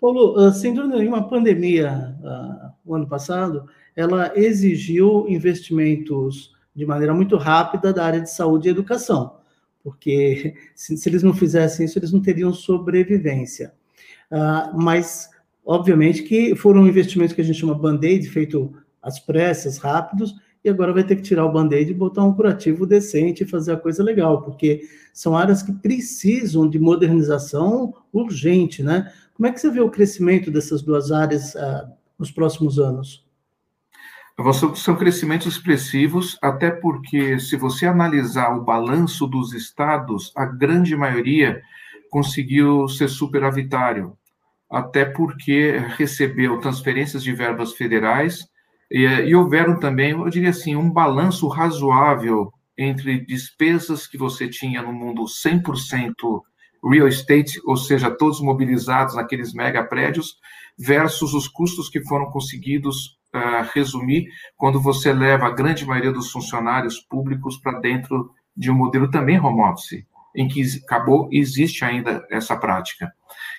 Paulo, 0.00 0.36
ah, 0.36 0.52
sem 0.52 0.74
dúvida 0.74 0.96
nenhuma, 0.96 1.18
a 1.18 1.28
pandemia, 1.28 2.16
uh, 2.20 2.72
o 2.84 2.96
ano 2.96 3.06
passado, 3.06 3.68
ela 3.94 4.32
exigiu 4.34 5.26
investimentos 5.28 6.52
de 6.74 6.84
maneira 6.84 7.14
muito 7.14 7.36
rápida 7.36 7.92
da 7.92 8.04
área 8.04 8.20
de 8.20 8.30
saúde 8.32 8.66
e 8.66 8.70
educação, 8.72 9.38
porque 9.82 10.54
se, 10.74 10.96
se 10.96 11.08
eles 11.08 11.22
não 11.22 11.32
fizessem 11.32 11.86
isso, 11.86 11.98
eles 11.98 12.12
não 12.12 12.20
teriam 12.20 12.52
sobrevivência. 12.52 13.72
Uh, 14.30 14.78
mas, 14.78 15.30
obviamente, 15.64 16.22
que 16.22 16.54
foram 16.54 16.86
investimentos 16.86 17.34
que 17.34 17.40
a 17.40 17.44
gente 17.44 17.58
chama 17.58 17.74
band-aid, 17.74 18.28
feito 18.28 18.72
às 19.02 19.18
pressas, 19.18 19.78
rápidos, 19.78 20.34
e 20.64 20.68
agora 20.68 20.92
vai 20.92 21.04
ter 21.04 21.16
que 21.16 21.22
tirar 21.22 21.46
o 21.46 21.52
band-aid 21.52 21.90
e 21.90 21.94
botar 21.94 22.24
um 22.24 22.34
curativo 22.34 22.84
decente 22.84 23.42
e 23.42 23.46
fazer 23.46 23.72
a 23.72 23.76
coisa 23.76 24.02
legal, 24.02 24.42
porque 24.42 24.82
são 25.12 25.36
áreas 25.36 25.62
que 25.62 25.72
precisam 25.72 26.68
de 26.68 26.78
modernização 26.78 27.94
urgente, 28.12 28.82
né? 28.82 29.12
Como 29.34 29.46
é 29.46 29.52
que 29.52 29.60
você 29.60 29.70
vê 29.70 29.80
o 29.80 29.90
crescimento 29.90 30.50
dessas 30.50 30.82
duas 30.82 31.12
áreas 31.12 31.54
uh, 31.54 31.88
nos 32.18 32.30
próximos 32.30 32.78
anos? 32.78 33.27
São 34.76 34.94
crescimentos 34.94 35.48
expressivos, 35.48 36.38
até 36.40 36.70
porque, 36.70 37.40
se 37.40 37.56
você 37.56 37.86
analisar 37.86 38.56
o 38.56 38.64
balanço 38.64 39.26
dos 39.26 39.52
estados, 39.52 40.32
a 40.36 40.46
grande 40.46 40.94
maioria 40.94 41.60
conseguiu 42.08 42.86
ser 42.86 43.08
superavitário, 43.08 44.16
até 44.70 45.04
porque 45.04 45.78
recebeu 45.96 46.60
transferências 46.60 47.24
de 47.24 47.32
verbas 47.32 47.72
federais 47.72 48.46
e, 48.88 49.04
e 49.04 49.34
houveram 49.34 49.78
também, 49.78 50.12
eu 50.12 50.30
diria 50.30 50.50
assim, 50.50 50.76
um 50.76 50.88
balanço 50.88 51.48
razoável 51.48 52.52
entre 52.76 53.24
despesas 53.26 54.06
que 54.06 54.16
você 54.16 54.48
tinha 54.48 54.80
no 54.80 54.92
mundo 54.92 55.24
100% 55.24 56.12
real 56.88 57.08
estate, 57.08 57.60
ou 57.64 57.76
seja, 57.76 58.08
todos 58.08 58.40
mobilizados 58.40 59.16
naqueles 59.16 59.52
mega 59.52 59.82
prédios, 59.82 60.36
versus 60.78 61.34
os 61.34 61.48
custos 61.48 61.88
que 61.88 62.00
foram 62.04 62.30
conseguidos 62.30 63.17
uh, 63.34 63.68
resumir 63.74 64.28
quando 64.56 64.80
você 64.80 65.12
leva 65.12 65.46
a 65.46 65.54
grande 65.54 65.86
maioria 65.86 66.12
dos 66.12 66.30
funcionários 66.30 67.00
públicos 67.00 67.58
para 67.58 67.78
dentro 67.80 68.30
de 68.56 68.70
um 68.70 68.74
modelo 68.74 69.10
também 69.10 69.40
home 69.40 69.62
office, 69.62 70.04
em 70.34 70.48
que 70.48 70.62
acabou 70.84 71.28
existe 71.32 71.84
ainda 71.84 72.26
essa 72.30 72.56
prática. 72.56 73.12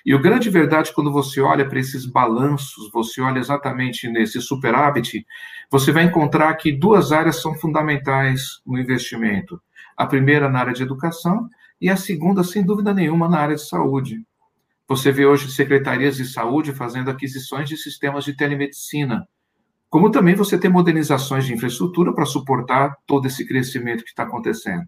E 0.04 0.14
o 0.14 0.20
grande 0.20 0.48
verdade, 0.50 0.92
quando 0.94 1.12
você 1.12 1.40
olha 1.40 1.66
para 1.68 1.78
esses 1.78 2.06
balanços, 2.06 2.90
você 2.92 3.20
olha 3.20 3.38
exatamente 3.38 4.08
nesse 4.08 4.40
superávit, 4.40 5.26
você 5.70 5.92
vai 5.92 6.04
encontrar 6.04 6.54
que 6.54 6.72
duas 6.72 7.12
áreas 7.12 7.40
são 7.40 7.54
fundamentais 7.54 8.60
no 8.66 8.78
investimento. 8.78 9.60
A 9.96 10.06
primeira 10.06 10.48
na 10.48 10.60
área 10.60 10.72
de 10.72 10.82
educação 10.82 11.48
e 11.80 11.88
a 11.88 11.96
segunda, 11.96 12.44
sem 12.44 12.62
dúvida 12.62 12.92
nenhuma, 12.92 13.28
na 13.28 13.38
área 13.38 13.56
de 13.56 13.66
saúde. 13.66 14.22
Você 14.88 15.12
vê 15.12 15.24
hoje 15.24 15.50
secretarias 15.50 16.16
de 16.16 16.24
saúde 16.24 16.72
fazendo 16.72 17.10
aquisições 17.10 17.68
de 17.68 17.76
sistemas 17.76 18.24
de 18.24 18.36
telemedicina, 18.36 19.26
como 19.90 20.10
também 20.10 20.36
você 20.36 20.56
tem 20.56 20.70
modernizações 20.70 21.44
de 21.44 21.52
infraestrutura 21.52 22.14
para 22.14 22.24
suportar 22.24 22.96
todo 23.06 23.26
esse 23.26 23.44
crescimento 23.46 24.04
que 24.04 24.10
está 24.10 24.22
acontecendo. 24.22 24.86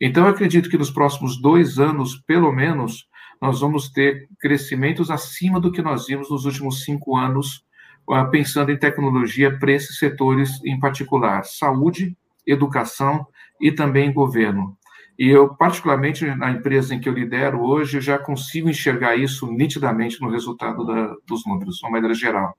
Então, 0.00 0.24
eu 0.24 0.30
acredito 0.30 0.70
que 0.70 0.78
nos 0.78 0.90
próximos 0.90 1.40
dois 1.40 1.78
anos, 1.78 2.16
pelo 2.26 2.50
menos, 2.50 3.06
nós 3.40 3.60
vamos 3.60 3.90
ter 3.90 4.28
crescimentos 4.40 5.10
acima 5.10 5.60
do 5.60 5.70
que 5.70 5.82
nós 5.82 6.06
vimos 6.06 6.30
nos 6.30 6.46
últimos 6.46 6.84
cinco 6.84 7.16
anos, 7.16 7.64
ah, 8.10 8.24
pensando 8.24 8.72
em 8.72 8.78
tecnologia 8.78 9.56
para 9.58 9.72
esses 9.72 9.98
setores 9.98 10.58
em 10.64 10.80
particular, 10.80 11.44
saúde, 11.44 12.16
educação 12.46 13.26
e 13.60 13.70
também 13.70 14.12
governo. 14.12 14.76
E 15.20 15.28
eu, 15.28 15.54
particularmente 15.54 16.24
na 16.34 16.50
empresa 16.50 16.94
em 16.94 16.98
que 16.98 17.06
eu 17.06 17.12
lidero 17.12 17.60
hoje, 17.60 17.98
eu 17.98 18.00
já 18.00 18.18
consigo 18.18 18.70
enxergar 18.70 19.16
isso 19.16 19.46
nitidamente 19.52 20.18
no 20.18 20.30
resultado 20.30 20.82
da, 20.86 21.14
dos 21.28 21.44
números, 21.46 21.76
de 21.76 21.84
uma 21.84 21.92
maneira 21.92 22.14
geral. 22.14 22.56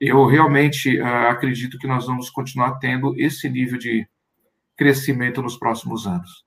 Eu 0.00 0.24
realmente 0.24 0.96
uh, 0.96 1.28
acredito 1.28 1.76
que 1.76 1.88
nós 1.88 2.06
vamos 2.06 2.30
continuar 2.30 2.78
tendo 2.78 3.18
esse 3.18 3.50
nível 3.50 3.76
de 3.80 4.06
crescimento 4.76 5.42
nos 5.42 5.56
próximos 5.56 6.06
anos. 6.06 6.44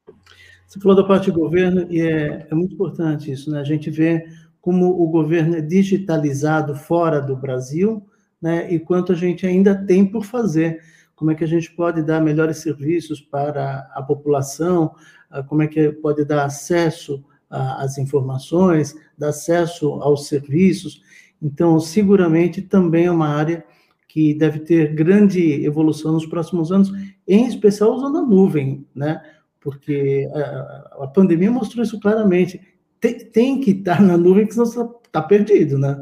Você 0.66 0.80
falou 0.80 0.96
da 0.96 1.04
parte 1.04 1.30
do 1.30 1.38
governo 1.38 1.86
e 1.92 2.00
é, 2.00 2.48
é 2.50 2.56
muito 2.56 2.74
importante 2.74 3.30
isso, 3.30 3.52
né? 3.52 3.60
A 3.60 3.66
gente 3.66 3.90
vê 3.90 4.24
como 4.62 4.86
o 4.86 5.08
governo 5.08 5.58
é 5.58 5.62
digitalizado 5.62 6.76
fora 6.76 7.20
do 7.20 7.36
Brasil, 7.36 8.02
né? 8.42 8.74
E 8.74 8.80
quanto 8.80 9.12
a 9.12 9.16
gente 9.16 9.46
ainda 9.46 9.76
tem 9.76 10.06
por 10.06 10.24
fazer. 10.24 10.80
Como 11.18 11.32
é 11.32 11.36
que 11.36 11.44
a 11.44 11.48
gente 11.48 11.70
pode 11.72 12.02
dar 12.02 12.22
melhores 12.22 12.60
serviços 12.60 13.20
para 13.20 13.92
a 13.94 14.02
população? 14.02 14.96
Ah, 15.30 15.44
como 15.44 15.64
é 15.64 15.68
que 15.68 15.92
pode 15.92 16.24
dar 16.24 16.46
acesso 16.46 17.22
às 17.50 17.98
informações, 17.98 18.96
dar 19.18 19.30
acesso 19.30 19.94
aos 19.96 20.28
serviços? 20.28 21.02
Então, 21.42 21.78
seguramente 21.80 22.62
também 22.62 23.08
é 23.08 23.12
uma 23.12 23.28
área 23.28 23.66
que 24.08 24.34
deve 24.34 24.60
ter 24.60 24.94
grande 24.94 25.66
evolução 25.66 26.14
nos 26.14 26.26
próximos 26.26 26.72
anos, 26.72 26.92
em 27.28 27.46
especial 27.48 27.94
usando 27.94 28.20
a 28.20 28.22
nuvem, 28.22 28.86
né? 28.96 29.22
porque 29.68 30.30
a, 30.34 31.04
a 31.04 31.08
pandemia 31.08 31.52
mostrou 31.52 31.84
isso 31.84 32.00
claramente. 32.00 32.62
Tem, 33.02 33.20
tem 33.20 33.60
que 33.60 33.72
estar 33.72 34.02
na 34.02 34.16
nuvem, 34.16 34.48
que 34.48 34.54
senão 34.54 34.66
você 34.66 34.82
está 35.04 35.22
perdido, 35.22 35.78
né? 35.78 36.02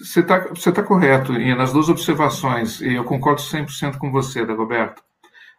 Você 0.00 0.20
está 0.20 0.38
você 0.48 0.72
tá 0.72 0.82
correto, 0.82 1.34
Ian, 1.34 1.56
nas 1.56 1.72
duas 1.72 1.88
observações, 1.88 2.80
e 2.80 2.94
eu 2.94 3.04
concordo 3.04 3.40
100% 3.40 3.98
com 3.98 4.10
você, 4.10 4.46
Dagoberto. 4.46 5.02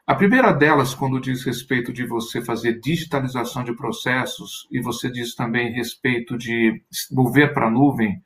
A 0.06 0.16
primeira 0.16 0.52
delas, 0.52 0.96
quando 0.96 1.22
diz 1.22 1.44
respeito 1.46 1.94
de 1.94 2.06
você 2.06 2.44
fazer 2.44 2.80
digitalização 2.80 3.64
de 3.64 3.76
processos, 3.76 4.68
e 4.72 4.82
você 4.82 5.12
diz 5.12 5.36
também 5.36 5.72
respeito 5.72 6.38
de 6.38 6.82
mover 7.12 7.54
para 7.54 7.68
a 7.68 7.72
nuvem, 7.72 8.22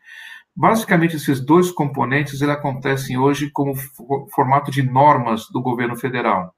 Basicamente, 0.55 1.17
esses 1.17 1.41
dois 1.41 1.69
componentes 1.69 2.41
eles 2.41 2.55
acontecem 2.55 3.17
hoje 3.17 3.49
como 3.51 3.75
formato 4.33 4.71
de 4.71 4.81
normas 4.81 5.49
do 5.49 5.61
governo 5.61 5.97
federal. 5.97 6.55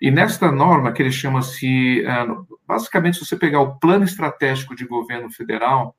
E 0.00 0.10
nesta 0.10 0.50
norma, 0.50 0.92
que 0.92 1.02
ele 1.02 1.12
chama-se, 1.12 2.02
é, 2.06 2.26
basicamente, 2.66 3.18
se 3.18 3.26
você 3.26 3.36
pegar 3.36 3.60
o 3.60 3.78
plano 3.78 4.04
estratégico 4.04 4.74
de 4.74 4.86
governo 4.86 5.30
federal, 5.30 5.94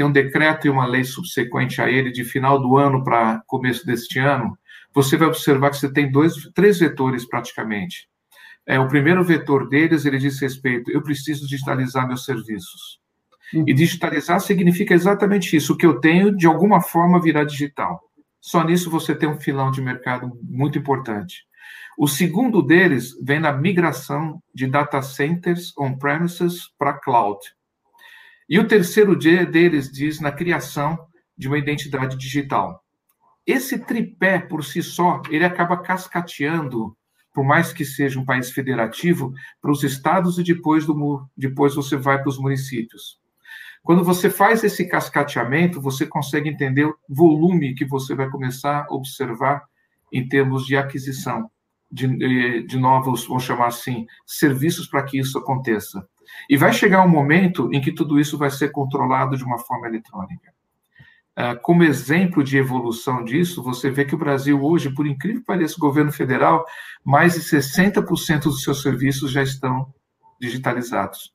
tem 0.00 0.06
um 0.06 0.10
decreto 0.10 0.66
e 0.66 0.70
uma 0.70 0.86
lei 0.86 1.04
subsequente 1.04 1.82
a 1.82 1.90
ele 1.90 2.10
de 2.10 2.24
final 2.24 2.58
do 2.58 2.78
ano 2.78 3.04
para 3.04 3.42
começo 3.46 3.84
deste 3.84 4.18
ano, 4.18 4.56
você 4.94 5.14
vai 5.14 5.28
observar 5.28 5.68
que 5.68 5.76
você 5.76 5.92
tem 5.92 6.10
dois, 6.10 6.36
três 6.54 6.78
vetores 6.78 7.28
praticamente. 7.28 8.08
É, 8.66 8.80
o 8.80 8.88
primeiro 8.88 9.22
vetor 9.22 9.68
deles, 9.68 10.06
ele 10.06 10.16
diz 10.16 10.40
respeito, 10.40 10.90
eu 10.90 11.02
preciso 11.02 11.46
digitalizar 11.46 12.08
meus 12.08 12.24
serviços. 12.24 12.98
Uhum. 13.52 13.64
E 13.66 13.74
digitalizar 13.74 14.40
significa 14.40 14.94
exatamente 14.94 15.54
isso, 15.54 15.74
o 15.74 15.76
que 15.76 15.84
eu 15.84 16.00
tenho, 16.00 16.34
de 16.34 16.46
alguma 16.46 16.80
forma, 16.80 17.20
virá 17.20 17.44
digital. 17.44 18.00
Só 18.40 18.64
nisso 18.64 18.90
você 18.90 19.14
tem 19.14 19.28
um 19.28 19.38
filão 19.38 19.70
de 19.70 19.82
mercado 19.82 20.32
muito 20.42 20.78
importante. 20.78 21.44
O 21.98 22.08
segundo 22.08 22.62
deles 22.62 23.12
vem 23.22 23.38
na 23.38 23.52
migração 23.52 24.42
de 24.54 24.66
data 24.66 25.02
centers 25.02 25.76
on-premises 25.76 26.70
para 26.78 26.94
cloud. 26.94 27.38
E 28.50 28.58
o 28.58 28.66
terceiro 28.66 29.14
deles 29.14 29.92
diz 29.92 30.18
na 30.18 30.32
criação 30.32 30.98
de 31.38 31.46
uma 31.46 31.56
identidade 31.56 32.16
digital. 32.16 32.84
Esse 33.46 33.78
tripé, 33.78 34.40
por 34.40 34.64
si 34.64 34.82
só, 34.82 35.22
ele 35.30 35.44
acaba 35.44 35.76
cascateando, 35.76 36.96
por 37.32 37.44
mais 37.44 37.72
que 37.72 37.84
seja 37.84 38.18
um 38.18 38.24
país 38.24 38.50
federativo, 38.50 39.32
para 39.62 39.70
os 39.70 39.84
estados 39.84 40.36
e 40.36 40.42
depois, 40.42 40.84
do, 40.84 41.24
depois 41.36 41.76
você 41.76 41.96
vai 41.96 42.18
para 42.18 42.28
os 42.28 42.38
municípios. 42.38 43.20
Quando 43.84 44.02
você 44.02 44.28
faz 44.28 44.64
esse 44.64 44.84
cascateamento, 44.84 45.80
você 45.80 46.04
consegue 46.04 46.48
entender 46.48 46.86
o 46.86 46.96
volume 47.08 47.74
que 47.76 47.84
você 47.84 48.16
vai 48.16 48.28
começar 48.28 48.84
a 48.84 48.92
observar 48.92 49.62
em 50.12 50.28
termos 50.28 50.66
de 50.66 50.76
aquisição 50.76 51.48
de, 51.90 52.62
de 52.64 52.78
novos, 52.78 53.26
vamos 53.26 53.44
chamar 53.44 53.68
assim, 53.68 54.06
serviços 54.26 54.88
para 54.88 55.04
que 55.04 55.20
isso 55.20 55.38
aconteça. 55.38 56.04
E 56.48 56.56
vai 56.56 56.72
chegar 56.72 57.04
um 57.04 57.08
momento 57.08 57.70
em 57.72 57.80
que 57.80 57.92
tudo 57.92 58.18
isso 58.18 58.36
vai 58.36 58.50
ser 58.50 58.70
controlado 58.70 59.36
de 59.36 59.44
uma 59.44 59.58
forma 59.58 59.86
eletrônica. 59.86 60.52
Ah, 61.36 61.56
como 61.56 61.84
exemplo 61.84 62.44
de 62.44 62.58
evolução 62.58 63.24
disso, 63.24 63.62
você 63.62 63.90
vê 63.90 64.04
que 64.04 64.14
o 64.14 64.18
Brasil 64.18 64.62
hoje, 64.62 64.94
por 64.94 65.06
incrível 65.06 65.40
que 65.40 65.46
pareça, 65.46 65.76
o 65.76 65.80
governo 65.80 66.12
federal, 66.12 66.66
mais 67.04 67.34
de 67.34 67.40
60% 67.40 68.42
dos 68.42 68.62
seus 68.62 68.82
serviços 68.82 69.30
já 69.30 69.42
estão 69.42 69.92
digitalizados. 70.40 71.32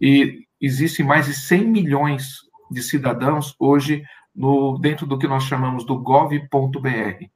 E 0.00 0.46
existem 0.60 1.04
mais 1.04 1.26
de 1.26 1.34
100 1.34 1.66
milhões 1.66 2.46
de 2.70 2.82
cidadãos 2.82 3.54
hoje 3.58 4.02
no, 4.34 4.78
dentro 4.78 5.06
do 5.06 5.18
que 5.18 5.28
nós 5.28 5.44
chamamos 5.44 5.84
do 5.84 5.98
gov.br. 5.98 7.26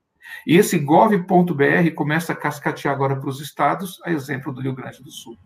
E 0.46 0.56
esse 0.56 0.78
gov.br 0.78 1.94
começa 1.94 2.32
a 2.32 2.36
cascatear 2.36 2.94
agora 2.94 3.16
para 3.16 3.28
os 3.28 3.40
estados, 3.40 4.00
a 4.04 4.10
exemplo 4.10 4.52
do 4.52 4.60
Rio 4.60 4.74
Grande 4.74 5.02
do 5.02 5.10
Sul. 5.10 5.36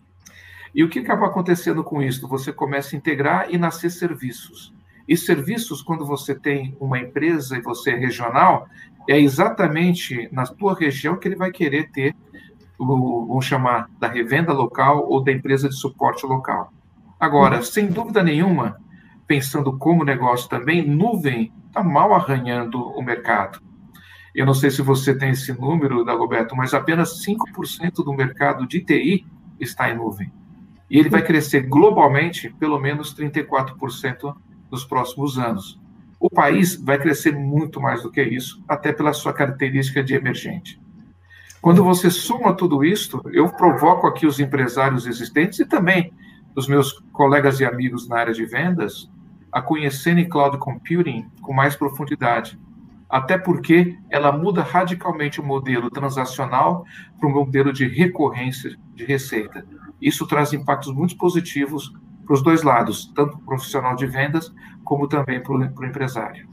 E 0.75 0.83
o 0.83 0.89
que 0.89 0.99
acaba 0.99 1.27
acontecendo 1.27 1.85
com 1.85 2.03
isso? 2.03 2.27
Você 2.29 2.53
começa 2.53 2.95
a 2.95 2.99
integrar 2.99 3.47
e 3.51 3.57
nascer 3.57 3.91
serviços. 3.91 4.75
E 5.07 5.17
serviços, 5.17 5.83
quando 5.83 6.05
você 6.05 6.35
tem 6.35 6.77
uma 6.81 6.99
empresa 6.99 7.57
e 7.57 7.63
você 7.63 7.91
é 7.91 7.97
regional, 7.97 8.67
é 9.09 9.19
exatamente 9.21 10.29
na 10.33 10.45
tua 10.45 10.75
região 10.75 11.17
que 11.17 11.29
ele 11.29 11.37
vai 11.37 11.53
querer 11.53 11.91
ter, 11.93 12.17
vamos 12.79 13.45
chamar, 13.45 13.89
da 14.01 14.09
revenda 14.09 14.53
local 14.53 15.07
ou 15.09 15.23
da 15.23 15.31
empresa 15.31 15.69
de 15.69 15.77
suporte 15.77 16.27
local. 16.27 16.73
Agora, 17.21 17.63
sem 17.63 17.87
dúvida 17.87 18.23
nenhuma, 18.23 18.77
pensando 19.27 19.79
como 19.79 20.05
negócio 20.05 20.49
também, 20.49 20.87
nuvem 20.87 21.53
está 21.69 21.83
mal 21.83 22.15
arranhando 22.15 22.81
o 22.81 23.03
mercado. 23.03 23.61
Eu 24.35 24.47
não 24.47 24.55
sei 24.55 24.71
se 24.71 24.83
você 24.83 25.17
tem 25.17 25.31
esse 25.31 25.53
número, 25.53 26.05
Dagoberto, 26.05 26.57
mas 26.57 26.75
apenas 26.75 27.25
5% 27.25 28.05
do 28.05 28.13
mercado 28.13 28.67
de 28.67 28.81
TI 28.81 29.27
está 29.61 29.91
em 29.91 29.97
nuvem. 29.97 30.33
E 30.95 30.99
ele 31.01 31.09
vai 31.09 31.23
crescer 31.23 31.63
globalmente 31.63 32.51
pelo 32.51 32.79
menos 32.79 33.13
34% 33.17 34.33
nos 34.71 34.85
próximos 34.85 35.37
anos. 35.41 35.77
O 36.21 36.31
país 36.31 36.77
vai 36.77 36.97
crescer 36.97 37.35
muito 37.35 37.81
mais 37.81 38.05
do 38.05 38.13
que 38.13 38.23
isso, 38.23 38.63
até 38.69 38.93
pela 38.93 39.13
sua 39.13 39.33
característica 39.33 40.05
de 40.05 40.15
emergente. 40.15 40.81
Quando 41.61 41.83
você 41.83 42.13
soma 42.13 42.55
tudo 42.55 42.85
isso, 42.85 43.21
eu 43.33 43.49
provoco 43.49 44.07
aqui 44.07 44.25
os 44.25 44.39
empresários 44.39 45.05
existentes 45.05 45.59
e 45.59 45.67
também 45.67 46.13
os 46.55 46.69
meus 46.69 46.93
colegas 47.13 47.59
e 47.59 47.65
amigos 47.65 48.07
na 48.07 48.21
área 48.21 48.33
de 48.33 48.47
vendas 48.47 49.11
a 49.51 49.61
conhecerem 49.61 50.29
cloud 50.29 50.59
computing 50.59 51.27
com 51.43 51.53
mais 51.53 51.75
profundidade 51.75 52.57
até 53.09 53.39
porque 53.39 53.97
ela 54.11 54.33
muda 54.33 54.63
radicalmente 54.63 55.41
o 55.41 55.45
modelo 55.45 55.91
transacional 55.91 56.85
para 57.19 57.29
um 57.29 57.33
modelo 57.33 57.73
de 57.73 57.87
recorrência 57.87 58.77
de 58.95 59.05
receita. 59.05 59.67
Isso 60.01 60.27
traz 60.27 60.53
impactos 60.53 60.93
muito 60.93 61.17
positivos 61.17 61.93
para 62.25 62.35
os 62.35 62.43
dois 62.43 62.63
lados, 62.63 63.13
tanto 63.15 63.37
para 63.37 63.43
o 63.43 63.45
profissional 63.45 63.95
de 63.95 64.07
vendas, 64.07 64.53
como 64.83 65.07
também 65.07 65.43
para 65.43 65.53
o 65.53 65.85
empresário. 65.85 66.49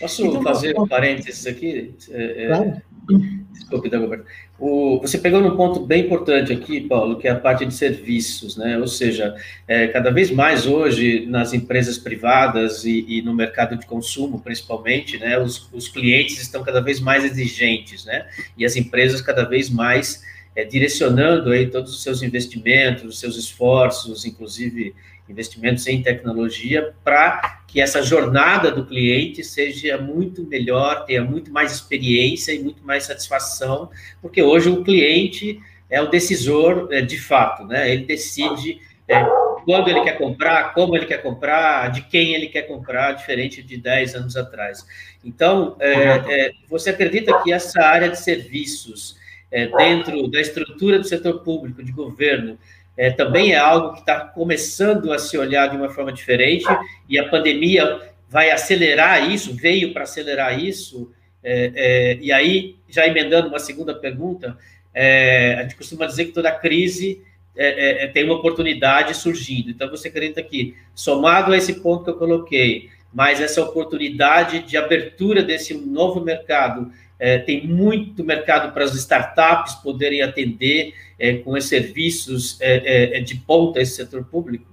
Posso 0.00 0.24
então, 0.24 0.42
fazer 0.42 0.78
um 0.78 0.88
parênteses 0.88 1.46
aqui? 1.46 1.94
É, 2.10 2.44
é 2.44 2.46
claro. 2.46 2.82
Desculpe, 3.52 3.88
Dagoberto. 3.88 4.24
O, 4.58 5.00
você 5.00 5.16
pegou 5.16 5.40
num 5.40 5.56
ponto 5.56 5.80
bem 5.80 6.04
importante 6.04 6.52
aqui, 6.52 6.80
Paulo, 6.80 7.18
que 7.18 7.28
é 7.28 7.30
a 7.30 7.36
parte 7.36 7.64
de 7.64 7.72
serviços, 7.72 8.56
né? 8.56 8.78
Ou 8.78 8.86
seja, 8.86 9.34
é, 9.66 9.86
cada 9.88 10.10
vez 10.10 10.30
mais 10.30 10.66
hoje 10.66 11.24
nas 11.26 11.52
empresas 11.52 11.96
privadas 11.96 12.84
e, 12.84 13.04
e 13.08 13.22
no 13.22 13.34
mercado 13.34 13.76
de 13.76 13.86
consumo, 13.86 14.40
principalmente, 14.40 15.18
né? 15.18 15.38
Os, 15.38 15.68
os, 15.72 15.88
clientes 15.88 16.40
estão 16.42 16.62
cada 16.62 16.80
vez 16.80 17.00
mais 17.00 17.24
exigentes, 17.24 18.04
né? 18.04 18.26
E 18.56 18.64
as 18.64 18.76
empresas 18.76 19.20
cada 19.20 19.44
vez 19.44 19.70
mais 19.70 20.22
é, 20.54 20.64
direcionando 20.64 21.50
aí 21.50 21.66
todos 21.66 21.92
os 21.92 22.02
seus 22.02 22.22
investimentos, 22.22 23.04
os 23.04 23.20
seus 23.20 23.36
esforços, 23.36 24.24
inclusive 24.24 24.94
investimentos 25.30 25.86
em 25.86 26.02
tecnologia, 26.02 26.92
para 27.04 27.60
que 27.66 27.80
essa 27.80 28.02
jornada 28.02 28.70
do 28.70 28.84
cliente 28.84 29.44
seja 29.44 29.96
muito 29.96 30.42
melhor, 30.44 31.04
tenha 31.04 31.22
muito 31.22 31.52
mais 31.52 31.72
experiência 31.72 32.52
e 32.52 32.58
muito 32.58 32.84
mais 32.84 33.04
satisfação, 33.04 33.90
porque 34.20 34.42
hoje 34.42 34.68
o 34.68 34.82
cliente 34.82 35.60
é 35.88 36.00
o 36.00 36.08
decisor 36.08 36.88
é, 36.90 37.00
de 37.00 37.18
fato, 37.18 37.64
né? 37.64 37.92
Ele 37.92 38.04
decide 38.04 38.80
é, 39.08 39.24
quando 39.64 39.88
ele 39.88 40.02
quer 40.02 40.16
comprar, 40.16 40.72
como 40.72 40.96
ele 40.96 41.06
quer 41.06 41.22
comprar, 41.22 41.90
de 41.90 42.02
quem 42.02 42.34
ele 42.34 42.46
quer 42.46 42.62
comprar, 42.62 43.12
diferente 43.12 43.62
de 43.62 43.76
10 43.76 44.14
anos 44.14 44.36
atrás. 44.36 44.86
Então, 45.24 45.76
é, 45.80 45.92
é, 45.92 46.52
você 46.68 46.90
acredita 46.90 47.42
que 47.42 47.52
essa 47.52 47.82
área 47.82 48.08
de 48.08 48.18
serviços, 48.18 49.16
é, 49.50 49.66
dentro 49.66 50.28
da 50.28 50.40
estrutura 50.40 50.98
do 50.98 51.04
setor 51.04 51.40
público, 51.40 51.82
de 51.82 51.92
governo, 51.92 52.58
é, 52.96 53.10
também 53.10 53.52
é 53.52 53.58
algo 53.58 53.94
que 53.94 54.00
está 54.00 54.20
começando 54.20 55.12
a 55.12 55.18
se 55.18 55.36
olhar 55.38 55.68
de 55.68 55.76
uma 55.76 55.88
forma 55.88 56.12
diferente, 56.12 56.64
e 57.08 57.18
a 57.18 57.28
pandemia 57.28 58.00
vai 58.28 58.50
acelerar 58.50 59.30
isso, 59.30 59.54
veio 59.54 59.92
para 59.92 60.04
acelerar 60.04 60.58
isso, 60.62 61.10
é, 61.42 61.72
é, 61.74 62.18
e 62.20 62.30
aí, 62.32 62.76
já 62.88 63.06
emendando 63.06 63.48
uma 63.48 63.58
segunda 63.58 63.94
pergunta, 63.94 64.56
é, 64.92 65.54
a 65.58 65.62
gente 65.62 65.76
costuma 65.76 66.06
dizer 66.06 66.26
que 66.26 66.32
toda 66.32 66.52
crise 66.52 67.22
é, 67.56 68.06
tem 68.08 68.24
uma 68.24 68.36
oportunidade 68.36 69.14
surgindo, 69.16 69.70
então 69.70 69.90
você 69.90 70.08
acredita 70.08 70.42
que, 70.42 70.76
somado 70.94 71.52
a 71.52 71.56
esse 71.56 71.80
ponto 71.80 72.04
que 72.04 72.10
eu 72.10 72.16
coloquei, 72.16 72.88
mas 73.12 73.40
essa 73.40 73.62
oportunidade 73.62 74.60
de 74.60 74.76
abertura 74.76 75.42
desse 75.42 75.74
novo 75.74 76.20
mercado 76.20 76.92
é, 77.20 77.38
tem 77.38 77.66
muito 77.66 78.24
mercado 78.24 78.72
para 78.72 78.84
as 78.84 78.94
startups 78.94 79.74
poderem 79.74 80.22
atender 80.22 80.94
é, 81.18 81.36
com 81.36 81.52
os 81.52 81.68
serviços 81.68 82.58
é, 82.60 82.76
é, 82.78 83.18
é, 83.18 83.20
de 83.20 83.36
ponta 83.36 83.80
esse 83.80 83.96
setor 83.96 84.24
público? 84.24 84.66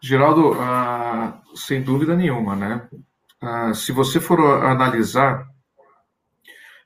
Geraldo, 0.00 0.52
ah, 0.60 1.42
sem 1.56 1.82
dúvida 1.82 2.14
nenhuma, 2.14 2.54
né? 2.54 2.88
Ah, 3.40 3.74
se 3.74 3.90
você 3.90 4.20
for 4.20 4.40
analisar 4.64 5.48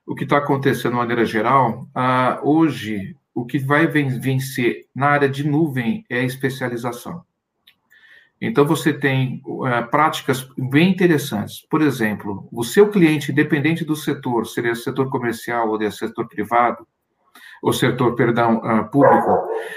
o 0.06 0.14
que 0.14 0.24
está 0.24 0.38
acontecendo 0.38 0.92
de 0.92 0.98
maneira 0.98 1.26
geral, 1.26 1.86
ah, 1.94 2.40
hoje 2.42 3.14
o 3.34 3.44
que 3.44 3.58
vai 3.58 3.86
vencer 3.86 4.86
na 4.94 5.08
área 5.08 5.28
de 5.28 5.46
nuvem 5.46 6.04
é 6.08 6.20
a 6.20 6.24
especialização. 6.24 7.22
Então, 8.44 8.66
você 8.66 8.92
tem 8.92 9.40
uh, 9.46 9.88
práticas 9.88 10.48
bem 10.58 10.90
interessantes. 10.90 11.64
Por 11.70 11.80
exemplo, 11.80 12.48
o 12.50 12.64
seu 12.64 12.90
cliente, 12.90 13.30
independente 13.30 13.84
do 13.84 13.94
setor, 13.94 14.48
seria 14.48 14.74
setor 14.74 15.08
comercial 15.08 15.68
ou 15.68 15.90
setor 15.92 16.26
privado, 16.26 16.84
ou 17.62 17.72
setor, 17.72 18.16
perdão, 18.16 18.56
uh, 18.56 18.90
público, 18.90 19.30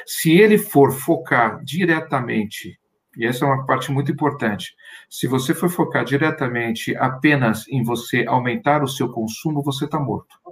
se 0.07 0.31
ele 0.31 0.57
for 0.57 0.91
focar 0.91 1.63
diretamente, 1.63 2.79
e 3.15 3.27
essa 3.27 3.45
é 3.45 3.47
uma 3.47 3.67
parte 3.67 3.91
muito 3.91 4.11
importante, 4.11 4.73
se 5.07 5.27
você 5.27 5.53
for 5.53 5.69
focar 5.69 6.03
diretamente 6.03 6.97
apenas 6.97 7.67
em 7.67 7.83
você 7.83 8.25
aumentar 8.27 8.81
o 8.83 8.87
seu 8.87 9.09
consumo, 9.09 9.61
você 9.61 9.85
está 9.85 9.99
morto 9.99 10.44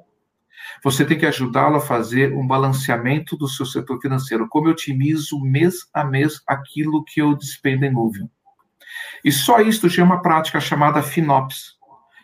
você 0.84 1.06
tem 1.06 1.18
que 1.18 1.26
ajudá-lo 1.26 1.78
a 1.78 1.82
fazer 1.82 2.34
um 2.34 2.46
balanceamento 2.46 3.38
do 3.38 3.48
seu 3.48 3.66
setor 3.66 4.02
financeiro. 4.02 4.48
Como 4.50 4.68
eu 4.68 4.72
otimizo 4.72 5.40
mês 5.40 5.88
a 5.94 6.04
mês 6.04 6.42
aquilo 6.46 7.04
que 7.06 7.22
eu 7.22 7.36
despendo 7.36 7.86
em 7.86 7.92
nuvem. 7.92 8.30
E 9.24 9.32
só 9.32 9.62
isto 9.62 9.90
tinha 9.90 10.06
uma 10.06 10.22
prática 10.22 10.60
chamada 10.60 11.02
FinOps. 11.02 11.78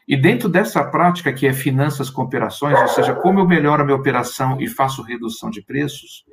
E 0.05 0.17
dentro 0.17 0.49
dessa 0.49 0.83
prática, 0.83 1.31
que 1.31 1.47
é 1.47 1.53
finanças 1.53 2.09
com 2.09 2.23
operações, 2.23 2.77
ou 2.79 2.87
seja, 2.87 3.13
como 3.13 3.39
eu 3.39 3.47
melhoro 3.47 3.83
a 3.83 3.85
minha 3.85 3.97
operação 3.97 4.59
e 4.59 4.67
faço 4.67 5.03
redução 5.03 5.49
de 5.49 5.61
preços, 5.61 6.25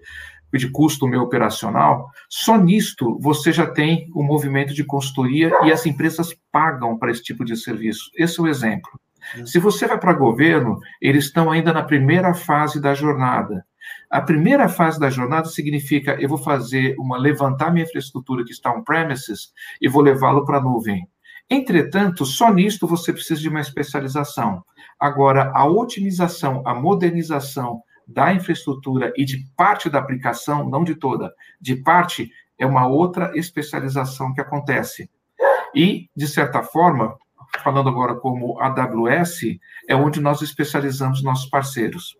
de 0.52 0.70
custo 0.70 1.06
meu 1.06 1.20
operacional, 1.20 2.10
só 2.28 2.56
nisto 2.56 3.18
você 3.20 3.52
já 3.52 3.66
tem 3.66 4.10
um 4.16 4.22
movimento 4.22 4.72
de 4.72 4.82
consultoria 4.82 5.52
e 5.64 5.72
as 5.72 5.84
empresas 5.84 6.34
pagam 6.50 6.98
para 6.98 7.10
esse 7.10 7.22
tipo 7.22 7.44
de 7.44 7.56
serviço. 7.56 8.10
Esse 8.16 8.40
é 8.40 8.42
o 8.42 8.48
exemplo. 8.48 8.90
Se 9.44 9.58
você 9.58 9.86
vai 9.86 9.98
para 9.98 10.12
governo, 10.12 10.78
eles 11.00 11.24
estão 11.24 11.50
ainda 11.50 11.72
na 11.72 11.82
primeira 11.82 12.34
fase 12.34 12.80
da 12.80 12.94
jornada. 12.94 13.64
A 14.10 14.20
primeira 14.20 14.68
fase 14.68 14.98
da 14.98 15.10
jornada 15.10 15.48
significa 15.48 16.16
eu 16.20 16.28
vou 16.28 16.38
fazer 16.38 16.94
uma 16.98 17.18
levantar 17.18 17.72
minha 17.72 17.84
infraestrutura 17.84 18.44
que 18.44 18.52
está 18.52 18.72
on-premises 18.72 19.52
e 19.80 19.88
vou 19.88 20.02
levá-lo 20.02 20.44
para 20.44 20.58
a 20.58 20.60
nuvem. 20.60 21.08
Entretanto, 21.48 22.24
só 22.24 22.52
nisto 22.52 22.86
você 22.86 23.12
precisa 23.12 23.40
de 23.40 23.48
uma 23.48 23.60
especialização. 23.60 24.64
Agora, 24.98 25.52
a 25.54 25.64
otimização, 25.64 26.62
a 26.66 26.74
modernização 26.74 27.82
da 28.06 28.32
infraestrutura 28.32 29.12
e 29.16 29.24
de 29.24 29.44
parte 29.56 29.88
da 29.88 29.98
aplicação, 29.98 30.68
não 30.68 30.84
de 30.84 30.94
toda, 30.94 31.32
de 31.60 31.76
parte, 31.76 32.30
é 32.58 32.66
uma 32.66 32.86
outra 32.86 33.32
especialização 33.34 34.32
que 34.32 34.40
acontece. 34.40 35.10
E, 35.74 36.08
de 36.16 36.26
certa 36.26 36.62
forma, 36.62 37.16
falando 37.62 37.88
agora 37.88 38.14
como 38.14 38.60
AWS, 38.60 39.58
é 39.88 39.94
onde 39.94 40.20
nós 40.20 40.42
especializamos 40.42 41.22
nossos 41.22 41.48
parceiros. 41.48 42.16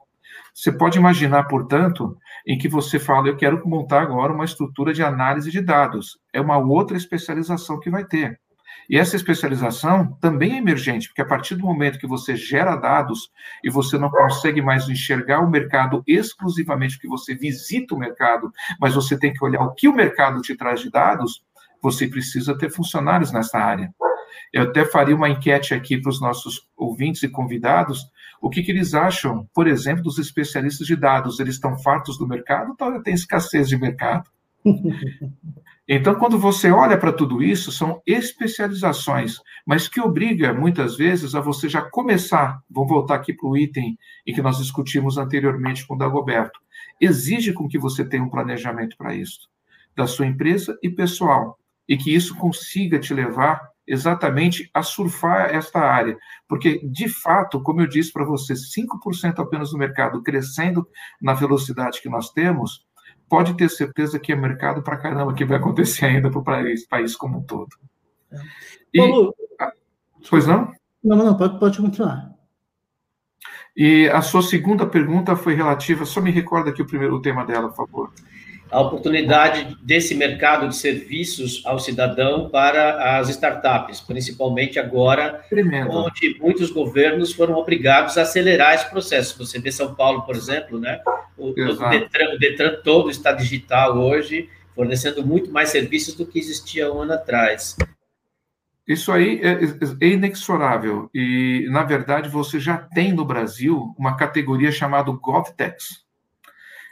Você 0.55 0.73
pode 0.73 0.99
imaginar, 0.99 1.45
portanto, 1.45 2.17
em 2.47 2.57
que 2.57 2.69
você 2.69 2.99
fala, 2.99 3.29
eu 3.29 3.37
quero 3.37 3.67
montar 3.69 4.03
agora 4.03 4.33
uma 4.33 4.45
estrutura 4.45 4.93
de 4.93 5.03
análise 5.03 5.51
de 5.51 5.61
dados. 5.61 6.19
É 6.33 6.41
uma 6.41 6.57
outra 6.59 6.97
especialização 6.97 7.79
que 7.79 7.91
vai 7.91 8.05
ter. 8.05 8.41
E 8.89 8.97
essa 8.97 9.17
especialização 9.17 10.17
também 10.21 10.55
é 10.55 10.59
emergente, 10.59 11.09
porque 11.09 11.21
a 11.21 11.27
partir 11.27 11.57
do 11.57 11.65
momento 11.65 11.99
que 11.99 12.07
você 12.07 12.37
gera 12.37 12.77
dados 12.77 13.31
e 13.63 13.69
você 13.69 13.99
não 13.99 14.11
consegue 14.11 14.63
mais 14.63 14.89
enxergar 14.89 15.41
o 15.41 15.51
mercado 15.51 16.03
exclusivamente 16.07 16.95
porque 16.95 17.09
você 17.09 17.35
visita 17.35 17.95
o 17.95 17.99
mercado, 17.99 18.51
mas 18.81 18.95
você 18.95 19.19
tem 19.19 19.33
que 19.33 19.45
olhar 19.45 19.63
o 19.63 19.75
que 19.75 19.89
o 19.89 19.95
mercado 19.95 20.41
te 20.41 20.57
traz 20.57 20.81
de 20.81 20.91
dados, 20.91 21.43
você 21.83 22.07
precisa 22.07 22.57
ter 22.57 22.71
funcionários 22.71 23.33
nessa 23.33 23.59
área. 23.59 23.93
Eu 24.57 24.63
até 24.63 24.87
faria 24.87 25.15
uma 25.15 25.29
enquete 25.29 25.75
aqui 25.75 26.01
para 26.01 26.09
os 26.09 26.19
nossos 26.19 26.67
ouvintes 26.75 27.23
e 27.23 27.29
convidados, 27.29 28.07
o 28.41 28.49
que, 28.49 28.63
que, 28.63 28.73
eles 28.73 28.95
acham, 28.95 29.47
por 29.53 29.67
exemplo, 29.67 30.05
dos 30.05 30.19
especialistas 30.19 30.87
de 30.87 30.97
dados. 30.97 31.39
Eles 31.39 31.57
estão 31.57 31.77
fartos 31.77 32.17
do 32.17 32.27
mercado 32.27 32.75
ou 32.81 33.03
tem 33.03 33.13
escassez 33.13 33.69
de 33.69 33.77
mercado? 33.77 34.31
Então, 35.89 36.17
quando 36.17 36.37
você 36.37 36.69
olha 36.69 36.99
para 36.99 37.13
tudo 37.13 37.41
isso, 37.41 37.71
são 37.71 38.03
especializações, 38.05 39.37
mas 39.65 39.87
que 39.87 40.01
obriga, 40.01 40.53
muitas 40.53 40.97
vezes, 40.97 41.33
a 41.37 41.41
você 41.41 41.69
já 41.69 41.81
começar. 41.81 42.61
Vou 42.69 42.85
voltar 42.85 43.15
aqui 43.15 43.33
para 43.33 43.49
o 43.49 43.57
item 43.57 43.97
em 44.27 44.35
que 44.35 44.43
nós 44.43 44.59
discutimos 44.59 45.17
anteriormente 45.17 45.87
com 45.87 45.95
o 45.95 45.97
Dagoberto. 45.97 46.59
Exige 47.01 47.53
com 47.53 47.69
que 47.69 47.79
você 47.79 48.05
tenha 48.05 48.25
um 48.25 48.29
planejamento 48.29 48.97
para 48.97 49.15
isso, 49.15 49.49
da 49.95 50.09
sua 50.09 50.27
empresa 50.27 50.77
e 50.83 50.91
pessoal, 50.91 51.57
e 51.89 51.97
que 51.97 52.13
isso 52.13 52.35
consiga 52.35 52.99
te 52.99 53.15
levar 53.15 53.71
exatamente 53.87 54.71
a 54.75 54.83
surfar 54.83 55.55
esta 55.55 55.81
área. 55.81 56.17
Porque, 56.49 56.81
de 56.85 57.09
fato, 57.09 57.61
como 57.63 57.81
eu 57.81 57.87
disse 57.87 58.13
para 58.13 58.25
você, 58.25 58.55
5% 58.55 59.39
apenas 59.39 59.71
do 59.71 59.79
mercado 59.79 60.23
crescendo 60.23 60.87
na 61.21 61.35
velocidade 61.35 62.01
que 62.01 62.09
nós 62.09 62.31
temos, 62.31 62.87
pode 63.29 63.55
ter 63.55 63.71
certeza 63.71 64.19
que 64.19 64.33
é 64.33 64.37
mercado 64.37 64.83
para 64.83 64.97
caramba 64.97 65.35
que 65.35 65.45
vai 65.45 65.59
acontecer 65.59 66.07
ainda 66.07 66.31
para 66.31 66.41
o 66.41 66.45
país, 66.45 66.87
país 66.87 67.15
como 67.15 67.39
um 67.39 67.43
todo. 67.43 67.69
E, 68.93 68.99
Paulo, 68.99 69.35
pois 70.29 70.47
não? 70.47 70.73
Não, 71.03 71.17
não, 71.17 71.37
pode, 71.37 71.59
pode 71.59 71.79
continuar. 71.79 72.35
E 73.77 74.09
a 74.09 74.23
sua 74.23 74.43
segunda 74.43 74.87
pergunta 74.87 75.37
foi 75.37 75.55
relativa, 75.55 76.05
só 76.07 76.21
me 76.21 76.31
recorda 76.31 76.71
aqui 76.71 76.81
o 76.81 76.87
primeiro 76.87 77.21
tema 77.21 77.45
dela, 77.45 77.69
por 77.69 77.77
favor 77.77 78.13
a 78.71 78.81
oportunidade 78.81 79.77
desse 79.83 80.15
mercado 80.15 80.69
de 80.69 80.77
serviços 80.77 81.63
ao 81.65 81.79
cidadão 81.79 82.49
para 82.49 83.19
as 83.19 83.29
startups, 83.29 84.01
principalmente 84.01 84.79
agora, 84.79 85.45
Tremendo. 85.49 85.91
onde 85.91 86.37
muitos 86.41 86.71
governos 86.71 87.33
foram 87.33 87.55
obrigados 87.55 88.19
a 88.19 88.23
acelerar 88.23 88.75
esse 88.75 88.91
processo. 88.91 89.39
Você 89.39 89.59
vê 89.61 89.71
São 89.71 89.95
Paulo, 89.95 90.23
por 90.23 90.35
exemplo, 90.35 90.81
né? 90.81 91.01
O, 91.37 91.51
o, 91.51 91.55
Detran, 91.55 92.35
o 92.35 92.39
Detran 92.39 92.77
todo 92.83 93.11
está 93.11 93.33
digital 93.33 93.97
hoje, 93.97 94.49
fornecendo 94.75 95.25
muito 95.25 95.51
mais 95.53 95.69
serviços 95.69 96.15
do 96.15 96.27
que 96.27 96.39
existia 96.39 96.93
um 96.93 97.03
ano 97.03 97.13
atrás. 97.13 97.77
Isso 98.87 99.11
aí 99.11 99.41
é, 99.43 99.65
é, 99.65 100.07
inexorável. 100.07 101.11
E, 101.13 101.67
na 101.71 101.83
verdade, 101.83 102.29
você 102.29 102.61
já 102.61 102.77
tem 102.77 103.13
no 103.13 103.25
Brasil 103.25 103.95
uma 103.99 104.17
categoria 104.17 104.71
chamada 104.71 105.11
GovTechs 105.11 106.06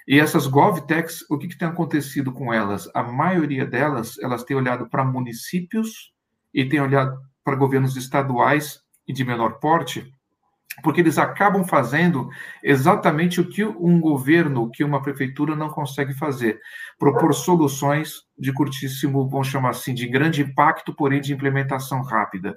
e 0.06 0.20
essas 0.20 0.46
GovTechs, 0.46 1.24
o 1.30 1.38
que, 1.38 1.48
que 1.48 1.56
tem 1.56 1.66
acontecido 1.66 2.32
com 2.32 2.52
elas? 2.52 2.90
A 2.94 3.02
maioria 3.02 3.64
delas, 3.64 4.18
elas 4.18 4.44
têm 4.44 4.56
olhado 4.56 4.88
para 4.88 5.04
municípios 5.04 6.12
e 6.52 6.68
têm 6.68 6.80
olhado 6.80 7.18
para 7.42 7.56
governos 7.56 7.96
estaduais 7.96 8.80
e 9.08 9.12
de 9.12 9.24
menor 9.24 9.58
porte, 9.60 10.12
porque 10.82 11.00
eles 11.00 11.18
acabam 11.18 11.64
fazendo 11.64 12.28
exatamente 12.62 13.40
o 13.40 13.48
que 13.48 13.64
um 13.64 14.00
governo, 14.00 14.70
que 14.70 14.84
uma 14.84 15.00
prefeitura 15.00 15.54
não 15.56 15.70
consegue 15.70 16.12
fazer, 16.14 16.58
propor 16.98 17.32
soluções 17.32 18.22
de 18.38 18.52
curtíssimo, 18.52 19.28
vamos 19.28 19.48
chamar 19.48 19.70
assim, 19.70 19.94
de 19.94 20.06
grande 20.06 20.42
impacto, 20.42 20.94
porém 20.94 21.20
de 21.20 21.32
implementação 21.32 22.02
rápida. 22.02 22.54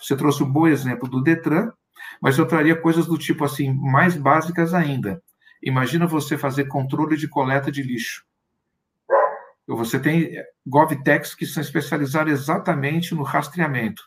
Você 0.00 0.16
trouxe 0.16 0.42
um 0.42 0.50
bom 0.50 0.66
exemplo 0.66 1.08
do 1.08 1.22
Detran, 1.22 1.70
mas 2.22 2.38
eu 2.38 2.46
traria 2.46 2.80
coisas 2.80 3.06
do 3.06 3.18
tipo 3.18 3.44
assim, 3.44 3.72
mais 3.72 4.16
básicas 4.16 4.72
ainda. 4.72 5.22
Imagina 5.62 6.06
você 6.06 6.38
fazer 6.38 6.66
controle 6.66 7.16
de 7.16 7.28
coleta 7.28 7.70
de 7.70 7.82
lixo. 7.82 8.24
Você 9.66 9.98
tem 9.98 10.32
GovTechs 10.66 11.34
que 11.34 11.44
são 11.44 11.60
especializados 11.60 12.32
exatamente 12.32 13.14
no 13.14 13.22
rastreamento. 13.22 14.02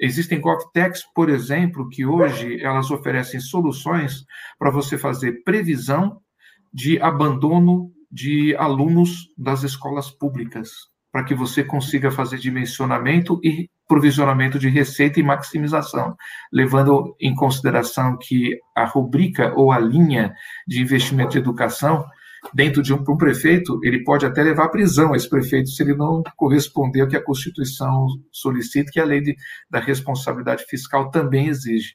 Existem 0.00 0.40
GovTechs, 0.40 1.04
por 1.14 1.28
exemplo, 1.28 1.88
que 1.88 2.06
hoje 2.06 2.60
elas 2.60 2.90
oferecem 2.90 3.38
soluções 3.38 4.24
para 4.58 4.70
você 4.70 4.96
fazer 4.96 5.44
previsão 5.44 6.20
de 6.72 7.00
abandono 7.00 7.92
de 8.10 8.56
alunos 8.56 9.32
das 9.36 9.62
escolas 9.62 10.10
públicas, 10.10 10.70
para 11.12 11.24
que 11.24 11.34
você 11.34 11.62
consiga 11.62 12.10
fazer 12.10 12.38
dimensionamento 12.38 13.38
e 13.42 13.68
provisionamento 13.94 14.58
de 14.58 14.68
receita 14.68 15.20
e 15.20 15.22
maximização, 15.22 16.16
levando 16.52 17.14
em 17.20 17.32
consideração 17.32 18.18
que 18.20 18.58
a 18.74 18.84
rubrica 18.84 19.52
ou 19.54 19.70
a 19.70 19.78
linha 19.78 20.34
de 20.66 20.82
investimento 20.82 21.30
de 21.30 21.38
educação, 21.38 22.04
dentro 22.52 22.82
de 22.82 22.92
um, 22.92 22.96
um 23.08 23.16
prefeito, 23.16 23.78
ele 23.84 24.02
pode 24.02 24.26
até 24.26 24.42
levar 24.42 24.64
à 24.64 24.68
prisão 24.68 25.14
esse 25.14 25.30
prefeito 25.30 25.68
se 25.68 25.80
ele 25.80 25.94
não 25.94 26.24
corresponder 26.36 27.02
ao 27.02 27.08
que 27.08 27.16
a 27.16 27.22
Constituição 27.22 28.08
solicita, 28.32 28.90
que 28.90 28.98
a 28.98 29.04
lei 29.04 29.20
de, 29.20 29.36
da 29.70 29.78
responsabilidade 29.78 30.64
fiscal 30.64 31.08
também 31.08 31.46
exige. 31.46 31.94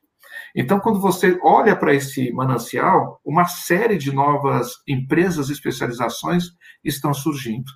Então, 0.56 0.80
quando 0.80 1.02
você 1.02 1.38
olha 1.44 1.76
para 1.76 1.94
esse 1.94 2.32
manancial, 2.32 3.20
uma 3.26 3.44
série 3.44 3.98
de 3.98 4.14
novas 4.14 4.72
empresas 4.88 5.50
e 5.50 5.52
especializações 5.52 6.46
estão 6.82 7.14
surgindo 7.14 7.70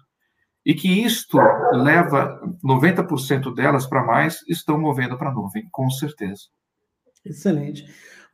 e 0.66 0.74
que 0.74 1.03
isto 1.03 1.38
leva 1.72 2.41
90% 2.64 3.53
delas 3.53 3.86
para 3.86 4.03
mais 4.03 4.43
estão 4.47 4.80
movendo 4.80 5.18
para 5.18 5.30
a 5.30 5.34
nuvem, 5.34 5.68
com 5.72 5.89
certeza. 5.89 6.43
Excelente. 7.26 7.86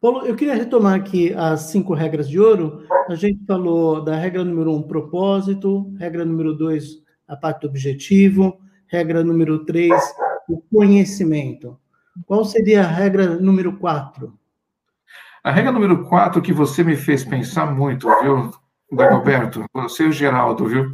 Paulo, 0.01 0.25
eu 0.25 0.35
queria 0.35 0.55
retomar 0.55 0.95
aqui 0.95 1.33
as 1.33 1.63
cinco 1.63 1.93
regras 1.93 2.29
de 2.29 2.39
ouro. 2.39 2.85
A 3.09 3.15
gente 3.15 3.43
falou 3.45 4.03
da 4.03 4.15
regra 4.15 4.45
número 4.45 4.73
um, 4.73 4.81
propósito, 4.81 5.93
regra 5.97 6.23
número 6.23 6.53
dois, 6.55 7.03
a 7.27 7.35
parte 7.35 7.61
do 7.61 7.67
objetivo, 7.67 8.59
regra 8.87 9.23
número 9.23 9.65
três, 9.65 9.93
o 10.47 10.61
conhecimento. 10.73 11.77
Qual 12.25 12.45
seria 12.45 12.83
a 12.83 12.87
regra 12.87 13.35
número 13.39 13.77
quatro? 13.77 14.37
A 15.43 15.51
regra 15.51 15.71
número 15.71 16.05
quatro 16.05 16.41
que 16.41 16.53
você 16.53 16.83
me 16.83 16.95
fez 16.95 17.23
pensar 17.23 17.65
muito, 17.73 18.07
viu? 18.21 18.51
Dagoberto, 18.91 19.65
você 19.73 20.03
e 20.03 20.07
o 20.07 20.11
Geraldo, 20.11 20.67
viu? 20.67 20.91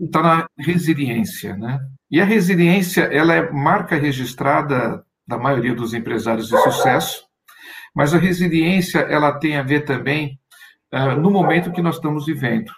Está 0.00 0.22
na 0.22 0.46
resiliência, 0.58 1.56
né? 1.56 1.80
E 2.10 2.20
a 2.20 2.24
resiliência, 2.24 3.02
ela 3.04 3.34
é 3.34 3.50
marca 3.50 3.96
registrada 3.96 5.04
da 5.26 5.38
maioria 5.38 5.74
dos 5.74 5.94
empresários 5.94 6.48
de 6.48 6.56
sucesso, 6.58 7.24
mas 7.94 8.14
a 8.14 8.18
resiliência, 8.18 9.00
ela 9.00 9.32
tem 9.38 9.56
a 9.56 9.62
ver 9.62 9.84
também 9.84 10.38
uh, 10.92 11.18
no 11.18 11.30
momento 11.30 11.72
que 11.72 11.82
nós 11.82 11.96
estamos 11.96 12.26
vivendo. 12.26 12.70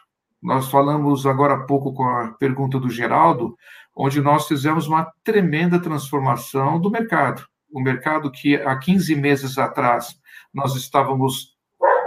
Nós 0.42 0.68
falamos 0.68 1.26
agora 1.26 1.54
há 1.54 1.64
pouco 1.64 1.92
com 1.92 2.04
a 2.04 2.32
pergunta 2.34 2.78
do 2.78 2.90
Geraldo, 2.90 3.56
onde 3.96 4.20
nós 4.20 4.46
fizemos 4.46 4.86
uma 4.86 5.10
tremenda 5.22 5.80
transformação 5.80 6.80
do 6.80 6.90
mercado. 6.90 7.46
O 7.72 7.80
mercado 7.80 8.30
que 8.30 8.56
há 8.56 8.76
15 8.78 9.16
meses 9.16 9.58
atrás 9.58 10.14
nós 10.52 10.76
estávamos 10.76 11.53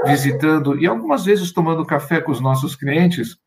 visitando 0.06 0.78
e 0.80 0.86
algumas 0.86 1.26
vezes 1.26 1.52
tomando 1.52 1.86
café 1.86 2.22
com 2.22 2.32
os 2.32 2.40
nossos 2.40 2.76
clientes, 2.76 3.38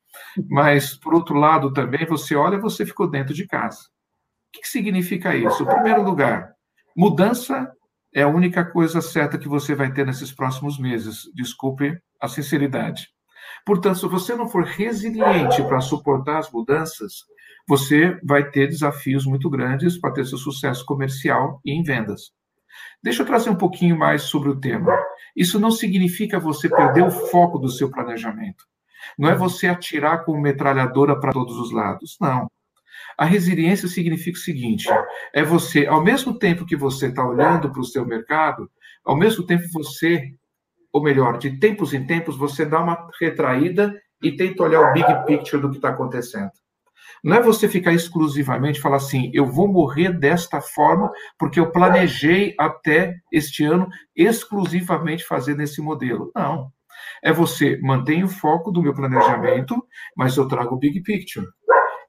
mas 0.49 0.95
por 0.95 1.15
outro 1.15 1.35
lado 1.37 1.73
também 1.73 2.07
você 2.07 2.35
olha, 2.35 2.59
você 2.59 2.85
ficou 2.85 3.09
dentro 3.09 3.35
de 3.35 3.47
casa. 3.47 3.89
que 4.53 4.67
significa 4.67 5.35
isso? 5.35 5.63
Em 5.63 5.67
primeiro 5.67 6.03
lugar, 6.03 6.53
mudança 6.97 7.71
é 8.13 8.23
a 8.23 8.29
única 8.29 8.65
coisa 8.65 9.01
certa 9.01 9.39
que 9.39 9.49
você 9.49 9.75
vai 9.75 9.93
ter 9.93 10.05
nesses 10.05 10.33
próximos 10.33 10.79
meses. 10.79 11.31
Desculpe 11.35 11.97
a 12.21 12.29
sinceridade. 12.29 13.09
Portanto, 13.65 13.99
se 13.99 14.07
você 14.07 14.35
não 14.35 14.49
for 14.49 14.65
resiliente 14.65 15.63
para 15.63 15.81
suportar 15.81 16.39
as 16.39 16.51
mudanças, 16.51 17.25
você 17.69 18.19
vai 18.25 18.51
ter 18.51 18.67
desafios 18.67 19.25
muito 19.25 19.49
grandes 19.49 19.99
para 19.99 20.13
ter 20.13 20.27
seu 20.27 20.39
sucesso 20.39 20.85
comercial 20.85 21.61
e 21.65 21.73
em 21.73 21.83
vendas. 21.83 22.33
Deixa 23.03 23.23
eu 23.23 23.27
trazer 23.27 23.51
um 23.51 23.57
pouquinho 23.57 23.97
mais 23.99 24.23
sobre 24.23 24.51
o 24.51 24.61
tema. 24.61 24.97
Isso 25.35 25.59
não 25.59 25.71
significa 25.71 26.39
você 26.39 26.69
perder 26.69 27.03
o 27.03 27.11
foco 27.11 27.59
do 27.59 27.69
seu 27.69 27.91
planejamento. 27.91 28.65
Não 29.19 29.29
é 29.31 29.35
você 29.35 29.67
atirar 29.67 30.25
com 30.25 30.39
metralhadora 30.39 31.19
para 31.19 31.33
todos 31.33 31.57
os 31.59 31.73
lados. 31.73 32.17
Não. 32.21 32.51
A 33.17 33.25
resiliência 33.25 33.89
significa 33.89 34.39
o 34.39 34.41
seguinte: 34.41 34.89
é 35.33 35.43
você, 35.43 35.87
ao 35.87 36.03
mesmo 36.03 36.39
tempo 36.39 36.67
que 36.67 36.77
você 36.77 37.07
está 37.07 37.27
olhando 37.27 37.71
para 37.71 37.81
o 37.81 37.85
seu 37.85 38.05
mercado, 38.05 38.71
ao 39.05 39.17
mesmo 39.17 39.45
tempo 39.45 39.65
você, 39.73 40.35
ou 40.93 41.03
melhor, 41.03 41.39
de 41.39 41.59
tempos 41.59 41.95
em 41.95 42.07
tempos, 42.07 42.37
você 42.37 42.65
dá 42.65 42.81
uma 42.81 43.09
retraída 43.19 43.95
e 44.23 44.37
tenta 44.37 44.63
olhar 44.63 44.81
o 44.81 44.93
big 44.93 45.27
picture 45.27 45.61
do 45.61 45.71
que 45.71 45.77
está 45.77 45.91
acontecendo. 45.91 46.51
Não 47.23 47.37
é 47.37 47.43
você 47.43 47.69
ficar 47.69 47.93
exclusivamente 47.93 48.81
falar 48.81 48.97
assim, 48.97 49.31
eu 49.35 49.47
vou 49.47 49.69
morrer 49.69 50.13
desta 50.13 50.61
forma 50.61 51.11
porque 51.39 51.61
eu 51.61 51.71
planejei 51.71 52.55
até 52.59 53.17
este 53.33 53.65
ano 53.65 53.89
exclusivamente 54.17 55.25
fazer 55.25 55.55
nesse 55.55 55.81
modelo. 55.81 56.31
Não. 56.35 56.71
É 57.23 57.33
você 57.33 57.79
mantém 57.83 58.25
o 58.25 58.29
foco 58.29 58.71
do 58.71 58.83
meu 58.83 58.95
planejamento, 58.95 59.77
mas 60.17 60.37
eu 60.37 60.47
trago 60.49 60.75
o 60.75 60.79
big 60.79 61.03
picture 61.03 61.47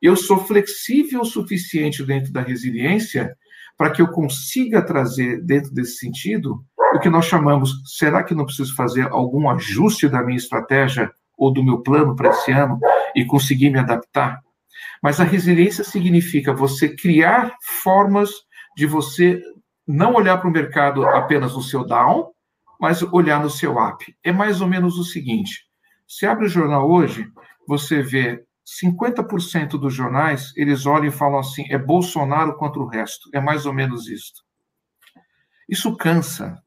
eu 0.01 0.16
sou 0.16 0.39
flexível 0.39 1.22
o 1.22 1.26
suficiente 1.26 2.03
dentro 2.03 2.34
da 2.34 2.41
resiliência 2.41 3.36
para 3.78 3.91
que 3.91 4.01
eu 4.01 4.07
consiga 4.07 4.82
trazer 4.82 5.41
dentro 5.43 5.72
desse 5.72 5.97
sentido 5.97 6.64
o 6.95 6.99
que 6.99 7.09
nós 7.09 7.26
chamamos, 7.26 7.72
será 7.97 8.24
que 8.24 8.34
não 8.34 8.45
preciso 8.45 8.76
fazer 8.76 9.07
algum 9.12 9.49
ajuste 9.49 10.09
da 10.09 10.22
minha 10.24 10.38
estratégia 10.38 11.09
ou 11.38 11.53
do 11.53 11.64
meu 11.64 11.82
plano 11.82 12.16
para 12.16 12.30
esse 12.32 12.51
ano 12.51 12.78
e 13.16 13.24
conseguir 13.24 13.70
me 13.70 13.80
adaptar? 13.80 14.41
Mas 15.02 15.20
a 15.20 15.24
resiliência 15.24 15.84
significa 15.84 16.54
você 16.54 16.96
criar 16.96 17.56
formas 17.84 18.30
de 18.76 18.86
você 18.86 19.42
não 19.88 20.14
olhar 20.14 20.38
para 20.38 20.50
o 20.50 20.52
mercado 20.52 21.06
apenas 21.06 21.54
no 21.56 21.62
seu 21.62 21.86
down, 21.86 22.32
mas 22.80 23.02
olhar 23.04 23.42
no 23.42 23.50
seu 23.50 23.78
up. 23.78 24.16
É 24.24 24.32
mais 24.32 24.62
ou 24.62 24.68
menos 24.68 24.98
o 24.98 25.04
seguinte: 25.04 25.66
se 26.08 26.26
abre 26.26 26.46
o 26.46 26.50
jornal 26.50 26.90
hoje, 26.90 27.28
você 27.68 28.02
vê 28.02 28.44
50% 28.66 29.72
dos 29.72 29.94
jornais, 29.94 30.54
eles 30.56 30.86
olham 30.86 31.08
e 31.08 31.12
falam 31.12 31.40
assim, 31.40 31.66
é 31.70 31.78
Bolsonaro 31.78 32.56
contra 32.56 32.82
o 32.82 32.88
resto. 32.88 33.30
É 33.34 33.40
mais 33.40 33.66
ou 33.66 33.74
menos 33.74 34.08
isso. 34.08 34.34
Isso 35.68 35.96
cansa. 35.96 36.58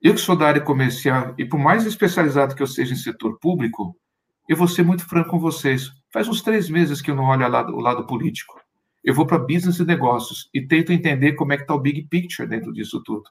Eu 0.00 0.14
que 0.14 0.20
sou 0.20 0.36
da 0.36 0.46
área 0.46 0.60
comercial, 0.60 1.34
e 1.38 1.44
por 1.44 1.58
mais 1.58 1.86
especializado 1.86 2.54
que 2.54 2.62
eu 2.62 2.66
seja 2.66 2.92
em 2.92 2.96
setor 2.96 3.38
público, 3.38 3.96
eu 4.48 4.56
vou 4.56 4.68
ser 4.68 4.82
muito 4.82 5.06
franco 5.06 5.30
com 5.30 5.38
vocês. 5.38 5.90
Faz 6.14 6.28
uns 6.28 6.42
três 6.42 6.70
meses 6.70 7.02
que 7.02 7.10
eu 7.10 7.16
não 7.16 7.24
olho 7.24 7.44
o 7.74 7.80
lado 7.80 8.06
político. 8.06 8.60
Eu 9.02 9.12
vou 9.12 9.26
para 9.26 9.36
business 9.36 9.80
e 9.80 9.84
negócios 9.84 10.48
e 10.54 10.64
tento 10.64 10.92
entender 10.92 11.32
como 11.32 11.52
é 11.52 11.56
que 11.56 11.62
está 11.62 11.74
o 11.74 11.80
big 11.80 12.04
picture 12.04 12.48
dentro 12.48 12.72
disso 12.72 13.02
tudo. 13.02 13.24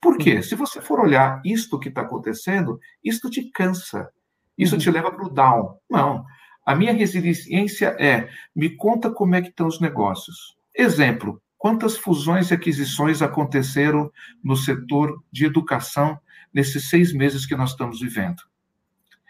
Por 0.00 0.18
quê? 0.18 0.42
Se 0.42 0.56
você 0.56 0.80
for 0.80 0.98
olhar 0.98 1.40
isto 1.44 1.78
que 1.78 1.90
está 1.90 2.00
acontecendo, 2.00 2.80
isto 3.04 3.30
te 3.30 3.52
cansa. 3.52 4.10
Isso 4.58 4.76
te 4.76 4.90
leva 4.90 5.12
para 5.12 5.24
o 5.24 5.30
down. 5.30 5.78
Não. 5.88 6.24
A 6.66 6.74
minha 6.74 6.92
resiliência 6.92 7.96
é: 8.00 8.28
me 8.52 8.68
conta 8.68 9.12
como 9.12 9.36
é 9.36 9.40
que 9.40 9.50
estão 9.50 9.68
os 9.68 9.80
negócios. 9.80 10.56
Exemplo: 10.74 11.40
quantas 11.56 11.96
fusões 11.96 12.50
e 12.50 12.54
aquisições 12.54 13.22
aconteceram 13.22 14.10
no 14.42 14.56
setor 14.56 15.22
de 15.30 15.44
educação 15.44 16.18
nesses 16.52 16.88
seis 16.88 17.12
meses 17.12 17.46
que 17.46 17.54
nós 17.54 17.70
estamos 17.70 18.00
vivendo? 18.00 18.42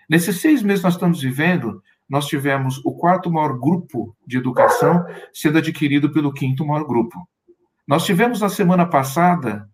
Nesses 0.09 0.41
seis 0.41 0.63
meses 0.63 0.81
que 0.81 0.87
nós 0.87 0.95
estamos 0.95 1.21
vivendo, 1.21 1.83
nós 2.09 2.27
tivemos 2.27 2.81
o 2.85 2.95
quarto 2.95 3.31
maior 3.31 3.59
grupo 3.59 4.17
de 4.27 4.39
educação 4.39 5.05
sendo 5.33 5.59
adquirido 5.59 6.13
pelo 6.13 6.33
quinto 6.33 6.65
maior 6.65 6.85
grupo. 6.85 7.17
Nós 7.87 8.05
tivemos 8.05 8.41
na 8.41 8.49
semana 8.49 8.87
passada 8.87 9.69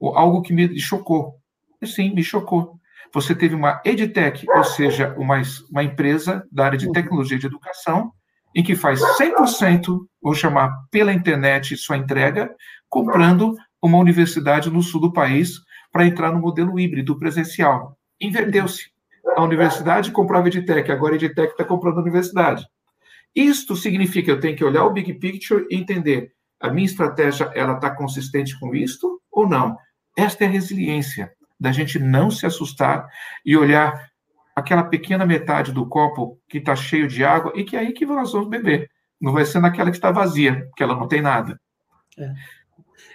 algo 0.00 0.42
que 0.42 0.52
me 0.52 0.78
chocou. 0.78 1.36
Sim, 1.84 2.14
me 2.14 2.22
chocou 2.22 2.80
você 3.12 3.34
teve 3.34 3.54
uma 3.54 3.80
EdTech, 3.84 4.46
ou 4.48 4.64
seja, 4.64 5.14
uma, 5.18 5.42
uma 5.70 5.82
empresa 5.82 6.46
da 6.50 6.66
área 6.66 6.78
de 6.78 6.86
uhum. 6.86 6.92
tecnologia 6.92 7.38
de 7.38 7.46
educação, 7.46 8.12
em 8.54 8.62
que 8.62 8.74
faz 8.74 9.00
100%, 9.00 9.98
vou 10.22 10.34
chamar 10.34 10.72
pela 10.90 11.12
internet, 11.12 11.76
sua 11.76 11.96
entrega, 11.96 12.50
comprando 12.88 13.56
uma 13.82 13.98
universidade 13.98 14.70
no 14.70 14.82
sul 14.82 15.00
do 15.00 15.12
país 15.12 15.60
para 15.92 16.06
entrar 16.06 16.32
no 16.32 16.40
modelo 16.40 16.78
híbrido 16.78 17.18
presencial. 17.18 17.96
Inverteu-se. 18.20 18.90
A 19.36 19.42
universidade 19.42 20.10
comprava 20.10 20.48
EdTech, 20.48 20.90
agora 20.90 21.14
a 21.14 21.16
EdTech 21.16 21.52
está 21.52 21.64
comprando 21.64 21.98
a 21.98 22.02
universidade. 22.02 22.66
Isto 23.34 23.76
significa 23.76 24.26
que 24.26 24.30
eu 24.30 24.40
tenho 24.40 24.56
que 24.56 24.64
olhar 24.64 24.84
o 24.84 24.92
big 24.92 25.14
picture 25.14 25.66
e 25.70 25.76
entender 25.76 26.32
a 26.60 26.70
minha 26.70 26.86
estratégia 26.86 27.50
ela 27.54 27.74
está 27.74 27.90
consistente 27.90 28.58
com 28.58 28.74
isto 28.74 29.20
ou 29.30 29.48
não. 29.48 29.76
Esta 30.16 30.44
é 30.44 30.46
a 30.46 30.50
resiliência 30.50 31.32
da 31.58 31.72
gente 31.72 31.98
não 31.98 32.30
se 32.30 32.44
assustar 32.44 33.08
e 33.44 33.56
olhar 33.56 34.10
aquela 34.54 34.84
pequena 34.84 35.24
metade 35.24 35.72
do 35.72 35.86
copo 35.86 36.38
que 36.48 36.58
está 36.58 36.74
cheio 36.74 37.08
de 37.08 37.24
água 37.24 37.52
e 37.54 37.64
que 37.64 37.76
é 37.76 37.80
aí 37.80 37.92
que 37.92 38.04
nós 38.04 38.32
vamos 38.32 38.48
beber. 38.48 38.90
Não 39.20 39.32
vai 39.32 39.44
ser 39.44 39.60
naquela 39.60 39.90
que 39.90 39.96
está 39.96 40.10
vazia, 40.10 40.68
que 40.76 40.82
ela 40.82 40.94
não 40.94 41.06
tem 41.06 41.20
nada. 41.20 41.60
É. 42.18 42.32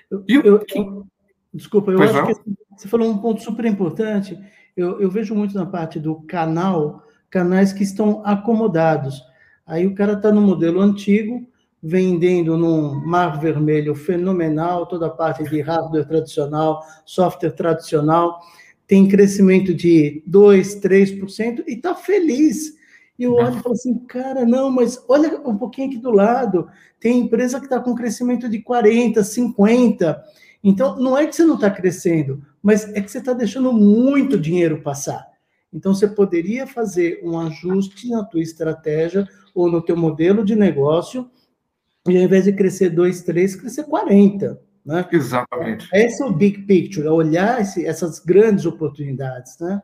Eu, 0.09 0.23
eu, 0.27 0.65
eu, 0.75 1.07
desculpa, 1.53 1.91
eu 1.91 2.01
acho 2.01 2.13
não? 2.13 2.27
que 2.27 2.41
você 2.77 2.87
falou 2.87 3.11
um 3.11 3.17
ponto 3.17 3.41
super 3.41 3.65
importante. 3.65 4.39
Eu, 4.75 4.99
eu 4.99 5.09
vejo 5.09 5.33
muito 5.33 5.55
na 5.55 5.65
parte 5.65 5.99
do 5.99 6.15
canal, 6.23 7.03
canais 7.29 7.71
que 7.71 7.83
estão 7.83 8.21
acomodados. 8.25 9.21
Aí 9.65 9.87
o 9.87 9.95
cara 9.95 10.13
está 10.13 10.31
no 10.31 10.41
modelo 10.41 10.81
antigo, 10.81 11.47
vendendo 11.81 12.57
num 12.57 12.95
mar 13.05 13.39
vermelho 13.39 13.95
fenomenal, 13.95 14.85
toda 14.85 15.07
a 15.07 15.11
parte 15.11 15.43
de 15.43 15.61
hardware 15.61 16.07
tradicional, 16.07 16.83
software 17.05 17.51
tradicional, 17.51 18.39
tem 18.87 19.07
crescimento 19.07 19.73
de 19.73 20.23
2%, 20.29 20.81
3% 20.81 21.63
e 21.67 21.73
está 21.73 21.95
feliz. 21.95 22.75
E 23.17 23.23
eu 23.23 23.33
olho 23.33 23.57
e 23.57 23.61
falo 23.61 23.73
assim, 23.73 23.97
cara, 23.99 24.45
não, 24.45 24.69
mas 24.69 25.03
olha 25.07 25.39
um 25.45 25.57
pouquinho 25.57 25.87
aqui 25.87 25.97
do 25.97 26.11
lado, 26.11 26.67
tem 26.99 27.19
empresa 27.19 27.59
que 27.59 27.65
está 27.65 27.79
com 27.79 27.95
crescimento 27.95 28.49
de 28.49 28.59
40%, 28.61 29.15
50%. 29.19 30.21
Então, 30.63 30.97
não 30.97 31.15
é 31.15 31.27
que 31.27 31.35
você 31.35 31.45
não 31.45 31.55
está 31.55 31.69
crescendo, 31.69 32.41
mas 32.65 32.91
é 32.95 32.99
que 32.99 33.11
você 33.11 33.19
está 33.19 33.31
deixando 33.31 33.71
muito 33.71 34.39
dinheiro 34.39 34.81
passar. 34.81 35.23
Então, 35.71 35.93
você 35.93 36.07
poderia 36.07 36.65
fazer 36.65 37.19
um 37.23 37.39
ajuste 37.39 38.09
na 38.09 38.23
tua 38.23 38.41
estratégia 38.41 39.27
ou 39.53 39.69
no 39.69 39.83
teu 39.83 39.95
modelo 39.95 40.43
de 40.43 40.55
negócio 40.55 41.29
e 42.07 42.17
ao 42.17 42.23
invés 42.23 42.45
de 42.45 42.53
crescer 42.53 42.89
2, 42.89 43.21
3, 43.21 43.55
crescer 43.55 43.83
40. 43.83 44.59
Né? 44.83 45.07
Exatamente. 45.11 45.87
Esse 45.93 46.23
é 46.23 46.25
o 46.25 46.33
big 46.33 46.63
picture, 46.63 47.05
é 47.05 47.11
olhar 47.11 47.61
esse, 47.61 47.85
essas 47.85 48.17
grandes 48.17 48.65
oportunidades, 48.65 49.59
né? 49.59 49.83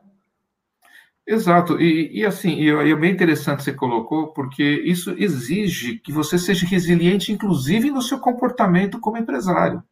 Exato, 1.24 1.80
e, 1.80 2.18
e 2.18 2.26
assim, 2.26 2.54
e, 2.54 2.68
é 2.68 2.96
bem 2.96 3.12
interessante 3.12 3.62
você 3.62 3.72
colocou, 3.72 4.32
porque 4.32 4.82
isso 4.84 5.14
exige 5.16 6.00
que 6.00 6.10
você 6.10 6.36
seja 6.36 6.66
resiliente, 6.66 7.30
inclusive 7.30 7.92
no 7.92 8.02
seu 8.02 8.18
comportamento 8.18 8.98
como 8.98 9.18
empresário, 9.18 9.84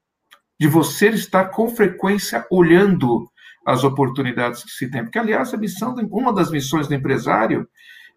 de 0.60 0.68
você 0.68 1.08
estar 1.08 1.46
com 1.46 1.74
frequência 1.74 2.46
olhando 2.50 3.28
as 3.66 3.82
oportunidades 3.82 4.62
que 4.62 4.70
se 4.70 4.90
tem. 4.90 5.02
Porque, 5.02 5.18
aliás, 5.18 5.52
a 5.54 5.56
missão, 5.56 5.94
uma 6.10 6.32
das 6.32 6.50
missões 6.50 6.86
do 6.86 6.94
empresário 6.94 7.66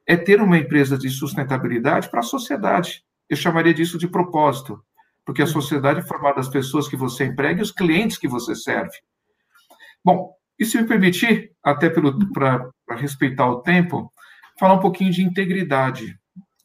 é 0.05 0.17
ter 0.17 0.41
uma 0.41 0.57
empresa 0.57 0.97
de 0.97 1.09
sustentabilidade 1.09 2.09
para 2.09 2.19
a 2.19 2.23
sociedade 2.23 3.03
eu 3.29 3.37
chamaria 3.37 3.73
disso 3.73 3.97
de 3.97 4.07
propósito, 4.07 4.83
porque 5.25 5.41
a 5.41 5.47
sociedade 5.47 5.99
é 5.99 6.03
formada 6.03 6.35
das 6.35 6.49
pessoas 6.49 6.87
que 6.87 6.95
você 6.95 7.25
emprega 7.25 7.59
e 7.59 7.63
os 7.63 7.71
clientes 7.71 8.17
que 8.17 8.27
você 8.27 8.55
serve. 8.55 8.95
Bom, 10.03 10.33
e 10.59 10.65
se 10.65 10.79
me 10.79 10.87
permitir, 10.87 11.51
até 11.63 11.89
para 11.89 12.71
respeitar 12.95 13.49
o 13.49 13.61
tempo, 13.61 14.11
falar 14.59 14.75
um 14.75 14.79
pouquinho 14.79 15.11
de 15.11 15.23
integridade. 15.23 16.17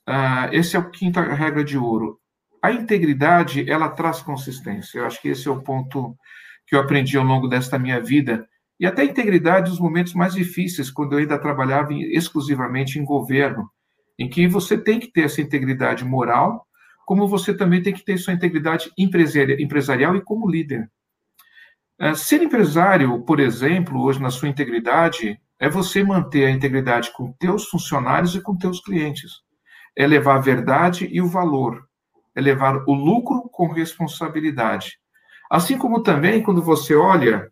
Uh, 0.07 0.53
esse 0.53 0.77
é 0.77 0.79
o 0.79 0.91
quinta 0.91 1.23
regra 1.23 1.65
de 1.65 1.79
ouro. 1.79 2.21
A 2.63 2.73
integridade, 2.73 3.71
ela 3.71 3.89
traz 3.89 4.21
consistência. 4.21 4.99
Eu 4.99 5.07
acho 5.07 5.21
que 5.21 5.29
esse 5.29 5.47
é 5.47 5.51
o 5.51 5.63
ponto 5.63 6.17
que 6.67 6.75
eu 6.75 6.81
aprendi 6.81 7.17
ao 7.17 7.25
longo 7.25 7.49
desta 7.49 7.79
minha 7.79 8.01
vida. 8.01 8.47
E 8.79 8.87
até 8.87 9.03
a 9.03 9.07
integridade 9.07 9.71
nos 9.71 9.81
momentos 9.81 10.15
mais 10.15 10.35
difíceis, 10.35 10.91
quando 10.91 11.15
eu 11.15 11.19
ainda 11.19 11.39
trabalhava 11.39 11.93
exclusivamente 11.93 12.99
em 12.99 13.05
governo 13.05 13.69
em 14.19 14.29
que 14.29 14.49
você 14.49 14.77
tem 14.77 14.99
que 14.99 15.11
ter 15.13 15.23
essa 15.23 15.41
integridade 15.41 16.05
moral, 16.05 16.67
como 17.07 17.29
você 17.29 17.55
também 17.55 17.83
tem 17.83 17.95
que 17.95 18.05
ter 18.05 18.19
sua 18.19 18.35
integridade 18.35 18.91
empresarial 18.99 20.17
e 20.17 20.23
como 20.23 20.51
líder. 20.51 20.91
É, 21.99 22.15
ser 22.15 22.43
empresário, 22.43 23.25
por 23.25 23.41
exemplo, 23.41 24.03
hoje 24.03 24.21
na 24.21 24.31
sua 24.31 24.49
integridade, 24.49 25.41
é 25.59 25.69
você 25.69 26.05
manter 26.05 26.47
a 26.47 26.51
integridade 26.51 27.13
com 27.13 27.33
teus 27.33 27.67
funcionários 27.69 28.35
e 28.35 28.41
com 28.41 28.57
teus 28.57 28.81
clientes. 28.81 29.41
É 29.97 30.07
levar 30.07 30.37
a 30.37 30.41
verdade 30.41 31.09
e 31.11 31.21
o 31.21 31.27
valor. 31.27 31.88
É 32.39 32.41
levar 32.41 32.85
o 32.87 32.95
lucro 32.95 33.49
com 33.51 33.67
responsabilidade. 33.67 35.01
Assim 35.51 35.77
como 35.77 36.05
também 36.05 36.41
quando 36.41 36.63
você 36.63 36.95
olha 36.95 37.51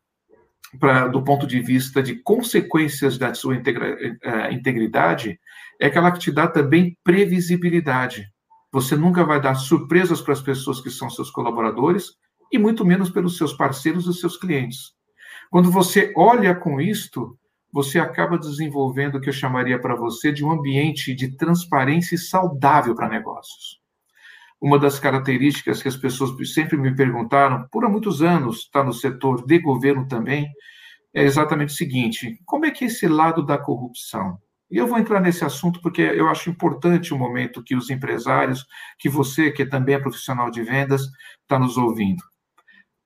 do 1.11 1.25
ponto 1.25 1.47
de 1.47 1.61
vista 1.61 2.03
de 2.03 2.17
consequências 2.23 3.19
da 3.19 3.35
sua 3.35 3.57
integra, 3.57 3.95
uh, 3.95 4.53
integridade, 4.53 5.41
é 5.81 5.87
aquela 5.87 6.13
que 6.13 6.19
te 6.19 6.31
dá 6.31 6.47
também 6.47 6.97
previsibilidade. 7.03 8.27
Você 8.71 8.95
nunca 8.95 9.25
vai 9.25 9.41
dar 9.41 9.55
surpresas 9.55 10.21
para 10.21 10.35
as 10.35 10.43
pessoas 10.43 10.81
que 10.81 10.91
são 10.91 11.11
seus 11.11 11.31
colaboradores 11.31 12.13
e 12.53 12.59
muito 12.59 12.85
menos 12.85 13.11
pelos 13.11 13.37
seus 13.37 13.53
parceiros 13.55 14.07
e 14.07 14.15
seus 14.15 14.37
clientes. 14.37 14.93
Quando 15.51 15.71
você 15.71 16.13
olha 16.17 16.55
com 16.55 16.81
isto, 16.81 17.37
você 17.73 17.99
acaba 17.99 18.39
desenvolvendo 18.39 19.17
o 19.17 19.21
que 19.21 19.31
eu 19.31 19.35
chamaria 19.35 19.81
para 19.81 19.97
você 19.97 20.31
de 20.31 20.45
um 20.45 20.51
ambiente 20.53 21.15
de 21.15 21.37
transparência 21.37 22.19
saudável 22.19 22.95
para 22.95 23.09
negócios. 23.09 23.81
Uma 24.61 24.79
das 24.79 24.99
características 24.99 25.83
que 25.83 25.89
as 25.89 25.97
pessoas 25.97 26.33
sempre 26.53 26.77
me 26.77 26.95
perguntaram, 26.95 27.69
por 27.71 27.85
há 27.85 27.89
muitos 27.89 28.23
anos, 28.23 28.61
está 28.61 28.83
no 28.83 28.93
setor 28.93 29.45
de 29.47 29.59
governo 29.59 30.09
também, 30.09 30.49
é 31.15 31.23
exatamente 31.23 31.71
o 31.71 31.77
seguinte: 31.77 32.41
como 32.45 32.67
é 32.67 32.71
que 32.71 32.85
é 32.85 32.87
esse 32.89 33.07
lado 33.07 33.45
da 33.45 33.59
corrupção? 33.59 34.39
E 34.71 34.79
eu 34.79 34.87
vou 34.87 34.99
entrar 34.99 35.21
nesse 35.21 35.45
assunto 35.45 35.81
porque 35.81 36.03
eu 36.03 36.29
acho 36.29 36.51
importante 36.51 37.15
o 37.15 37.19
momento 37.19 37.63
que 37.63 37.77
os 37.77 37.89
empresários, 37.89 38.67
que 38.99 39.09
você, 39.09 39.51
que 39.53 39.65
também 39.65 39.95
é 39.95 39.99
profissional 39.99 40.51
de 40.51 40.63
vendas, 40.63 41.03
está 41.43 41.59
nos 41.59 41.77
ouvindo. 41.77 42.23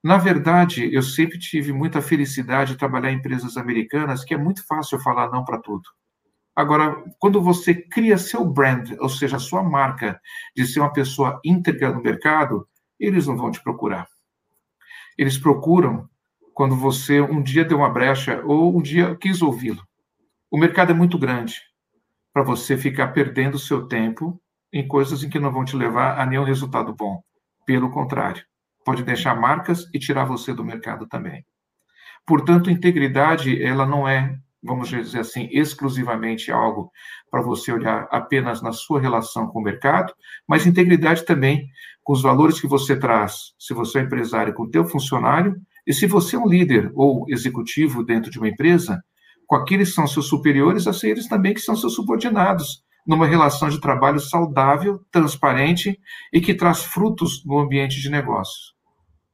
Na 0.02 0.16
verdade, 0.16 0.92
eu 0.94 1.02
sempre 1.02 1.38
tive 1.38 1.72
muita 1.72 2.00
felicidade 2.00 2.72
de 2.72 2.78
trabalhar 2.78 3.12
em 3.12 3.16
empresas 3.16 3.58
americanas, 3.58 4.24
que 4.24 4.32
é 4.32 4.38
muito 4.38 4.66
fácil 4.66 4.98
falar 5.00 5.30
não 5.30 5.44
para 5.44 5.60
tudo. 5.60 5.82
Agora, 6.60 7.02
quando 7.18 7.40
você 7.40 7.74
cria 7.74 8.18
seu 8.18 8.44
brand, 8.44 8.90
ou 9.00 9.08
seja, 9.08 9.36
a 9.36 9.40
sua 9.40 9.62
marca 9.62 10.20
de 10.54 10.66
ser 10.66 10.80
uma 10.80 10.92
pessoa 10.92 11.40
íntegra 11.42 11.90
no 11.90 12.02
mercado, 12.02 12.68
eles 12.98 13.26
não 13.26 13.34
vão 13.34 13.50
te 13.50 13.62
procurar. 13.62 14.06
Eles 15.16 15.38
procuram 15.38 16.06
quando 16.52 16.76
você 16.76 17.18
um 17.18 17.42
dia 17.42 17.64
deu 17.64 17.78
uma 17.78 17.88
brecha 17.88 18.42
ou 18.44 18.76
um 18.76 18.82
dia 18.82 19.16
quis 19.16 19.40
ouvi-lo. 19.40 19.82
O 20.50 20.58
mercado 20.58 20.90
é 20.90 20.94
muito 20.94 21.18
grande 21.18 21.62
para 22.30 22.42
você 22.42 22.76
ficar 22.76 23.08
perdendo 23.08 23.58
seu 23.58 23.88
tempo 23.88 24.38
em 24.70 24.86
coisas 24.86 25.24
em 25.24 25.30
que 25.30 25.40
não 25.40 25.50
vão 25.50 25.64
te 25.64 25.74
levar 25.74 26.20
a 26.20 26.26
nenhum 26.26 26.44
resultado 26.44 26.94
bom. 26.94 27.22
Pelo 27.64 27.90
contrário, 27.90 28.44
pode 28.84 29.02
deixar 29.02 29.34
marcas 29.34 29.88
e 29.94 29.98
tirar 29.98 30.26
você 30.26 30.52
do 30.52 30.62
mercado 30.62 31.06
também. 31.06 31.42
Portanto, 32.26 32.70
integridade, 32.70 33.62
ela 33.62 33.86
não 33.86 34.06
é 34.06 34.38
vamos 34.62 34.88
dizer 34.88 35.20
assim, 35.20 35.48
exclusivamente 35.50 36.50
algo 36.50 36.90
para 37.30 37.42
você 37.42 37.72
olhar 37.72 38.06
apenas 38.10 38.60
na 38.60 38.72
sua 38.72 39.00
relação 39.00 39.46
com 39.46 39.60
o 39.60 39.62
mercado, 39.62 40.12
mas 40.46 40.66
integridade 40.66 41.24
também 41.24 41.68
com 42.02 42.12
os 42.12 42.22
valores 42.22 42.60
que 42.60 42.66
você 42.66 42.98
traz, 42.98 43.54
se 43.58 43.72
você 43.72 44.00
é 44.00 44.02
empresário 44.02 44.54
com 44.54 44.64
o 44.64 44.70
teu 44.70 44.84
funcionário, 44.84 45.56
e 45.86 45.94
se 45.94 46.06
você 46.06 46.36
é 46.36 46.38
um 46.38 46.48
líder 46.48 46.90
ou 46.94 47.24
executivo 47.28 48.04
dentro 48.04 48.30
de 48.30 48.38
uma 48.38 48.48
empresa, 48.48 49.02
com 49.46 49.56
aqueles 49.56 49.88
que 49.88 49.94
são 49.94 50.06
seus 50.06 50.28
superiores, 50.28 50.86
a 50.86 51.08
eles 51.08 51.26
também 51.26 51.54
que 51.54 51.60
são 51.60 51.74
seus 51.74 51.94
subordinados, 51.94 52.84
numa 53.06 53.26
relação 53.26 53.68
de 53.68 53.80
trabalho 53.80 54.20
saudável, 54.20 55.00
transparente 55.10 55.98
e 56.32 56.40
que 56.40 56.54
traz 56.54 56.84
frutos 56.84 57.44
no 57.44 57.58
ambiente 57.58 58.00
de 58.00 58.10
negócios. 58.10 58.74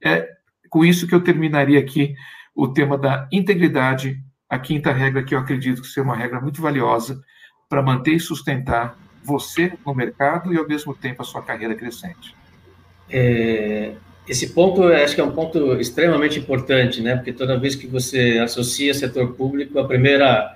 É 0.03 0.27
com 0.69 0.83
isso 0.83 1.07
que 1.07 1.13
eu 1.13 1.23
terminaria 1.23 1.79
aqui 1.79 2.15
o 2.55 2.67
tema 2.67 2.97
da 2.97 3.27
integridade 3.31 4.19
a 4.49 4.57
quinta 4.57 4.91
regra, 4.91 5.23
que 5.23 5.35
eu 5.35 5.39
acredito 5.39 5.81
que 5.81 5.87
seja 5.87 6.03
uma 6.03 6.15
regra 6.15 6.39
muito 6.39 6.61
valiosa 6.61 7.21
para 7.69 7.81
manter 7.81 8.13
e 8.13 8.19
sustentar 8.19 8.97
você 9.23 9.73
no 9.85 9.93
mercado 9.93 10.53
e, 10.53 10.57
ao 10.57 10.67
mesmo 10.67 10.95
tempo, 10.95 11.21
a 11.21 11.25
sua 11.25 11.41
carreira 11.41 11.75
crescente. 11.75 12.33
É, 13.09 13.93
esse 14.27 14.53
ponto, 14.53 14.83
acho 14.83 15.15
que 15.15 15.21
é 15.21 15.23
um 15.23 15.31
ponto 15.31 15.73
extremamente 15.79 16.39
importante, 16.39 17.01
né? 17.01 17.15
Porque 17.15 17.33
toda 17.33 17.59
vez 17.59 17.75
que 17.75 17.87
você 17.87 18.39
associa 18.39 18.93
setor 18.93 19.33
público, 19.33 19.79
a 19.79 19.87
primeira 19.87 20.55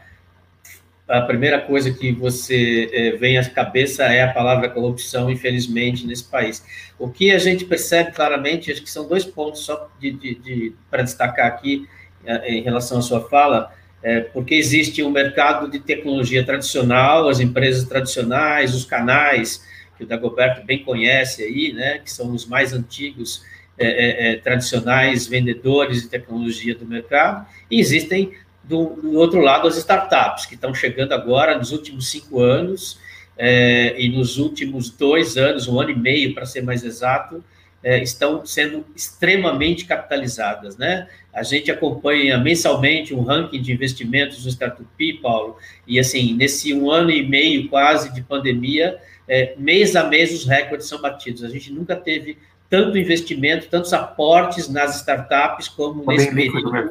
a 1.08 1.22
primeira 1.22 1.60
coisa 1.60 1.92
que 1.92 2.14
você 2.14 2.90
é, 2.94 3.12
vem 3.18 3.38
à 3.38 3.44
cabeça 3.44 4.04
é 4.06 4.24
a 4.24 4.32
palavra 4.32 4.70
corrupção, 4.70 5.30
infelizmente, 5.30 6.08
nesse 6.08 6.24
país. 6.24 6.64
O 6.98 7.10
que 7.10 7.32
a 7.32 7.38
gente 7.38 7.66
percebe 7.66 8.14
claramente, 8.14 8.72
acho 8.72 8.82
que 8.82 8.90
são 8.90 9.06
dois 9.06 9.26
pontos 9.26 9.66
só 9.66 9.90
de, 10.00 10.12
de, 10.12 10.36
de 10.36 10.76
para 10.90 11.04
destacar 11.04 11.48
aqui 11.48 11.86
é, 12.24 12.54
em 12.54 12.62
relação 12.62 13.00
à 13.00 13.02
sua 13.02 13.28
fala 13.28 13.74
é, 14.04 14.22
porque 14.22 14.56
existe 14.56 15.04
um 15.04 15.12
mercado 15.12 15.70
de 15.70 15.80
tecnologia 15.80 16.44
tradicional, 16.44 17.30
as 17.30 17.40
empresas 17.40 17.84
tradicionais, 17.84 18.74
os 18.74 18.86
canais, 18.86 19.64
que 19.98 20.04
o 20.04 20.08
Dagoberto 20.08 20.66
bem 20.66 20.84
conhece 20.84 21.44
aí, 21.44 21.72
né, 21.72 22.00
que 22.00 22.12
são 22.12 22.32
os 22.34 22.46
mais 22.46 22.74
antigos, 22.74 23.44
é, 23.78 23.88
é, 23.88 24.34
é 24.34 24.36
tradicionais 24.38 25.28
vendedores 25.28 26.02
de 26.02 26.10
tecnologia 26.10 26.76
do 26.76 26.86
mercado, 26.86 27.46
e 27.70 27.80
existem, 27.80 28.34
do, 28.64 28.96
do, 28.96 29.14
outro 29.14 29.40
lado, 29.40 29.68
as 29.68 29.78
startups, 29.78 30.46
que 30.46 30.56
estão 30.56 30.74
chegando 30.74 31.14
agora, 31.14 31.58
nos 31.58 31.72
últimos 31.72 32.10
cinco 32.10 32.40
anos, 32.40 33.00
é, 33.38 33.96
e 34.00 34.10
nos 34.10 34.38
últimos 34.38 34.90
dois 34.90 35.38
anos, 35.38 35.68
um 35.68 35.80
ano 35.80 35.92
e 35.92 35.96
meio, 35.96 36.34
para 36.34 36.46
ser 36.46 36.62
mais 36.64 36.84
exato, 36.84 37.44
é, 37.84 38.02
estão 38.02 38.46
sendo 38.46 38.86
extremamente 38.96 39.86
capitalizadas, 39.86 40.78
né? 40.78 41.08
A 41.34 41.44
gente 41.44 41.72
acompanha 41.72 42.38
mensalmente 42.38 43.14
um 43.14 43.22
ranking 43.22 43.62
de 43.62 43.72
investimentos 43.72 44.44
no 44.44 44.52
Startup, 44.52 45.14
Paulo, 45.22 45.58
e 45.88 46.00
assim, 46.00 46.34
nesse 46.34 46.74
um 46.74 46.92
ano 46.92 47.10
e 47.10 47.28
meio 47.28 47.68
quase 47.70 48.14
de 48.14 48.22
pandemia, 48.22 48.98
é, 49.28 49.56
mês 49.58 49.96
a 49.96 50.04
mês 50.04 50.34
os 50.34 50.46
recordes 50.46 50.88
são 50.88 51.02
batidos. 51.02 51.44
A 51.44 51.50
gente 51.50 51.72
nunca 51.72 51.96
teve 51.96 52.38
tanto 52.70 52.98
investimento, 52.98 53.68
tantos 53.68 53.92
aportes 53.92 54.70
nas 54.70 54.96
startups 54.98 55.68
como 55.68 56.06
tá 56.06 56.14
nesse 56.14 56.34
período, 56.34 56.72
né? 56.72 56.88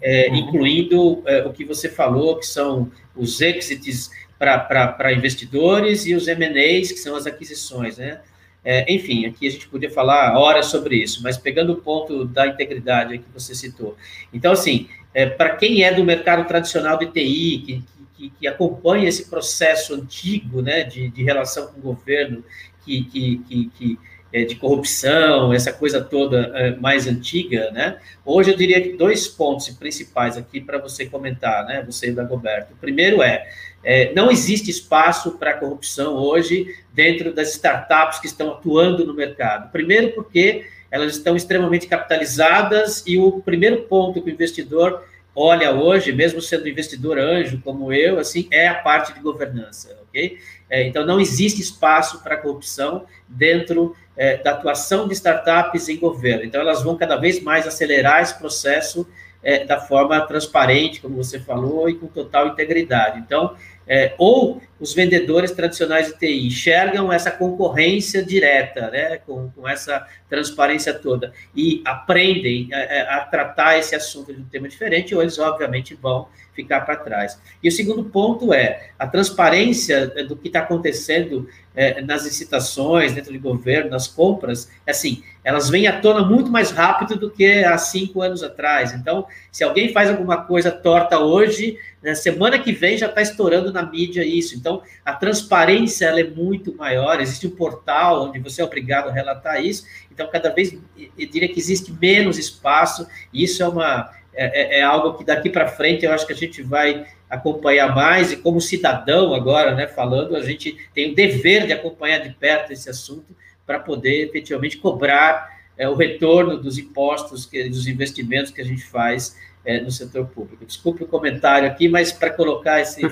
é, 0.00 0.28
uhum. 0.28 0.36
incluindo 0.36 1.22
é, 1.26 1.44
o 1.44 1.52
que 1.52 1.64
você 1.64 1.88
falou, 1.88 2.38
que 2.38 2.46
são 2.46 2.90
os 3.16 3.40
exits 3.40 4.10
para 4.38 5.12
investidores 5.12 6.06
e 6.06 6.14
os 6.14 6.28
M&As, 6.28 6.92
que 6.92 6.98
são 6.98 7.16
as 7.16 7.26
aquisições, 7.26 7.98
né? 7.98 8.20
É, 8.64 8.90
enfim, 8.92 9.26
aqui 9.26 9.46
a 9.46 9.50
gente 9.50 9.68
podia 9.68 9.90
falar 9.90 10.38
horas 10.38 10.66
sobre 10.66 10.96
isso, 10.96 11.22
mas 11.22 11.36
pegando 11.36 11.72
o 11.72 11.76
ponto 11.76 12.24
da 12.24 12.46
integridade 12.46 13.18
que 13.18 13.30
você 13.32 13.54
citou. 13.54 13.96
Então, 14.32 14.52
assim, 14.52 14.88
é, 15.12 15.26
para 15.26 15.56
quem 15.56 15.82
é 15.82 15.92
do 15.92 16.02
mercado 16.02 16.46
tradicional 16.48 16.98
de 16.98 17.06
TI, 17.06 17.58
que, 17.64 17.84
que, 18.16 18.30
que 18.30 18.46
acompanha 18.46 19.08
esse 19.08 19.28
processo 19.28 19.94
antigo 19.94 20.62
né, 20.62 20.82
de, 20.82 21.10
de 21.10 21.22
relação 21.22 21.66
com 21.66 21.78
o 21.78 21.82
governo, 21.82 22.42
que, 22.84 23.04
que, 23.04 23.38
que 23.46 23.70
é, 23.78 23.98
de 24.42 24.56
corrupção, 24.56 25.52
essa 25.52 25.72
coisa 25.72 26.00
toda 26.00 26.50
é, 26.54 26.74
mais 26.76 27.06
antiga, 27.06 27.70
né? 27.70 27.98
Hoje 28.24 28.50
eu 28.50 28.56
diria 28.56 28.80
que 28.80 28.96
dois 28.96 29.28
pontos 29.28 29.68
principais 29.68 30.36
aqui 30.36 30.60
para 30.60 30.78
você 30.78 31.06
comentar, 31.06 31.64
né? 31.66 31.84
Você 31.86 32.08
e 32.08 32.10
o 32.10 32.14
Dagoberto. 32.16 32.72
O 32.72 32.76
primeiro 32.76 33.22
é 33.22 33.46
é, 33.84 34.12
não 34.14 34.30
existe 34.30 34.70
espaço 34.70 35.32
para 35.32 35.52
corrupção 35.54 36.14
hoje 36.14 36.74
dentro 36.92 37.32
das 37.34 37.52
startups 37.52 38.18
que 38.18 38.26
estão 38.26 38.50
atuando 38.52 39.04
no 39.04 39.12
mercado. 39.12 39.70
Primeiro, 39.70 40.12
porque 40.12 40.64
elas 40.90 41.16
estão 41.16 41.36
extremamente 41.36 41.86
capitalizadas 41.86 43.04
e 43.06 43.18
o 43.18 43.42
primeiro 43.42 43.82
ponto 43.82 44.22
que 44.22 44.30
o 44.30 44.32
investidor 44.32 45.04
olha 45.36 45.72
hoje, 45.72 46.12
mesmo 46.12 46.40
sendo 46.40 46.68
investidor 46.68 47.18
anjo 47.18 47.60
como 47.62 47.92
eu, 47.92 48.18
assim, 48.18 48.46
é 48.50 48.68
a 48.68 48.74
parte 48.74 49.12
de 49.12 49.20
governança, 49.20 49.98
ok? 50.08 50.38
É, 50.70 50.86
então, 50.86 51.04
não 51.04 51.20
existe 51.20 51.60
espaço 51.60 52.22
para 52.22 52.36
corrupção 52.36 53.04
dentro 53.28 53.94
é, 54.16 54.38
da 54.38 54.52
atuação 54.52 55.08
de 55.08 55.14
startups 55.14 55.88
em 55.88 55.96
governo. 55.96 56.44
Então, 56.44 56.60
elas 56.60 56.82
vão 56.82 56.96
cada 56.96 57.16
vez 57.16 57.42
mais 57.42 57.66
acelerar 57.66 58.22
esse 58.22 58.38
processo 58.38 59.06
é, 59.42 59.64
da 59.64 59.78
forma 59.78 60.20
transparente, 60.22 61.00
como 61.00 61.16
você 61.16 61.38
falou, 61.38 61.88
e 61.88 61.94
com 61.94 62.06
total 62.06 62.48
integridade. 62.48 63.18
Então, 63.18 63.54
é, 63.86 64.14
ou 64.18 64.60
os 64.80 64.92
vendedores 64.92 65.50
tradicionais 65.52 66.08
de 66.08 66.18
TI 66.18 66.46
enxergam 66.46 67.12
essa 67.12 67.30
concorrência 67.30 68.22
direta, 68.22 68.90
né, 68.90 69.18
com, 69.18 69.50
com 69.50 69.68
essa 69.68 70.06
transparência 70.28 70.92
toda, 70.92 71.32
e 71.54 71.82
aprendem 71.84 72.68
a, 72.72 72.78
é, 72.78 73.00
a, 73.02 73.20
tratar 73.20 73.78
esse 73.78 73.94
assunto 73.94 74.32
de 74.32 74.40
um 74.40 74.44
tema 74.44 74.68
diferente, 74.68 75.14
ou 75.14 75.22
eles, 75.22 75.38
obviamente, 75.38 75.94
vão 75.94 76.28
ficar 76.52 76.82
para 76.82 76.96
trás. 76.96 77.38
E 77.62 77.68
o 77.68 77.72
segundo 77.72 78.04
ponto 78.04 78.52
é 78.52 78.90
a 78.98 79.06
transparência 79.06 80.06
do 80.24 80.36
que 80.36 80.48
está 80.48 80.60
acontecendo 80.60 81.48
é, 81.74 82.00
nas 82.00 82.24
licitações, 82.24 83.12
dentro 83.12 83.32
do 83.32 83.40
governo, 83.40 83.90
nas 83.90 84.06
compras, 84.06 84.70
assim, 84.86 85.22
elas 85.42 85.68
vêm 85.68 85.86
à 85.86 86.00
tona 86.00 86.24
muito 86.24 86.50
mais 86.50 86.70
rápido 86.70 87.16
do 87.16 87.30
que 87.30 87.64
há 87.64 87.76
cinco 87.76 88.22
anos 88.22 88.42
atrás. 88.42 88.92
Então, 88.92 89.26
se 89.50 89.64
alguém 89.64 89.92
faz 89.92 90.08
alguma 90.08 90.42
coisa 90.42 90.70
torta 90.70 91.18
hoje, 91.18 91.78
na 92.02 92.14
semana 92.14 92.58
que 92.58 92.72
vem 92.72 92.96
já 92.96 93.06
está 93.06 93.20
estourando 93.20 93.72
na 93.74 93.82
mídia 93.82 94.24
isso. 94.24 94.56
Então, 94.56 94.82
a 95.04 95.12
transparência 95.12 96.06
ela 96.06 96.20
é 96.20 96.24
muito 96.24 96.74
maior. 96.74 97.20
Existe 97.20 97.46
um 97.46 97.50
portal 97.50 98.28
onde 98.28 98.38
você 98.38 98.62
é 98.62 98.64
obrigado 98.64 99.08
a 99.08 99.12
relatar 99.12 99.62
isso. 99.62 99.84
Então, 100.10 100.28
cada 100.30 100.48
vez, 100.48 100.72
eu 100.96 101.28
diria 101.28 101.48
que 101.48 101.58
existe 101.58 101.92
menos 101.92 102.38
espaço. 102.38 103.06
E 103.32 103.44
isso 103.44 103.62
é 103.62 103.68
uma 103.68 104.10
é, 104.32 104.78
é, 104.78 104.78
é 104.80 104.82
algo 104.82 105.18
que 105.18 105.24
daqui 105.24 105.48
para 105.48 105.68
frente 105.68 106.04
eu 106.04 106.12
acho 106.12 106.26
que 106.26 106.32
a 106.32 106.36
gente 106.36 106.62
vai 106.62 107.06
acompanhar 107.28 107.94
mais. 107.94 108.32
E 108.32 108.36
como 108.36 108.60
cidadão 108.60 109.34
agora, 109.34 109.74
né, 109.74 109.86
falando, 109.86 110.36
a 110.36 110.42
gente 110.42 110.76
tem 110.94 111.12
o 111.12 111.14
dever 111.14 111.66
de 111.66 111.72
acompanhar 111.72 112.18
de 112.18 112.30
perto 112.30 112.72
esse 112.72 112.88
assunto 112.88 113.34
para 113.66 113.78
poder 113.78 114.28
efetivamente 114.28 114.76
cobrar 114.76 115.54
é, 115.76 115.88
o 115.88 115.94
retorno 115.94 116.56
dos 116.56 116.78
impostos, 116.78 117.46
que, 117.46 117.68
dos 117.68 117.86
investimentos 117.86 118.50
que 118.50 118.60
a 118.60 118.64
gente 118.64 118.84
faz 118.84 119.36
é, 119.64 119.80
no 119.80 119.90
setor 119.90 120.26
público. 120.26 120.64
Desculpe 120.64 121.04
o 121.04 121.08
comentário 121.08 121.68
aqui, 121.68 121.88
mas 121.88 122.12
para 122.12 122.30
colocar 122.30 122.80
esse, 122.80 123.02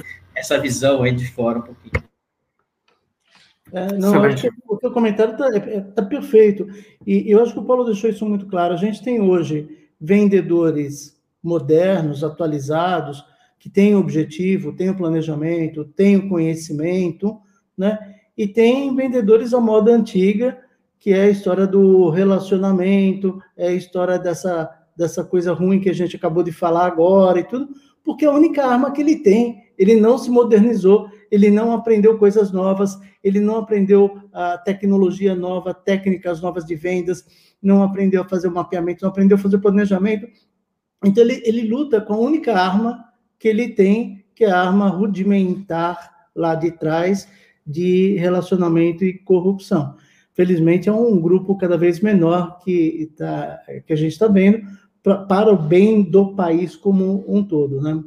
essa 0.43 0.59
visão 0.59 1.03
aí 1.03 1.12
de 1.12 1.26
fora 1.30 1.61
um 1.61 1.62
pouquinho. 1.62 2.05
É, 3.72 3.95
não, 3.95 4.22
acho 4.24 4.43
que 4.43 4.51
o 4.68 4.78
seu 4.78 4.93
comentário 4.93 5.32
está 5.32 5.49
é, 5.57 5.80
tá 5.80 6.03
perfeito. 6.03 6.66
E 7.07 7.30
eu 7.30 7.43
acho 7.43 7.55
que 7.55 7.61
o 7.61 7.64
Paulo 7.64 7.84
deixou 7.84 8.11
isso 8.11 8.26
muito 8.26 8.47
claro. 8.47 8.74
A 8.74 8.76
gente 8.76 9.03
tem 9.03 9.20
hoje 9.20 9.88
vendedores 9.99 11.16
modernos, 11.43 12.22
atualizados, 12.22 13.24
que 13.59 13.70
têm 13.70 13.95
objetivo, 13.95 14.74
têm 14.74 14.90
o 14.90 14.97
planejamento, 14.97 15.84
têm 15.84 16.16
o 16.16 16.28
conhecimento, 16.28 17.40
né? 17.78 18.16
E 18.36 18.47
tem 18.47 18.95
vendedores 18.95 19.55
à 19.55 19.61
moda 19.61 19.93
antiga, 19.93 20.59
que 20.99 21.12
é 21.12 21.22
a 21.22 21.30
história 21.30 21.66
do 21.66 22.11
relacionamento, 22.11 23.40
é 23.57 23.68
a 23.68 23.72
história 23.72 24.18
dessa, 24.18 24.68
dessa 24.97 25.24
coisa 25.24 25.53
ruim 25.53 25.80
que 25.80 25.88
a 25.88 25.95
gente 25.95 26.16
acabou 26.16 26.43
de 26.43 26.53
falar 26.53 26.86
agora 26.86 27.40
e 27.40 27.45
tudo, 27.45 27.68
porque 28.05 28.24
é 28.24 28.28
a 28.28 28.32
única 28.32 28.64
arma 28.66 28.92
que 28.92 29.00
ele 29.00 29.16
tem. 29.16 29.62
Ele 29.78 29.96
não 29.96 30.18
se 30.18 30.30
modernizou, 30.30 31.09
ele 31.30 31.50
não 31.50 31.72
aprendeu 31.72 32.18
coisas 32.18 32.53
novas, 32.53 32.98
ele 33.22 33.40
não 33.40 33.57
aprendeu 33.57 34.18
a 34.32 34.59
tecnologia 34.59 35.34
nova, 35.34 35.72
técnicas 35.72 36.40
novas 36.40 36.64
de 36.64 36.74
vendas, 36.74 37.24
não 37.61 37.82
aprendeu 37.82 38.22
a 38.22 38.28
fazer 38.28 38.48
o 38.48 38.55
mapeamento, 38.55 39.03
não 39.03 39.11
aprendeu 39.11 39.36
a 39.36 39.40
fazer 39.40 39.57
o 39.57 39.61
planejamento. 39.61 40.26
Então, 41.05 41.24
ele, 41.24 41.42
ele 41.44 41.68
luta 41.68 42.00
com 42.00 42.14
a 42.14 42.18
única 42.18 42.55
arma 42.55 43.05
que 43.38 43.48
ele 43.48 43.70
tem, 43.70 44.24
que 44.34 44.44
é 44.44 44.50
a 44.50 44.61
arma 44.61 44.88
rudimentar 44.88 46.28
lá 46.34 46.55
de 46.55 46.70
trás 46.72 47.28
de 47.66 48.16
relacionamento 48.18 49.05
e 49.05 49.18
corrupção. 49.18 49.96
Felizmente, 50.34 50.88
é 50.88 50.92
um 50.92 51.20
grupo 51.20 51.57
cada 51.57 51.76
vez 51.76 52.00
menor 52.00 52.59
que, 52.61 53.12
tá, 53.16 53.59
que 53.86 53.92
a 53.92 53.96
gente 53.96 54.12
está 54.12 54.26
vendo 54.26 54.62
pra, 55.03 55.18
para 55.18 55.53
o 55.53 55.57
bem 55.57 56.03
do 56.03 56.34
país 56.34 56.76
como 56.76 57.24
um 57.26 57.44
todo. 57.44 57.80
Né? 57.80 58.03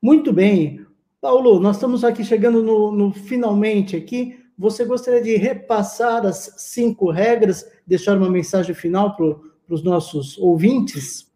Muito 0.00 0.32
bem. 0.32 0.84
Paulo, 1.20 1.60
nós 1.60 1.76
estamos 1.76 2.04
aqui 2.04 2.24
chegando 2.24 2.62
no, 2.62 2.92
no 2.92 3.12
finalmente 3.12 3.96
aqui. 3.96 4.38
Você 4.58 4.84
gostaria 4.84 5.22
de 5.22 5.36
repassar 5.36 6.26
as 6.26 6.54
cinco 6.58 7.10
regras, 7.10 7.64
deixar 7.86 8.16
uma 8.16 8.30
mensagem 8.30 8.74
final 8.74 9.16
para 9.16 9.36
os 9.68 9.82
nossos 9.82 10.36
ouvintes? 10.38 11.30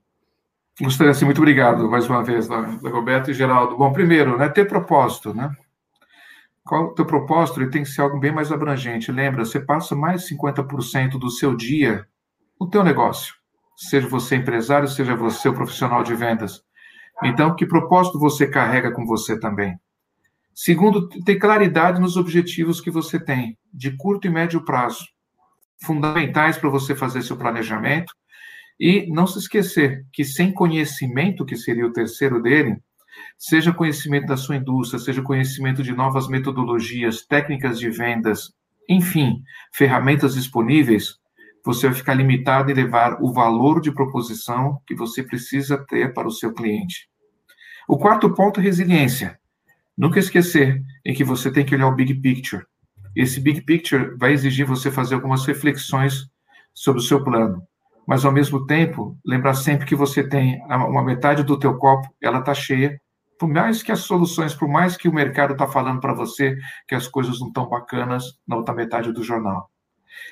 Gostaria 0.80 1.14
sim, 1.14 1.24
muito 1.24 1.38
obrigado 1.38 1.88
mais 1.88 2.06
uma 2.08 2.22
vez, 2.22 2.48
Roberto 2.48 3.30
e 3.30 3.34
Geraldo. 3.34 3.78
Bom, 3.78 3.92
primeiro, 3.92 4.36
né, 4.36 4.48
ter 4.48 4.68
propósito, 4.68 5.32
né? 5.32 5.50
Qual 6.62 6.86
o 6.86 6.94
teu 6.94 7.06
propósito? 7.06 7.60
Ele 7.60 7.70
tem 7.70 7.82
que 7.82 7.88
ser 7.88 8.02
algo 8.02 8.18
bem 8.18 8.32
mais 8.32 8.50
abrangente. 8.50 9.12
Lembra, 9.12 9.44
você 9.44 9.60
passa 9.60 9.94
mais 9.94 10.22
de 10.24 10.34
50% 10.34 11.18
do 11.18 11.30
seu 11.30 11.56
dia 11.56 12.06
no 12.60 12.68
teu 12.68 12.82
negócio. 12.82 13.34
Seja 13.76 14.08
você 14.08 14.36
empresário, 14.36 14.88
seja 14.88 15.14
você 15.14 15.48
o 15.48 15.54
profissional 15.54 16.02
de 16.02 16.14
vendas. 16.14 16.62
Então, 17.22 17.54
que 17.54 17.66
propósito 17.66 18.18
você 18.18 18.46
carrega 18.46 18.90
com 18.90 19.04
você 19.04 19.38
também? 19.38 19.78
Segundo, 20.54 21.08
ter 21.08 21.36
claridade 21.36 22.00
nos 22.00 22.16
objetivos 22.16 22.80
que 22.80 22.90
você 22.90 23.20
tem, 23.20 23.58
de 23.72 23.94
curto 23.96 24.26
e 24.26 24.30
médio 24.30 24.64
prazo, 24.64 25.04
fundamentais 25.82 26.56
para 26.56 26.70
você 26.70 26.94
fazer 26.94 27.22
seu 27.22 27.36
planejamento. 27.36 28.12
E 28.80 29.06
não 29.12 29.26
se 29.26 29.38
esquecer 29.38 30.04
que 30.12 30.24
sem 30.24 30.52
conhecimento, 30.52 31.44
que 31.44 31.56
seria 31.56 31.86
o 31.86 31.92
terceiro 31.92 32.42
dele, 32.42 32.78
seja 33.38 33.72
conhecimento 33.72 34.26
da 34.26 34.36
sua 34.36 34.56
indústria, 34.56 34.98
seja 34.98 35.22
conhecimento 35.22 35.82
de 35.82 35.92
novas 35.92 36.28
metodologias, 36.28 37.24
técnicas 37.24 37.78
de 37.78 37.90
vendas, 37.90 38.52
enfim, 38.88 39.42
ferramentas 39.72 40.34
disponíveis, 40.34 41.18
você 41.66 41.88
vai 41.88 41.96
ficar 41.96 42.14
limitado 42.14 42.70
em 42.70 42.74
levar 42.74 43.20
o 43.20 43.32
valor 43.32 43.80
de 43.80 43.90
proposição 43.90 44.80
que 44.86 44.94
você 44.94 45.20
precisa 45.20 45.76
ter 45.76 46.14
para 46.14 46.28
o 46.28 46.30
seu 46.30 46.54
cliente. 46.54 47.10
O 47.88 47.98
quarto 47.98 48.32
ponto 48.32 48.60
é 48.60 48.62
resiliência. 48.62 49.36
Nunca 49.98 50.20
esquecer 50.20 50.80
em 51.04 51.12
que 51.12 51.24
você 51.24 51.50
tem 51.50 51.66
que 51.66 51.74
olhar 51.74 51.88
o 51.88 51.94
big 51.94 52.14
picture. 52.14 52.64
Esse 53.16 53.40
big 53.40 53.62
picture 53.62 54.16
vai 54.16 54.32
exigir 54.32 54.64
você 54.64 54.92
fazer 54.92 55.16
algumas 55.16 55.44
reflexões 55.44 56.28
sobre 56.72 57.00
o 57.00 57.04
seu 57.04 57.24
plano, 57.24 57.60
mas 58.06 58.24
ao 58.24 58.30
mesmo 58.30 58.64
tempo 58.64 59.18
lembrar 59.26 59.54
sempre 59.54 59.86
que 59.86 59.96
você 59.96 60.22
tem 60.22 60.62
uma 60.68 61.02
metade 61.02 61.42
do 61.42 61.58
teu 61.58 61.76
copo, 61.78 62.08
ela 62.22 62.38
está 62.38 62.54
cheia 62.54 63.00
por 63.38 63.48
mais 63.48 63.82
que 63.82 63.92
as 63.92 64.00
soluções, 64.00 64.54
por 64.54 64.68
mais 64.68 64.96
que 64.96 65.08
o 65.08 65.12
mercado 65.12 65.52
está 65.52 65.66
falando 65.66 66.00
para 66.00 66.14
você 66.14 66.56
que 66.86 66.94
as 66.94 67.08
coisas 67.08 67.40
não 67.40 67.48
estão 67.48 67.68
bacanas 67.68 68.38
na 68.46 68.56
outra 68.56 68.74
metade 68.74 69.12
do 69.12 69.22
jornal. 69.22 69.68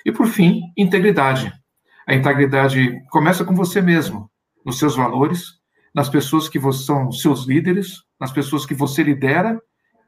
E 0.04 0.12
por 0.12 0.26
fim, 0.26 0.60
integridade. 0.76 1.52
A 2.06 2.14
integridade 2.14 3.00
começa 3.10 3.44
com 3.44 3.54
você 3.54 3.80
mesmo, 3.80 4.30
nos 4.64 4.78
seus 4.78 4.94
valores, 4.94 5.60
nas 5.94 6.08
pessoas 6.08 6.48
que 6.48 6.60
são 6.72 7.10
seus 7.12 7.46
líderes, 7.46 8.02
nas 8.20 8.32
pessoas 8.32 8.66
que 8.66 8.74
você 8.74 9.02
lidera 9.02 9.60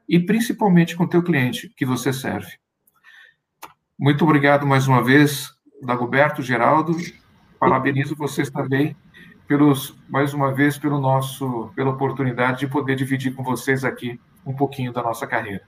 e 0.07 0.19
principalmente 0.19 0.95
com 0.95 1.05
o 1.05 1.09
teu 1.09 1.23
cliente 1.23 1.71
que 1.75 1.85
você 1.85 2.13
serve. 2.13 2.51
Muito 3.97 4.23
obrigado 4.23 4.65
mais 4.65 4.87
uma 4.87 5.03
vez, 5.03 5.49
Dagoberto, 5.81 6.41
Geraldo. 6.41 6.95
Parabenizo 7.59 8.15
vocês 8.15 8.49
também 8.49 8.95
pelos 9.47 9.97
mais 10.09 10.33
uma 10.33 10.53
vez 10.53 10.77
pelo 10.77 10.99
nosso 10.99 11.71
pela 11.75 11.91
oportunidade 11.91 12.59
de 12.59 12.67
poder 12.67 12.95
dividir 12.95 13.33
com 13.33 13.43
vocês 13.43 13.85
aqui 13.85 14.19
um 14.45 14.53
pouquinho 14.53 14.93
da 14.93 15.01
nossa 15.01 15.25
carreira. 15.25 15.63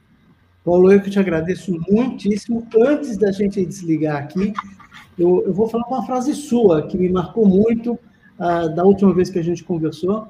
Paulo, 0.70 0.93
eu 0.93 1.01
que 1.01 1.09
te 1.09 1.17
agradeço 1.17 1.76
muitíssimo. 1.89 2.67
Antes 2.78 3.17
da 3.17 3.32
gente 3.32 3.65
desligar 3.65 4.17
aqui, 4.17 4.53
eu, 5.17 5.43
eu 5.47 5.51
vou 5.51 5.67
falar 5.67 5.88
uma 5.88 6.05
frase 6.05 6.36
sua 6.36 6.86
que 6.86 6.95
me 6.95 7.09
marcou 7.09 7.43
muito 7.43 7.93
uh, 7.93 8.76
da 8.76 8.84
última 8.84 9.11
vez 9.11 9.32
que 9.32 9.39
a 9.39 9.43
gente 9.43 9.63
conversou. 9.63 10.28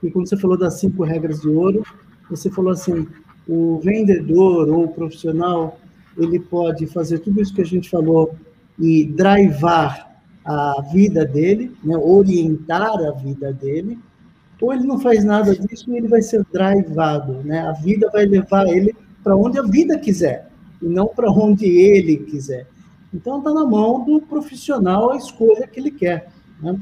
E 0.00 0.08
quando 0.08 0.28
você 0.28 0.36
falou 0.36 0.56
das 0.56 0.78
cinco 0.78 1.02
regras 1.02 1.40
de 1.40 1.48
ouro, 1.48 1.82
você 2.30 2.48
falou 2.48 2.70
assim: 2.70 3.08
o 3.48 3.80
vendedor 3.80 4.68
ou 4.68 4.84
o 4.84 4.88
profissional 4.88 5.76
ele 6.16 6.38
pode 6.38 6.86
fazer 6.86 7.18
tudo 7.18 7.42
isso 7.42 7.52
que 7.52 7.62
a 7.62 7.66
gente 7.66 7.90
falou 7.90 8.36
e 8.78 9.04
drivar 9.04 10.16
a 10.44 10.80
vida 10.92 11.24
dele, 11.24 11.72
né, 11.82 11.96
orientar 11.96 13.00
a 13.00 13.10
vida 13.10 13.52
dele, 13.52 13.98
ou 14.60 14.72
ele 14.72 14.84
não 14.84 15.00
faz 15.00 15.24
nada 15.24 15.56
disso 15.56 15.92
e 15.92 15.96
ele 15.96 16.06
vai 16.06 16.22
ser 16.22 16.46
drivado, 16.52 17.42
né? 17.42 17.62
A 17.62 17.72
vida 17.72 18.08
vai 18.12 18.26
levar 18.26 18.68
ele 18.68 18.94
para 19.22 19.36
onde 19.36 19.58
a 19.58 19.62
vida 19.62 19.98
quiser 19.98 20.50
e 20.80 20.86
não 20.86 21.06
para 21.06 21.30
onde 21.30 21.66
ele 21.66 22.16
quiser. 22.18 22.66
Então 23.12 23.38
está 23.38 23.52
na 23.52 23.64
mão 23.64 24.04
do 24.04 24.20
profissional 24.20 25.12
a 25.12 25.16
escolha 25.16 25.66
que 25.66 25.78
ele 25.78 25.90
quer, 25.90 26.30
né? 26.60 26.78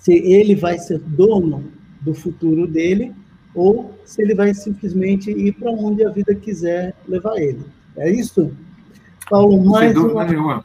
Se 0.00 0.12
ele 0.12 0.54
vai 0.54 0.78
ser 0.78 0.98
dono 0.98 1.64
do 2.00 2.12
futuro 2.12 2.66
dele 2.66 3.12
ou 3.54 3.96
se 4.04 4.20
ele 4.22 4.34
vai 4.34 4.52
simplesmente 4.54 5.30
ir 5.30 5.52
para 5.52 5.70
onde 5.70 6.04
a 6.04 6.10
vida 6.10 6.34
quiser 6.34 6.94
levar 7.06 7.36
ele. 7.36 7.64
É 7.96 8.10
isso? 8.10 8.52
Paulo, 9.30 9.64
mais 9.64 9.86
Sem 9.86 9.94
dúvida 9.94 10.14
uma... 10.14 10.24
nenhuma. 10.24 10.64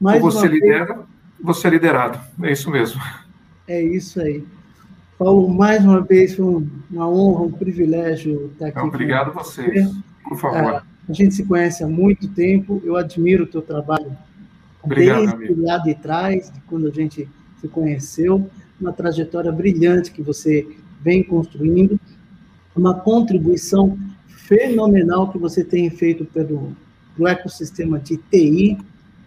Mais 0.00 0.22
ou 0.22 0.30
você 0.30 0.46
lidera, 0.46 1.00
você 1.40 1.66
é 1.66 1.70
liderado. 1.70 2.20
É 2.42 2.52
isso 2.52 2.70
mesmo. 2.70 3.00
É 3.66 3.82
isso 3.82 4.20
aí. 4.20 4.44
Paulo, 5.18 5.48
mais 5.48 5.84
uma 5.84 6.00
vez, 6.00 6.36
foi 6.36 6.64
uma 6.90 7.08
honra, 7.08 7.42
um 7.42 7.52
privilégio 7.52 8.50
estar 8.52 8.68
aqui. 8.68 8.78
Obrigado 8.78 9.30
a 9.30 9.42
vocês, 9.42 9.90
por 10.28 10.38
favor. 10.38 10.82
A 11.08 11.12
gente 11.12 11.34
se 11.34 11.44
conhece 11.44 11.82
há 11.82 11.88
muito 11.88 12.28
tempo, 12.28 12.82
eu 12.84 12.96
admiro 12.96 13.44
o 13.44 13.46
teu 13.46 13.62
trabalho 13.62 14.16
Obrigado, 14.82 15.38
desde 15.38 15.60
lá 15.60 15.78
de 15.78 15.94
trás, 15.94 16.50
de 16.50 16.60
quando 16.62 16.86
a 16.86 16.90
gente 16.90 17.28
se 17.60 17.68
conheceu, 17.68 18.48
uma 18.80 18.92
trajetória 18.92 19.50
brilhante 19.50 20.12
que 20.12 20.22
você 20.22 20.68
vem 21.02 21.22
construindo, 21.22 21.98
uma 22.76 22.94
contribuição 22.94 23.98
fenomenal 24.28 25.30
que 25.30 25.38
você 25.38 25.64
tem 25.64 25.90
feito 25.90 26.24
pelo, 26.24 26.76
pelo 27.16 27.28
ecossistema 27.28 27.98
de 27.98 28.16
TI, 28.16 28.78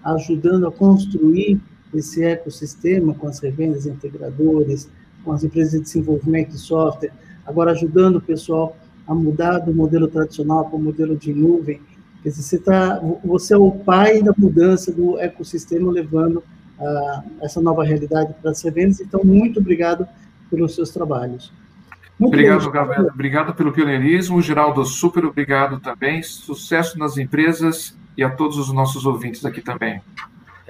ajudando 0.04 0.68
a 0.68 0.72
construir 0.72 1.60
esse 1.94 2.24
ecossistema 2.24 3.14
com 3.14 3.28
as 3.28 3.40
revendas 3.40 3.86
integradoras, 3.86 4.90
com 5.24 5.34
as 5.34 5.44
empresas 5.44 5.74
de 5.74 5.82
desenvolvimento 5.82 6.52
de 6.52 6.58
software, 6.58 7.12
agora 7.46 7.72
ajudando 7.72 8.16
o 8.18 8.22
pessoal 8.22 8.78
a 9.08 9.14
mudar 9.14 9.60
do 9.60 9.74
modelo 9.74 10.08
tradicional 10.08 10.66
para 10.66 10.76
o 10.76 10.82
modelo 10.82 11.16
de 11.16 11.34
nuvem. 11.34 11.82
Quer 12.24 12.30
dizer, 12.30 12.44
você, 12.44 12.58
tá, 12.60 13.00
você 13.24 13.54
é 13.54 13.58
o 13.58 13.72
pai 13.72 14.22
da 14.22 14.34
mudança 14.38 14.92
do 14.92 15.20
ecossistema, 15.20 15.92
levando 15.92 16.38
uh, 16.38 17.24
essa 17.42 17.62
nova 17.62 17.84
realidade 17.84 18.34
para 18.42 18.52
as 18.52 18.62
revendas. 18.64 19.00
Então, 19.00 19.22
muito 19.24 19.60
obrigado 19.60 20.08
pelos 20.50 20.76
seus 20.76 20.92
trabalhos. 20.92 21.52
Muito 22.20 22.34
obrigado, 22.36 22.70
Gabriel. 22.70 23.08
Obrigado 23.08 23.54
pelo 23.56 23.72
pioneirismo. 23.72 24.42
Geraldo, 24.42 24.86
super 24.86 25.26
obrigado 25.26 25.80
também. 25.80 26.22
Sucesso 26.22 27.00
nas 27.00 27.18
empresas 27.18 27.98
e 28.16 28.24
a 28.24 28.30
todos 28.30 28.58
os 28.58 28.72
nossos 28.72 29.08
ouvintes 29.08 29.44
aqui 29.44 29.62
também. 29.62 30.00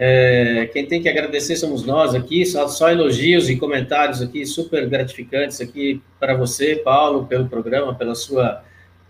É, 0.03 0.67
quem 0.73 0.87
tem 0.87 0.99
que 0.99 1.07
agradecer 1.07 1.55
somos 1.55 1.85
nós 1.85 2.15
aqui, 2.15 2.43
só, 2.43 2.67
só, 2.67 2.89
elogios 2.89 3.51
e 3.51 3.55
comentários 3.55 4.19
aqui 4.19 4.47
super 4.47 4.89
gratificantes 4.89 5.61
aqui 5.61 6.01
para 6.19 6.33
você, 6.33 6.75
Paulo, 6.75 7.27
pelo 7.27 7.47
programa, 7.47 7.93
pela 7.93 8.15
sua 8.15 8.63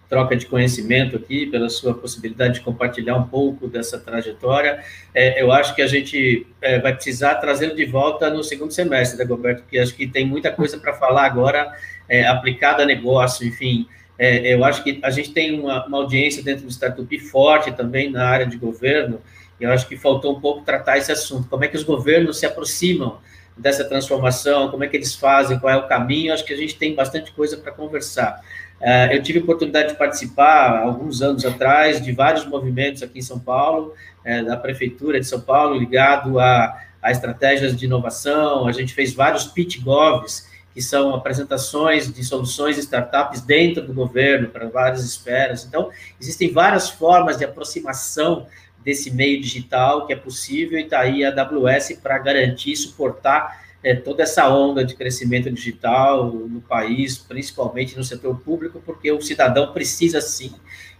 troca 0.09 0.35
de 0.35 0.47
conhecimento 0.47 1.15
aqui, 1.15 1.45
pela 1.45 1.69
sua 1.69 1.93
possibilidade 1.93 2.55
de 2.55 2.59
compartilhar 2.59 3.15
um 3.15 3.25
pouco 3.25 3.69
dessa 3.69 3.97
trajetória. 3.97 4.83
É, 5.15 5.41
eu 5.41 5.49
acho 5.53 5.73
que 5.73 5.81
a 5.81 5.87
gente 5.87 6.45
é, 6.61 6.77
vai 6.77 6.93
precisar 6.93 7.35
trazê-lo 7.35 7.73
de 7.73 7.85
volta 7.85 8.29
no 8.29 8.43
segundo 8.43 8.71
semestre, 8.71 9.17
da 9.17 9.23
Goberto, 9.23 9.61
porque 9.61 9.79
acho 9.79 9.95
que 9.95 10.05
tem 10.05 10.27
muita 10.27 10.51
coisa 10.51 10.77
para 10.77 10.91
falar 10.91 11.25
agora 11.25 11.73
é, 12.09 12.27
aplicada 12.27 12.83
a 12.83 12.85
negócio, 12.85 13.47
enfim. 13.47 13.87
É, 14.19 14.53
eu 14.53 14.65
acho 14.65 14.83
que 14.83 14.99
a 15.01 15.09
gente 15.09 15.31
tem 15.31 15.57
uma, 15.57 15.85
uma 15.85 15.99
audiência 15.99 16.43
dentro 16.43 16.65
do 16.65 16.69
Startup 16.69 17.19
forte 17.19 17.71
também 17.71 18.11
na 18.11 18.27
área 18.27 18.45
de 18.45 18.57
governo, 18.57 19.21
eu 19.65 19.71
acho 19.71 19.87
que 19.87 19.97
faltou 19.97 20.35
um 20.35 20.39
pouco 20.39 20.61
tratar 20.61 20.97
esse 20.97 21.11
assunto. 21.11 21.47
Como 21.47 21.63
é 21.63 21.67
que 21.67 21.77
os 21.77 21.83
governos 21.83 22.39
se 22.39 22.45
aproximam 22.45 23.19
dessa 23.57 23.83
transformação, 23.83 24.69
como 24.69 24.83
é 24.83 24.87
que 24.87 24.97
eles 24.97 25.15
fazem, 25.15 25.59
qual 25.59 25.73
é 25.73 25.77
o 25.77 25.87
caminho, 25.87 26.33
acho 26.33 26.43
que 26.45 26.53
a 26.53 26.57
gente 26.57 26.75
tem 26.75 26.95
bastante 26.95 27.31
coisa 27.31 27.57
para 27.57 27.71
conversar. 27.71 28.41
Uh, 28.79 29.13
eu 29.13 29.21
tive 29.21 29.39
oportunidade 29.39 29.89
de 29.89 29.95
participar, 29.95 30.79
alguns 30.79 31.21
anos 31.21 31.45
atrás, 31.45 32.01
de 32.01 32.11
vários 32.11 32.45
movimentos 32.45 33.03
aqui 33.03 33.19
em 33.19 33.21
São 33.21 33.39
Paulo, 33.39 33.93
uh, 34.25 34.45
da 34.45 34.57
Prefeitura 34.57 35.19
de 35.19 35.27
São 35.27 35.39
Paulo, 35.39 35.77
ligado 35.77 36.39
a, 36.39 36.75
a, 37.01 37.11
estratégias 37.11 37.77
de 37.77 37.85
inovação, 37.85 38.67
a 38.67 38.71
gente 38.71 38.93
fez 38.93 39.13
vários 39.13 39.45
pitch 39.45 39.79
govs, 39.81 40.49
que 40.73 40.81
são 40.81 41.13
apresentações 41.13 42.11
de 42.11 42.23
soluções 42.23 42.75
de 42.75 42.81
startups 42.81 43.41
dentro 43.41 43.85
do 43.85 43.93
governo, 43.93 44.47
para 44.47 44.67
várias 44.67 45.03
esferas. 45.03 45.65
Então, 45.65 45.91
existem 46.19 46.51
várias 46.51 46.89
formas 46.89 47.37
de 47.37 47.43
aproximação 47.43 48.47
desse 48.83 49.11
meio 49.11 49.39
digital 49.41 50.05
que 50.05 50.13
é 50.13 50.15
possível 50.15 50.79
e 50.79 50.83
está 50.83 51.01
aí 51.01 51.23
a 51.23 51.29
AWS 51.29 51.99
para 52.01 52.17
garantir, 52.17 52.75
suportar 52.75 53.61
é, 53.83 53.95
toda 53.95 54.23
essa 54.23 54.47
onda 54.47 54.83
de 54.85 54.95
crescimento 54.95 55.49
digital 55.51 56.31
no 56.31 56.61
país, 56.61 57.17
principalmente 57.17 57.97
no 57.97 58.03
setor 58.03 58.39
público, 58.39 58.81
porque 58.85 59.11
o 59.11 59.21
cidadão 59.21 59.73
precisa 59.73 60.21
sim 60.21 60.53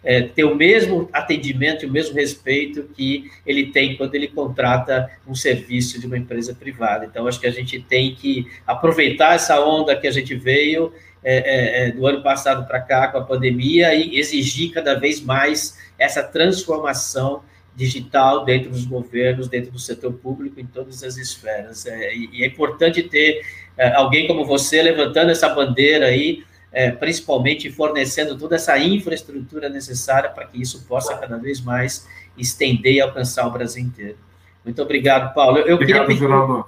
é, 0.03 0.23
ter 0.23 0.43
o 0.43 0.55
mesmo 0.55 1.07
atendimento 1.13 1.85
e 1.85 1.87
o 1.87 1.91
mesmo 1.91 2.15
respeito 2.15 2.83
que 2.95 3.29
ele 3.45 3.67
tem 3.67 3.95
quando 3.95 4.15
ele 4.15 4.27
contrata 4.27 5.11
um 5.27 5.35
serviço 5.35 5.99
de 5.99 6.07
uma 6.07 6.17
empresa 6.17 6.55
privada. 6.55 7.05
Então, 7.05 7.27
acho 7.27 7.39
que 7.39 7.47
a 7.47 7.51
gente 7.51 7.79
tem 7.79 8.15
que 8.15 8.47
aproveitar 8.65 9.35
essa 9.35 9.63
onda 9.63 9.95
que 9.95 10.07
a 10.07 10.11
gente 10.11 10.33
veio 10.35 10.91
é, 11.23 11.35
é, 11.35 11.87
é 11.87 11.91
do 11.91 12.07
ano 12.07 12.23
passado 12.23 12.65
para 12.65 12.81
cá 12.81 13.09
com 13.09 13.19
a 13.19 13.23
pandemia 13.23 13.93
e 13.93 14.17
exigir 14.17 14.71
cada 14.71 14.95
vez 14.95 15.21
mais 15.21 15.77
essa 15.99 16.23
transformação 16.23 17.43
digital 17.75 18.43
dentro 18.43 18.69
dos 18.69 18.85
governos, 18.85 19.47
dentro 19.47 19.71
do 19.71 19.79
setor 19.79 20.13
público, 20.13 20.59
em 20.59 20.65
todas 20.65 21.03
as 21.03 21.17
esferas. 21.17 21.85
É, 21.85 22.15
e, 22.15 22.43
é 22.43 22.47
importante 22.47 23.03
ter 23.03 23.45
é, 23.77 23.93
alguém 23.93 24.27
como 24.27 24.45
você 24.45 24.81
levantando 24.81 25.31
essa 25.31 25.49
bandeira 25.49 26.07
aí, 26.07 26.43
é, 26.71 26.91
principalmente 26.91 27.69
fornecendo 27.71 28.37
toda 28.37 28.55
essa 28.55 28.77
infraestrutura 28.77 29.69
necessária 29.69 30.29
para 30.29 30.45
que 30.45 30.61
isso 30.61 30.85
possa 30.87 31.17
cada 31.17 31.37
vez 31.37 31.61
mais 31.61 32.07
estender 32.37 32.93
e 32.93 33.01
alcançar 33.01 33.47
o 33.47 33.51
Brasil 33.51 33.83
inteiro. 33.83 34.17
Muito 34.63 34.81
obrigado, 34.81 35.33
Paulo. 35.33 35.59
Eu, 35.59 35.75
obrigado, 35.75 36.07
queria 36.07 36.19
Geraldo. 36.19 36.65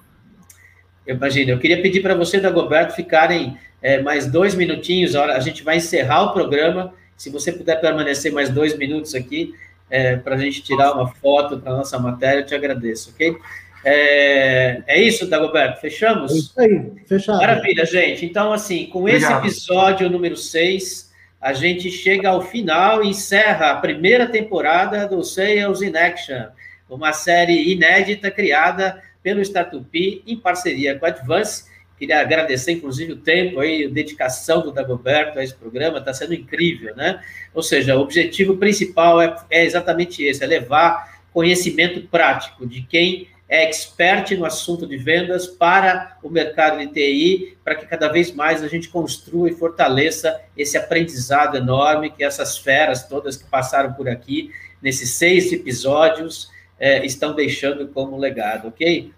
Imagina, 1.05 1.51
eu 1.51 1.59
queria 1.59 1.81
pedir 1.81 2.01
para 2.01 2.15
você, 2.15 2.39
Dagoberto, 2.39 2.95
ficarem 2.95 3.57
é, 3.81 4.01
mais 4.01 4.25
dois 4.25 4.55
minutinhos. 4.55 5.15
A, 5.15 5.21
hora, 5.21 5.37
a 5.37 5.39
gente 5.39 5.63
vai 5.63 5.77
encerrar 5.77 6.23
o 6.23 6.33
programa. 6.33 6.93
Se 7.15 7.29
você 7.29 7.51
puder 7.51 7.79
permanecer 7.79 8.31
mais 8.31 8.49
dois 8.49 8.77
minutos 8.77 9.13
aqui, 9.13 9.53
é, 9.89 10.15
para 10.15 10.35
a 10.35 10.37
gente 10.37 10.61
tirar 10.61 10.93
uma 10.93 11.07
foto 11.07 11.59
para 11.59 11.73
nossa 11.73 11.99
matéria, 11.99 12.41
eu 12.41 12.45
te 12.45 12.55
agradeço, 12.55 13.11
ok? 13.11 13.37
É, 13.85 14.81
é 14.87 15.01
isso, 15.01 15.29
Dagoberto? 15.29 15.81
Fechamos? 15.81 16.31
É 16.31 16.35
isso 16.35 16.53
aí, 16.57 16.91
fechado. 17.05 17.39
Maravilha, 17.39 17.85
gente. 17.85 18.25
Então, 18.25 18.53
assim, 18.53 18.85
com 18.87 19.07
esse 19.09 19.25
Obrigado. 19.25 19.45
episódio 19.45 20.09
número 20.09 20.37
6, 20.37 21.11
a 21.41 21.51
gente 21.51 21.91
chega 21.91 22.29
ao 22.29 22.41
final 22.41 23.03
e 23.03 23.09
encerra 23.09 23.71
a 23.71 23.75
primeira 23.75 24.27
temporada 24.27 25.05
do 25.07 25.21
Sales 25.23 25.81
in 25.81 25.95
Action, 25.97 26.45
uma 26.89 27.11
série 27.11 27.73
inédita 27.73 28.31
criada 28.31 29.01
pelo 29.21 29.41
Startup 29.41 30.23
em 30.25 30.37
parceria 30.37 30.97
com 30.97 31.05
a 31.05 31.09
Advance 31.09 31.65
Queria 32.03 32.19
agradecer, 32.19 32.73
inclusive, 32.73 33.13
o 33.13 33.15
tempo 33.15 33.61
aí, 33.61 33.85
a 33.85 33.89
dedicação 33.89 34.61
do 34.61 34.73
Dagoberto 34.73 35.39
a 35.39 35.43
esse 35.43 35.55
programa, 35.55 35.99
está 35.99 36.13
sendo 36.13 36.33
incrível, 36.33 36.93
né? 36.97 37.23
Ou 37.53 37.63
seja, 37.63 37.95
o 37.95 38.01
objetivo 38.01 38.57
principal 38.57 39.21
é, 39.21 39.33
é 39.49 39.63
exatamente 39.63 40.21
esse, 40.21 40.43
é 40.43 40.45
levar 40.45 41.21
conhecimento 41.31 42.05
prático 42.09 42.67
de 42.67 42.81
quem 42.81 43.29
é 43.47 43.63
expert 43.63 44.31
no 44.37 44.43
assunto 44.43 44.85
de 44.85 44.97
vendas 44.97 45.47
para 45.47 46.17
o 46.21 46.29
mercado 46.29 46.79
de 46.79 46.87
TI, 46.87 47.57
para 47.63 47.75
que 47.75 47.85
cada 47.85 48.09
vez 48.09 48.33
mais 48.33 48.61
a 48.61 48.67
gente 48.67 48.89
construa 48.89 49.47
e 49.49 49.55
fortaleça 49.55 50.41
esse 50.57 50.77
aprendizado 50.77 51.55
enorme 51.55 52.11
que 52.11 52.21
essas 52.21 52.57
feras 52.57 53.07
todas 53.07 53.37
que 53.37 53.49
passaram 53.49 53.93
por 53.93 54.09
aqui, 54.09 54.51
nesses 54.81 55.11
seis 55.11 55.53
episódios, 55.53 56.49
é, 56.77 57.05
estão 57.05 57.33
deixando 57.33 57.87
como 57.87 58.17
legado, 58.17 58.67
ok? 58.67 59.13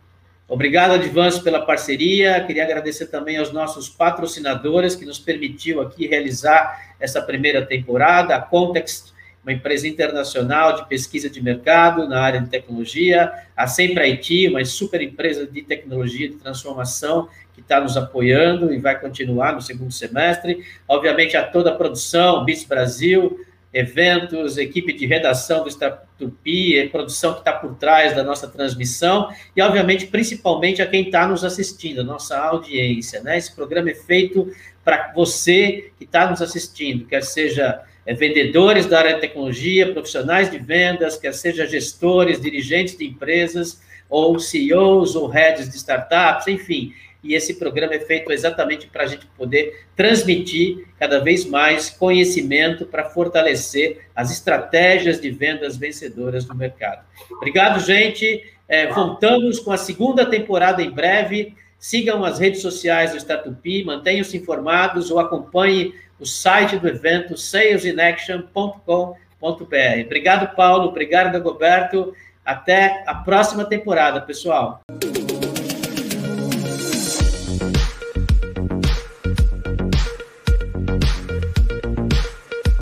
Obrigado, 0.47 0.93
Advance, 0.93 1.41
pela 1.41 1.65
parceria. 1.65 2.43
Queria 2.45 2.63
agradecer 2.63 3.07
também 3.07 3.37
aos 3.37 3.51
nossos 3.51 3.89
patrocinadores 3.89 4.95
que 4.95 5.03
nos 5.03 5.17
permitiu 5.17 5.81
aqui 5.81 6.05
realizar 6.05 6.95
essa 6.99 7.19
primeira 7.19 7.65
temporada, 7.65 8.35
a 8.35 8.41
Context, 8.41 9.15
uma 9.43 9.51
empresa 9.51 9.87
internacional 9.87 10.75
de 10.75 10.87
pesquisa 10.87 11.29
de 11.29 11.41
mercado 11.41 12.07
na 12.07 12.21
área 12.21 12.41
de 12.41 12.49
tecnologia, 12.49 13.31
a 13.55 13.65
Sempre 13.65 14.03
IT, 14.03 14.49
uma 14.49 14.63
super 14.65 15.01
empresa 15.01 15.47
de 15.47 15.63
tecnologia 15.63 16.29
de 16.29 16.35
transformação 16.35 17.27
que 17.53 17.61
está 17.61 17.79
nos 17.79 17.97
apoiando 17.97 18.71
e 18.71 18.79
vai 18.79 18.99
continuar 18.99 19.53
no 19.53 19.61
segundo 19.61 19.91
semestre. 19.91 20.63
Obviamente, 20.87 21.37
a 21.37 21.43
toda 21.43 21.71
a 21.71 21.75
produção, 21.75 22.43
Bits 22.43 22.65
Brasil, 22.65 23.39
eventos, 23.75 24.57
equipe 24.57 24.93
de 24.93 25.05
redação 25.05 25.61
do 25.61 25.67
Estatupi, 25.67 26.87
produção 26.87 27.33
que 27.33 27.39
está 27.39 27.51
por 27.51 27.75
trás 27.75 28.15
da 28.15 28.23
nossa 28.23 28.47
transmissão 28.47 29.29
e, 29.53 29.61
obviamente, 29.61 30.07
principalmente 30.07 30.81
a 30.81 30.87
quem 30.87 31.03
está 31.03 31.27
nos 31.27 31.43
assistindo, 31.43 31.99
a 31.99 32.03
nossa 32.05 32.39
audiência. 32.39 33.21
Né? 33.21 33.37
Esse 33.37 33.53
programa 33.53 33.89
é 33.89 33.93
feito 33.93 34.49
para 34.81 35.11
você 35.13 35.91
que 35.97 36.05
está 36.05 36.29
nos 36.29 36.41
assistindo, 36.41 37.05
quer 37.05 37.21
seja 37.21 37.81
é, 38.05 38.13
vendedores 38.13 38.85
da 38.85 38.99
área 38.99 39.15
de 39.15 39.21
tecnologia, 39.21 39.91
profissionais 39.91 40.49
de 40.49 40.57
vendas, 40.57 41.17
quer 41.17 41.33
seja 41.33 41.67
gestores, 41.67 42.39
dirigentes 42.39 42.97
de 42.97 43.05
empresas, 43.05 43.81
ou 44.09 44.39
CEOs, 44.39 45.17
ou 45.17 45.27
heads 45.27 45.69
de 45.69 45.75
startups, 45.75 46.47
enfim, 46.47 46.93
e 47.25 47.33
esse 47.33 47.55
programa 47.55 47.95
é 47.95 47.99
feito 47.99 48.31
exatamente 48.31 48.85
para 48.85 49.03
a 49.03 49.07
gente 49.07 49.25
poder 49.35 49.87
transmitir 49.95 50.85
cada 50.99 51.19
vez 51.19 51.43
mais 51.43 51.89
conhecimento 51.89 52.85
para 52.85 53.09
fortalecer 53.09 54.05
as 54.15 54.31
estratégias 54.31 55.19
de 55.19 55.31
vendas 55.31 55.75
vencedoras 55.75 56.47
no 56.47 56.53
mercado. 56.53 57.03
Obrigado, 57.31 57.79
gente. 57.79 58.43
É, 58.69 58.87
voltamos 58.87 59.59
com 59.59 59.71
a 59.71 59.77
segunda 59.77 60.25
temporada 60.25 60.83
em 60.83 60.91
breve. 60.91 61.55
Sigam 61.79 62.23
as 62.23 62.39
redes 62.39 62.61
sociais 62.61 63.11
do 63.11 63.17
Statupi, 63.17 63.83
mantenham-se 63.83 64.37
informados 64.37 65.09
ou 65.09 65.19
acompanhem 65.19 65.93
o 66.19 66.25
site 66.25 66.77
do 66.77 66.87
evento 66.87 67.35
salesinaction.com.br. 67.35 70.05
Obrigado, 70.05 70.55
Paulo. 70.55 70.89
Obrigado, 70.89 71.33
Dagoberto. 71.33 72.13
Até 72.45 73.03
a 73.07 73.15
próxima 73.15 73.65
temporada, 73.65 74.21
pessoal. 74.21 74.81